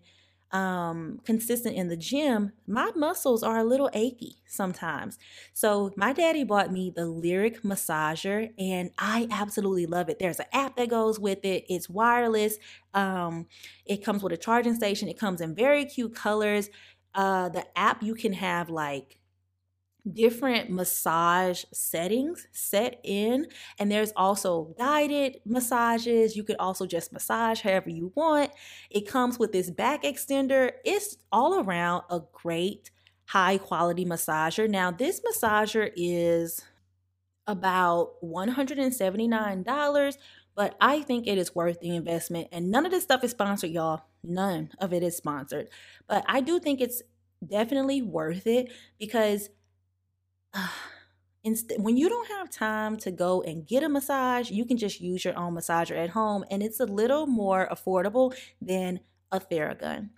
um, 0.52 1.20
consistent 1.26 1.76
in 1.76 1.90
the 1.90 1.98
gym, 1.98 2.54
my 2.66 2.92
muscles 2.96 3.44
are 3.44 3.58
a 3.58 3.64
little 3.64 3.90
achy 3.94 4.38
sometimes. 4.48 5.20
So 5.54 5.92
my 5.96 6.12
daddy 6.12 6.44
bought 6.44 6.72
me 6.72 6.92
the 6.96 7.06
Lyric 7.06 7.62
massager, 7.62 8.52
and 8.58 8.92
I 8.98 9.28
absolutely 9.30 9.86
love 9.86 10.10
it. 10.10 10.18
There's 10.20 10.40
an 10.40 10.48
app 10.52 10.76
that 10.78 10.90
goes 10.90 11.20
with 11.20 11.46
it. 11.46 11.66
It's 11.70 11.90
wireless. 11.90 12.58
Um, 12.94 13.48
it 13.86 14.04
comes 14.04 14.24
with 14.24 14.34
a 14.34 14.38
charging 14.38 14.76
station. 14.76 15.08
It 15.08 15.20
comes 15.20 15.42
in 15.42 15.54
very 15.54 15.86
cute 15.86 16.16
colors. 16.16 16.70
Uh, 17.14 17.50
the 17.50 17.66
app 17.78 18.02
you 18.02 18.16
can 18.16 18.34
have 18.34 18.70
like 18.70 19.19
different 20.12 20.70
massage 20.70 21.64
settings 21.74 22.48
set 22.52 23.00
in 23.04 23.48
and 23.78 23.92
there's 23.92 24.14
also 24.16 24.74
guided 24.78 25.38
massages 25.46 26.36
you 26.36 26.44
could 26.44 26.56
also 26.58 26.86
just 26.86 27.12
massage 27.12 27.62
however 27.62 27.90
you 27.90 28.12
want 28.16 28.50
it 28.90 29.08
comes 29.08 29.38
with 29.38 29.52
this 29.52 29.70
back 29.70 30.04
extender 30.04 30.72
it's 30.86 31.18
all 31.32 31.60
around 31.60 32.04
a 32.10 32.22
great 32.32 32.92
high 33.26 33.58
quality 33.58 34.06
massager 34.06 34.70
now 34.70 34.90
this 34.90 35.22
massager 35.22 35.92
is 35.96 36.62
about 37.46 38.14
$179 38.24 40.16
but 40.60 40.76
I 40.82 41.04
think 41.04 41.26
it 41.26 41.38
is 41.38 41.56
worth 41.56 41.80
the 41.80 41.96
investment. 41.96 42.50
And 42.52 42.70
none 42.70 42.86
of 42.86 42.92
this 42.92 43.04
stuff 43.04 43.24
is 43.24 43.32
sponsored, 43.32 43.70
y'all. 43.70 44.02
None 44.26 44.72
of 44.78 44.92
it 44.92 45.04
is 45.04 45.16
sponsored. 45.16 45.70
But 46.06 46.26
I 46.28 46.42
do 46.42 46.60
think 46.60 46.82
it's 46.82 47.02
definitely 47.48 48.02
worth 48.02 48.46
it 48.46 48.70
because 49.00 49.50
when 51.78 51.98
you 51.98 52.10
don't 52.10 52.28
have 52.30 52.50
time 52.50 52.98
to 52.98 53.12
go 53.12 53.42
and 53.42 53.66
get 53.66 53.84
a 53.84 53.90
massage, 53.90 54.52
you 54.52 54.66
can 54.66 54.78
just 54.78 55.00
use 55.02 55.24
your 55.24 55.38
own 55.38 55.56
massager 55.56 55.98
at 55.98 56.10
home, 56.10 56.44
and 56.52 56.62
it's 56.62 56.80
a 56.80 56.86
little 56.86 57.26
more 57.26 57.68
affordable 57.72 58.36
than 58.62 59.00
a 59.32 59.40
Theragun. 59.40 60.10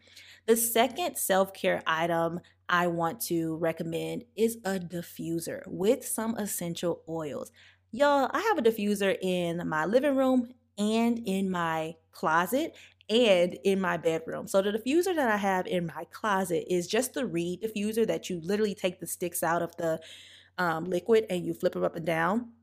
The 0.47 0.57
second 0.57 1.17
self 1.17 1.53
care 1.53 1.83
item 1.85 2.39
I 2.67 2.87
want 2.87 3.21
to 3.23 3.57
recommend 3.57 4.23
is 4.35 4.57
a 4.65 4.79
diffuser 4.79 5.61
with 5.67 6.05
some 6.05 6.35
essential 6.37 7.01
oils. 7.07 7.51
Y'all, 7.91 8.29
I 8.31 8.39
have 8.39 8.57
a 8.57 8.61
diffuser 8.61 9.17
in 9.21 9.67
my 9.67 9.85
living 9.85 10.15
room 10.15 10.49
and 10.77 11.19
in 11.25 11.51
my 11.51 11.95
closet 12.11 12.75
and 13.11 13.57
in 13.65 13.81
my 13.81 13.97
bedroom. 13.97 14.47
So 14.47 14.61
the 14.61 14.71
diffuser 14.71 15.13
that 15.13 15.29
I 15.29 15.35
have 15.35 15.67
in 15.67 15.85
my 15.85 16.05
closet 16.11 16.65
is 16.73 16.87
just 16.87 17.13
the 17.13 17.25
reed 17.25 17.61
diffuser 17.61 18.07
that 18.07 18.29
you 18.29 18.39
literally 18.41 18.73
take 18.73 19.01
the 19.01 19.05
sticks 19.05 19.43
out 19.43 19.61
of 19.61 19.75
the 19.75 19.99
um, 20.57 20.85
liquid 20.85 21.25
and 21.29 21.45
you 21.45 21.53
flip 21.53 21.73
them 21.73 21.83
up 21.83 21.97
and 21.97 22.05
down. 22.05 22.53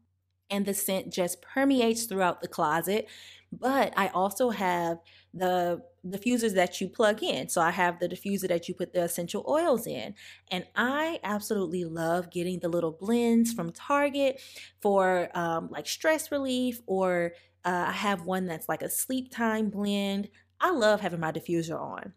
And 0.51 0.64
the 0.64 0.72
scent 0.72 1.12
just 1.12 1.42
permeates 1.42 2.05
throughout 2.07 2.40
the 2.40 2.49
closet. 2.49 3.07
But 3.53 3.92
I 3.99 4.09
also 4.09 4.49
have 4.49 4.96
the 5.34 5.82
diffusers 6.07 6.55
that 6.55 6.80
you 6.80 6.88
plug 6.88 7.22
in. 7.22 7.51
So 7.51 7.61
I 7.61 7.70
have 7.70 7.99
the 7.99 8.09
diffuser 8.09 8.49
that 8.49 8.66
you 8.66 8.74
put 8.74 8.94
the 8.94 9.03
essential 9.03 9.44
oils 9.46 9.86
in. 9.86 10.14
And 10.51 10.64
I 10.74 11.20
absolutely 11.22 11.84
love 11.84 12.30
getting 12.30 12.61
the 12.61 12.70
little 12.70 12.92
blends 12.92 13.53
from 13.53 13.72
Target 13.72 14.40
for 14.80 15.28
um, 15.36 15.68
like 15.70 15.86
stress 15.86 16.32
relief, 16.32 16.80
or 16.86 17.32
uh, 17.69 17.87
I 17.89 17.93
have 17.93 18.25
one 18.27 18.47
that's 18.47 18.69
like 18.69 18.83
a 18.83 18.91
sleep 18.91 19.31
time 19.33 19.71
blend. 19.71 20.31
I 20.61 20.71
love 20.73 21.01
having 21.01 21.21
my 21.21 21.33
diffuser 21.33 21.81
on 21.81 22.14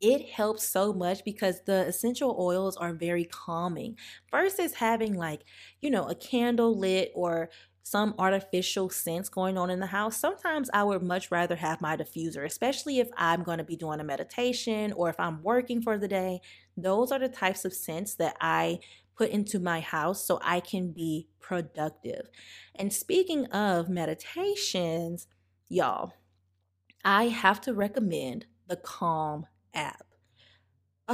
it 0.00 0.28
helps 0.30 0.64
so 0.64 0.92
much 0.92 1.24
because 1.24 1.62
the 1.66 1.86
essential 1.86 2.36
oils 2.38 2.76
are 2.76 2.94
very 2.94 3.24
calming 3.24 3.98
versus 4.30 4.74
having 4.74 5.14
like 5.14 5.44
you 5.80 5.90
know 5.90 6.08
a 6.08 6.14
candle 6.14 6.76
lit 6.78 7.12
or 7.14 7.50
some 7.82 8.14
artificial 8.18 8.88
scents 8.90 9.28
going 9.28 9.58
on 9.58 9.70
in 9.70 9.80
the 9.80 9.86
house, 9.86 10.16
sometimes 10.16 10.70
I 10.72 10.84
would 10.84 11.02
much 11.02 11.30
rather 11.30 11.56
have 11.56 11.80
my 11.80 11.96
diffuser, 11.96 12.44
especially 12.44 13.00
if 13.00 13.08
I'm 13.16 13.42
going 13.42 13.58
to 13.58 13.64
be 13.64 13.74
doing 13.74 14.00
a 14.00 14.04
meditation 14.04 14.92
or 14.92 15.08
if 15.08 15.18
I'm 15.18 15.42
working 15.42 15.82
for 15.82 15.98
the 15.98 16.06
day. 16.06 16.40
Those 16.76 17.10
are 17.10 17.18
the 17.18 17.28
types 17.28 17.64
of 17.64 17.72
scents 17.72 18.14
that 18.16 18.36
I 18.40 18.80
put 19.20 19.30
into 19.30 19.58
my 19.58 19.80
house 19.80 20.24
so 20.24 20.40
I 20.42 20.60
can 20.60 20.92
be 20.92 21.28
productive. 21.40 22.30
And 22.74 22.90
speaking 22.90 23.44
of 23.48 23.90
meditations, 23.90 25.26
y'all, 25.68 26.14
I 27.04 27.24
have 27.24 27.60
to 27.62 27.74
recommend 27.74 28.46
the 28.66 28.76
Calm 28.76 29.44
app. 29.74 30.06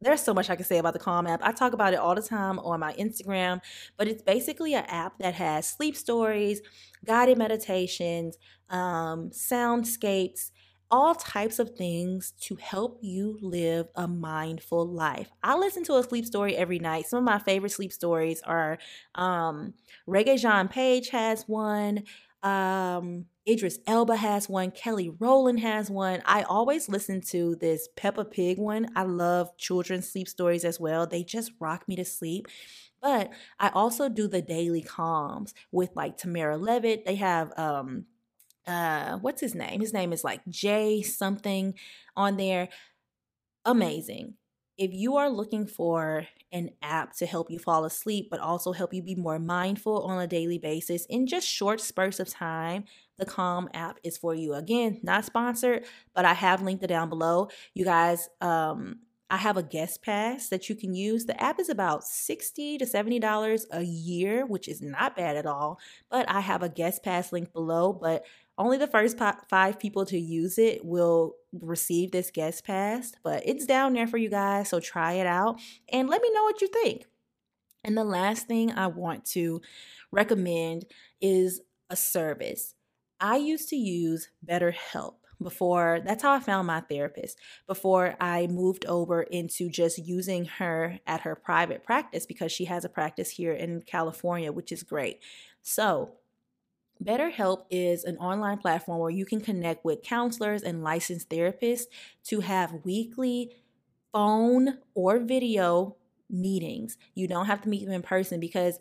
There's 0.00 0.22
so 0.22 0.32
much 0.32 0.48
I 0.48 0.54
can 0.54 0.64
say 0.64 0.78
about 0.78 0.92
the 0.92 1.00
Calm 1.00 1.26
app. 1.26 1.40
I 1.42 1.50
talk 1.50 1.72
about 1.72 1.92
it 1.92 1.98
all 1.98 2.14
the 2.14 2.22
time 2.22 2.60
on 2.60 2.78
my 2.78 2.92
Instagram, 2.92 3.62
but 3.96 4.06
it's 4.06 4.22
basically 4.22 4.74
an 4.74 4.84
app 4.86 5.18
that 5.18 5.34
has 5.34 5.66
sleep 5.66 5.96
stories, 5.96 6.60
guided 7.04 7.36
meditations, 7.36 8.38
um, 8.70 9.30
soundscapes, 9.30 10.52
all 10.90 11.14
types 11.14 11.58
of 11.58 11.76
things 11.76 12.32
to 12.40 12.56
help 12.56 12.98
you 13.02 13.38
live 13.42 13.88
a 13.94 14.08
mindful 14.08 14.86
life. 14.86 15.30
I 15.42 15.56
listen 15.56 15.84
to 15.84 15.96
a 15.96 16.02
sleep 16.02 16.24
story 16.24 16.56
every 16.56 16.78
night. 16.78 17.06
Some 17.06 17.18
of 17.18 17.24
my 17.24 17.38
favorite 17.38 17.72
sleep 17.72 17.92
stories 17.92 18.40
are 18.42 18.78
um, 19.14 19.74
Regé-Jean 20.08 20.68
Page 20.68 21.10
has 21.10 21.44
one. 21.46 22.04
Um, 22.42 23.26
Idris 23.48 23.78
Elba 23.86 24.16
has 24.16 24.48
one. 24.48 24.70
Kelly 24.70 25.10
Rowland 25.18 25.60
has 25.60 25.90
one. 25.90 26.22
I 26.24 26.42
always 26.42 26.88
listen 26.88 27.20
to 27.30 27.56
this 27.56 27.88
Peppa 27.96 28.24
Pig 28.24 28.58
one. 28.58 28.88
I 28.94 29.02
love 29.04 29.56
children's 29.56 30.10
sleep 30.10 30.28
stories 30.28 30.64
as 30.64 30.78
well. 30.78 31.06
They 31.06 31.24
just 31.24 31.52
rock 31.58 31.88
me 31.88 31.96
to 31.96 32.04
sleep. 32.04 32.46
But 33.00 33.30
I 33.58 33.70
also 33.70 34.08
do 34.08 34.28
the 34.28 34.42
daily 34.42 34.82
calms 34.82 35.54
with 35.72 35.90
like 35.94 36.16
Tamara 36.16 36.58
Levitt. 36.58 37.04
They 37.06 37.14
have 37.16 37.52
um 37.58 38.06
uh 38.68 39.18
what's 39.18 39.40
his 39.40 39.54
name? 39.54 39.80
His 39.80 39.92
name 39.94 40.12
is 40.12 40.24
like 40.24 40.42
Jay 40.48 41.02
something 41.02 41.74
on 42.16 42.36
there. 42.36 42.68
Amazing. 43.64 44.34
If 44.76 44.92
you 44.92 45.16
are 45.16 45.28
looking 45.28 45.66
for 45.66 46.26
an 46.52 46.70
app 46.82 47.16
to 47.16 47.26
help 47.26 47.50
you 47.50 47.58
fall 47.58 47.84
asleep, 47.84 48.28
but 48.30 48.40
also 48.40 48.72
help 48.72 48.94
you 48.94 49.02
be 49.02 49.16
more 49.16 49.40
mindful 49.40 50.04
on 50.04 50.22
a 50.22 50.26
daily 50.26 50.58
basis 50.58 51.04
in 51.06 51.26
just 51.26 51.48
short 51.48 51.80
spurts 51.80 52.20
of 52.20 52.28
time, 52.28 52.84
the 53.18 53.26
Calm 53.26 53.68
app 53.74 53.98
is 54.04 54.16
for 54.16 54.34
you. 54.34 54.54
Again, 54.54 55.00
not 55.02 55.24
sponsored, 55.24 55.84
but 56.14 56.24
I 56.24 56.34
have 56.34 56.62
linked 56.62 56.84
it 56.84 56.88
down 56.88 57.08
below. 57.08 57.48
You 57.74 57.84
guys, 57.84 58.28
um, 58.40 59.00
I 59.30 59.36
have 59.36 59.56
a 59.56 59.62
guest 59.64 60.02
pass 60.02 60.48
that 60.48 60.68
you 60.70 60.76
can 60.76 60.94
use. 60.94 61.26
The 61.26 61.42
app 61.42 61.58
is 61.60 61.68
about 61.68 62.04
60 62.04 62.78
to 62.78 62.86
$70 62.86 63.66
a 63.72 63.82
year, 63.82 64.46
which 64.46 64.68
is 64.68 64.80
not 64.80 65.16
bad 65.16 65.36
at 65.36 65.44
all. 65.44 65.80
But 66.08 66.30
I 66.30 66.40
have 66.40 66.62
a 66.62 66.68
guest 66.68 67.02
pass 67.02 67.32
link 67.32 67.52
below, 67.52 67.92
but 67.92 68.24
only 68.58 68.76
the 68.76 68.86
first 68.86 69.16
five 69.48 69.78
people 69.78 70.04
to 70.06 70.18
use 70.18 70.58
it 70.58 70.84
will 70.84 71.34
receive 71.52 72.10
this 72.10 72.30
guest 72.30 72.64
pass. 72.64 73.12
But 73.22 73.42
it's 73.46 73.66
down 73.66 73.94
there 73.94 74.06
for 74.06 74.18
you 74.18 74.28
guys, 74.28 74.68
so 74.68 74.80
try 74.80 75.14
it 75.14 75.26
out 75.26 75.60
and 75.90 76.08
let 76.08 76.20
me 76.20 76.30
know 76.32 76.42
what 76.42 76.60
you 76.60 76.68
think. 76.68 77.06
And 77.84 77.96
the 77.96 78.04
last 78.04 78.46
thing 78.46 78.72
I 78.72 78.88
want 78.88 79.24
to 79.26 79.62
recommend 80.10 80.84
is 81.20 81.60
a 81.88 81.96
service. 81.96 82.74
I 83.20 83.36
used 83.36 83.68
to 83.70 83.76
use 83.76 84.28
BetterHelp 84.46 85.14
before 85.40 86.00
that's 86.04 86.22
how 86.22 86.32
I 86.32 86.40
found 86.40 86.66
my 86.66 86.80
therapist 86.80 87.38
before 87.68 88.16
I 88.20 88.48
moved 88.48 88.84
over 88.86 89.22
into 89.22 89.68
just 89.68 89.98
using 89.98 90.46
her 90.46 90.98
at 91.06 91.20
her 91.20 91.36
private 91.36 91.84
practice 91.84 92.26
because 92.26 92.50
she 92.50 92.64
has 92.64 92.84
a 92.84 92.88
practice 92.88 93.30
here 93.30 93.52
in 93.52 93.82
California, 93.82 94.50
which 94.50 94.72
is 94.72 94.82
great. 94.82 95.20
So, 95.62 96.14
BetterHelp 97.02 97.64
is 97.70 98.04
an 98.04 98.16
online 98.18 98.58
platform 98.58 98.98
where 98.98 99.10
you 99.10 99.24
can 99.24 99.40
connect 99.40 99.84
with 99.84 100.02
counselors 100.02 100.62
and 100.62 100.82
licensed 100.82 101.30
therapists 101.30 101.84
to 102.24 102.40
have 102.40 102.84
weekly 102.84 103.52
phone 104.12 104.78
or 104.94 105.18
video 105.18 105.96
meetings. 106.30 106.96
You 107.14 107.28
don't 107.28 107.46
have 107.46 107.62
to 107.62 107.68
meet 107.68 107.84
them 107.84 107.94
in 107.94 108.02
person 108.02 108.40
because, 108.40 108.78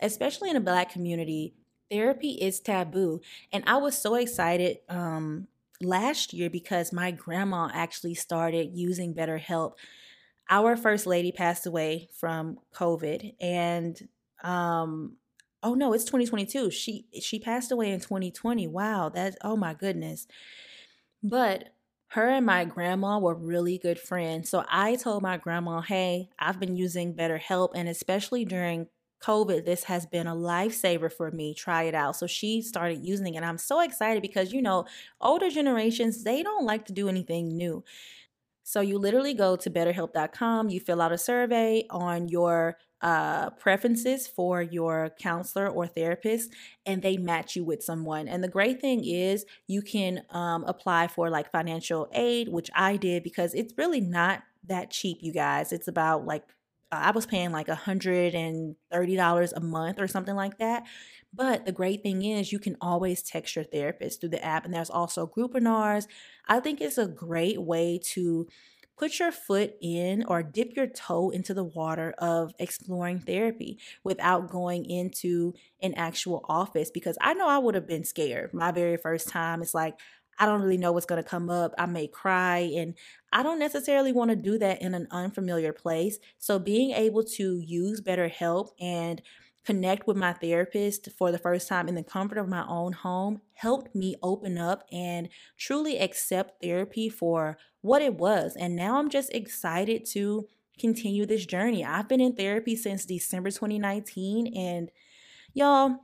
especially 0.00 0.50
in 0.50 0.56
a 0.56 0.60
Black 0.60 0.90
community, 0.90 1.54
therapy 1.90 2.30
is 2.30 2.60
taboo. 2.60 3.20
And 3.52 3.64
I 3.66 3.76
was 3.76 3.96
so 3.96 4.14
excited 4.14 4.78
um, 4.88 5.48
last 5.80 6.32
year 6.32 6.50
because 6.50 6.92
my 6.92 7.10
grandma 7.10 7.70
actually 7.72 8.14
started 8.14 8.70
using 8.74 9.14
BetterHelp. 9.14 9.74
Our 10.48 10.76
first 10.76 11.06
lady 11.06 11.30
passed 11.30 11.66
away 11.66 12.08
from 12.12 12.58
COVID, 12.74 13.34
and 13.40 14.08
um, 14.42 15.16
oh 15.62 15.74
no, 15.74 15.92
it's 15.92 16.04
2022. 16.04 16.70
She 16.70 17.06
she 17.20 17.38
passed 17.38 17.72
away 17.72 17.90
in 17.90 18.00
2020. 18.00 18.66
Wow, 18.66 19.10
that's 19.10 19.36
oh 19.42 19.56
my 19.56 19.74
goodness. 19.74 20.26
But 21.22 21.70
her 22.08 22.28
and 22.28 22.46
my 22.46 22.64
grandma 22.64 23.18
were 23.18 23.34
really 23.34 23.78
good 23.78 23.98
friends. 23.98 24.50
So 24.50 24.64
I 24.68 24.96
told 24.96 25.22
my 25.22 25.36
grandma, 25.36 25.80
"Hey, 25.80 26.30
I've 26.38 26.60
been 26.60 26.76
using 26.76 27.14
BetterHelp 27.14 27.70
and 27.74 27.88
especially 27.88 28.44
during 28.44 28.88
COVID, 29.22 29.64
this 29.64 29.84
has 29.84 30.06
been 30.06 30.26
a 30.26 30.34
lifesaver 30.34 31.12
for 31.12 31.30
me. 31.30 31.54
Try 31.54 31.84
it 31.84 31.94
out. 31.94 32.16
So 32.16 32.26
she 32.26 32.62
started 32.62 33.04
using 33.04 33.34
it. 33.34 33.38
And 33.38 33.46
I'm 33.46 33.58
so 33.58 33.80
excited 33.80 34.22
because, 34.22 34.52
you 34.52 34.62
know, 34.62 34.86
older 35.20 35.50
generations, 35.50 36.24
they 36.24 36.42
don't 36.42 36.64
like 36.64 36.86
to 36.86 36.92
do 36.92 37.08
anything 37.08 37.56
new. 37.56 37.84
So 38.62 38.80
you 38.80 38.98
literally 38.98 39.34
go 39.34 39.56
to 39.56 39.70
betterhelp.com, 39.70 40.70
you 40.70 40.80
fill 40.80 41.02
out 41.02 41.12
a 41.12 41.18
survey 41.18 41.84
on 41.90 42.28
your 42.28 42.78
uh, 43.02 43.50
preferences 43.50 44.26
for 44.26 44.62
your 44.62 45.10
counselor 45.18 45.68
or 45.68 45.86
therapist, 45.86 46.52
and 46.84 47.02
they 47.02 47.16
match 47.16 47.56
you 47.56 47.64
with 47.64 47.82
someone. 47.82 48.28
And 48.28 48.44
the 48.44 48.48
great 48.48 48.80
thing 48.80 49.04
is, 49.04 49.44
you 49.66 49.82
can 49.82 50.22
um, 50.30 50.64
apply 50.64 51.08
for 51.08 51.30
like 51.30 51.50
financial 51.50 52.08
aid, 52.12 52.48
which 52.48 52.70
I 52.74 52.96
did 52.96 53.22
because 53.22 53.54
it's 53.54 53.74
really 53.78 54.00
not 54.00 54.42
that 54.66 54.90
cheap, 54.90 55.18
you 55.20 55.32
guys. 55.32 55.72
It's 55.72 55.88
about 55.88 56.26
like 56.26 56.44
I 56.92 57.12
was 57.12 57.24
paying 57.24 57.52
like 57.52 57.68
$130 57.68 59.52
a 59.54 59.60
month 59.60 60.00
or 60.00 60.08
something 60.08 60.34
like 60.34 60.58
that. 60.58 60.84
But 61.32 61.64
the 61.64 61.72
great 61.72 62.02
thing 62.02 62.24
is, 62.24 62.50
you 62.50 62.58
can 62.58 62.76
always 62.80 63.22
text 63.22 63.54
your 63.54 63.64
therapist 63.64 64.20
through 64.20 64.30
the 64.30 64.44
app, 64.44 64.64
and 64.64 64.74
there's 64.74 64.90
also 64.90 65.26
Groupinars. 65.28 66.06
I 66.48 66.58
think 66.58 66.80
it's 66.80 66.98
a 66.98 67.06
great 67.06 67.62
way 67.62 68.00
to 68.14 68.48
put 69.00 69.18
your 69.18 69.32
foot 69.32 69.76
in 69.80 70.22
or 70.28 70.42
dip 70.42 70.76
your 70.76 70.86
toe 70.86 71.30
into 71.30 71.54
the 71.54 71.64
water 71.64 72.14
of 72.18 72.52
exploring 72.58 73.18
therapy 73.18 73.78
without 74.04 74.50
going 74.50 74.84
into 74.84 75.54
an 75.80 75.94
actual 75.94 76.44
office 76.50 76.90
because 76.90 77.16
I 77.18 77.32
know 77.32 77.48
I 77.48 77.56
would 77.56 77.74
have 77.74 77.88
been 77.88 78.04
scared 78.04 78.52
my 78.52 78.72
very 78.72 78.98
first 78.98 79.30
time. 79.30 79.62
It's 79.62 79.72
like, 79.72 79.98
I 80.38 80.44
don't 80.44 80.60
really 80.60 80.76
know 80.76 80.92
what's 80.92 81.06
going 81.06 81.22
to 81.22 81.28
come 81.28 81.48
up. 81.48 81.72
I 81.78 81.86
may 81.86 82.08
cry, 82.08 82.70
and 82.76 82.94
I 83.32 83.42
don't 83.42 83.58
necessarily 83.58 84.12
want 84.12 84.30
to 84.30 84.36
do 84.36 84.58
that 84.58 84.80
in 84.80 84.94
an 84.94 85.06
unfamiliar 85.10 85.74
place. 85.74 86.18
So, 86.38 86.58
being 86.58 86.92
able 86.92 87.24
to 87.24 87.58
use 87.58 88.00
BetterHelp 88.00 88.68
and 88.80 89.20
connect 89.64 90.06
with 90.06 90.16
my 90.16 90.32
therapist 90.32 91.08
for 91.16 91.30
the 91.30 91.38
first 91.38 91.68
time 91.68 91.88
in 91.88 91.94
the 91.94 92.02
comfort 92.02 92.38
of 92.38 92.48
my 92.48 92.66
own 92.66 92.92
home 92.92 93.40
helped 93.54 93.94
me 93.94 94.16
open 94.22 94.56
up 94.56 94.84
and 94.90 95.28
truly 95.58 95.98
accept 95.98 96.62
therapy 96.62 97.08
for 97.08 97.58
what 97.82 98.02
it 98.02 98.14
was. 98.14 98.56
And 98.56 98.74
now 98.74 98.98
I'm 98.98 99.10
just 99.10 99.32
excited 99.34 100.06
to 100.12 100.46
continue 100.78 101.26
this 101.26 101.44
journey. 101.44 101.84
I've 101.84 102.08
been 102.08 102.22
in 102.22 102.34
therapy 102.34 102.74
since 102.74 103.04
December 103.04 103.50
2019 103.50 104.56
and 104.56 104.90
y'all, 105.52 105.96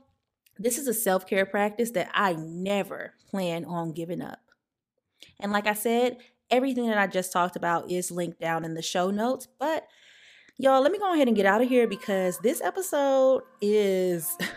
this 0.59 0.77
is 0.77 0.87
a 0.87 0.93
self-care 0.93 1.45
practice 1.45 1.91
that 1.91 2.09
I 2.13 2.33
never 2.33 3.15
plan 3.29 3.65
on 3.65 3.91
giving 3.91 4.21
up. 4.21 4.39
And 5.39 5.51
like 5.51 5.67
I 5.67 5.73
said, 5.73 6.17
everything 6.49 6.87
that 6.87 6.97
I 6.97 7.07
just 7.07 7.33
talked 7.33 7.55
about 7.55 7.91
is 7.91 8.11
linked 8.11 8.39
down 8.39 8.65
in 8.65 8.75
the 8.75 8.81
show 8.81 9.09
notes, 9.09 9.47
but 9.59 9.87
Y'all, 10.59 10.81
let 10.81 10.91
me 10.91 10.97
go 10.97 11.13
ahead 11.13 11.27
and 11.27 11.37
get 11.37 11.45
out 11.45 11.61
of 11.61 11.69
here 11.69 11.87
because 11.87 12.39
this 12.39 12.61
episode 12.61 13.43
is. 13.61 14.35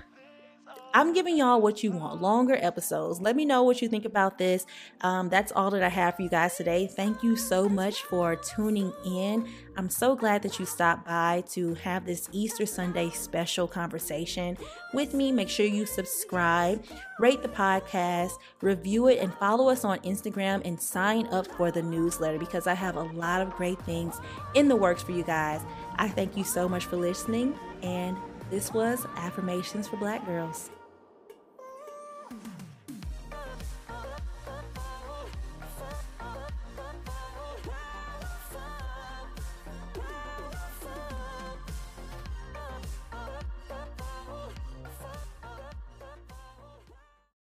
I'm 0.93 1.13
giving 1.13 1.37
y'all 1.37 1.61
what 1.61 1.85
you 1.85 1.93
want 1.93 2.21
longer 2.21 2.59
episodes. 2.61 3.21
Let 3.21 3.37
me 3.37 3.45
know 3.45 3.63
what 3.63 3.81
you 3.81 3.89
think 3.89 4.05
about 4.05 4.39
this. 4.39 4.67
Um, 5.03 5.29
that's 5.29 5.53
all 5.53 5.71
that 5.71 5.85
I 5.85 5.89
have 5.89 6.17
for 6.17 6.23
you 6.23 6.29
guys 6.29 6.57
today. 6.57 6.89
Thank 6.89 7.23
you 7.23 7.37
so 7.37 7.69
much 7.69 8.03
for 8.03 8.35
tuning 8.35 8.93
in. 9.05 9.49
I'm 9.77 9.89
so 9.89 10.17
glad 10.17 10.43
that 10.43 10.59
you 10.59 10.67
stopped 10.67 11.07
by 11.07 11.45
to 11.53 11.75
have 11.75 12.07
this 12.07 12.29
Easter 12.33 12.67
Sunday 12.67 13.11
special 13.11 13.69
conversation 13.69 14.59
with 14.93 15.15
me. 15.15 15.31
Make 15.31 15.49
sure 15.49 15.65
you 15.65 15.87
subscribe, 15.87 16.85
rate 17.21 17.43
the 17.43 17.49
podcast, 17.49 18.33
review 18.61 19.07
it, 19.07 19.21
and 19.21 19.33
follow 19.35 19.69
us 19.69 19.85
on 19.85 20.01
Instagram 20.01 20.61
and 20.65 20.81
sign 20.81 21.29
up 21.29 21.47
for 21.47 21.71
the 21.71 21.83
newsletter 21.83 22.39
because 22.39 22.67
I 22.67 22.75
have 22.75 22.97
a 22.97 23.05
lot 23.05 23.43
of 23.43 23.53
great 23.53 23.81
things 23.83 24.21
in 24.55 24.67
the 24.67 24.77
works 24.77 25.05
for 25.05 25.13
you 25.13 25.23
guys. 25.23 25.61
I 26.01 26.09
thank 26.09 26.35
you 26.35 26.45
so 26.45 26.67
much 26.67 26.87
for 26.87 26.97
listening, 26.97 27.55
and 27.83 28.17
this 28.49 28.73
was 28.73 29.05
Affirmations 29.17 29.87
for 29.87 29.99
Black 29.99 30.25
Girls. 30.25 30.71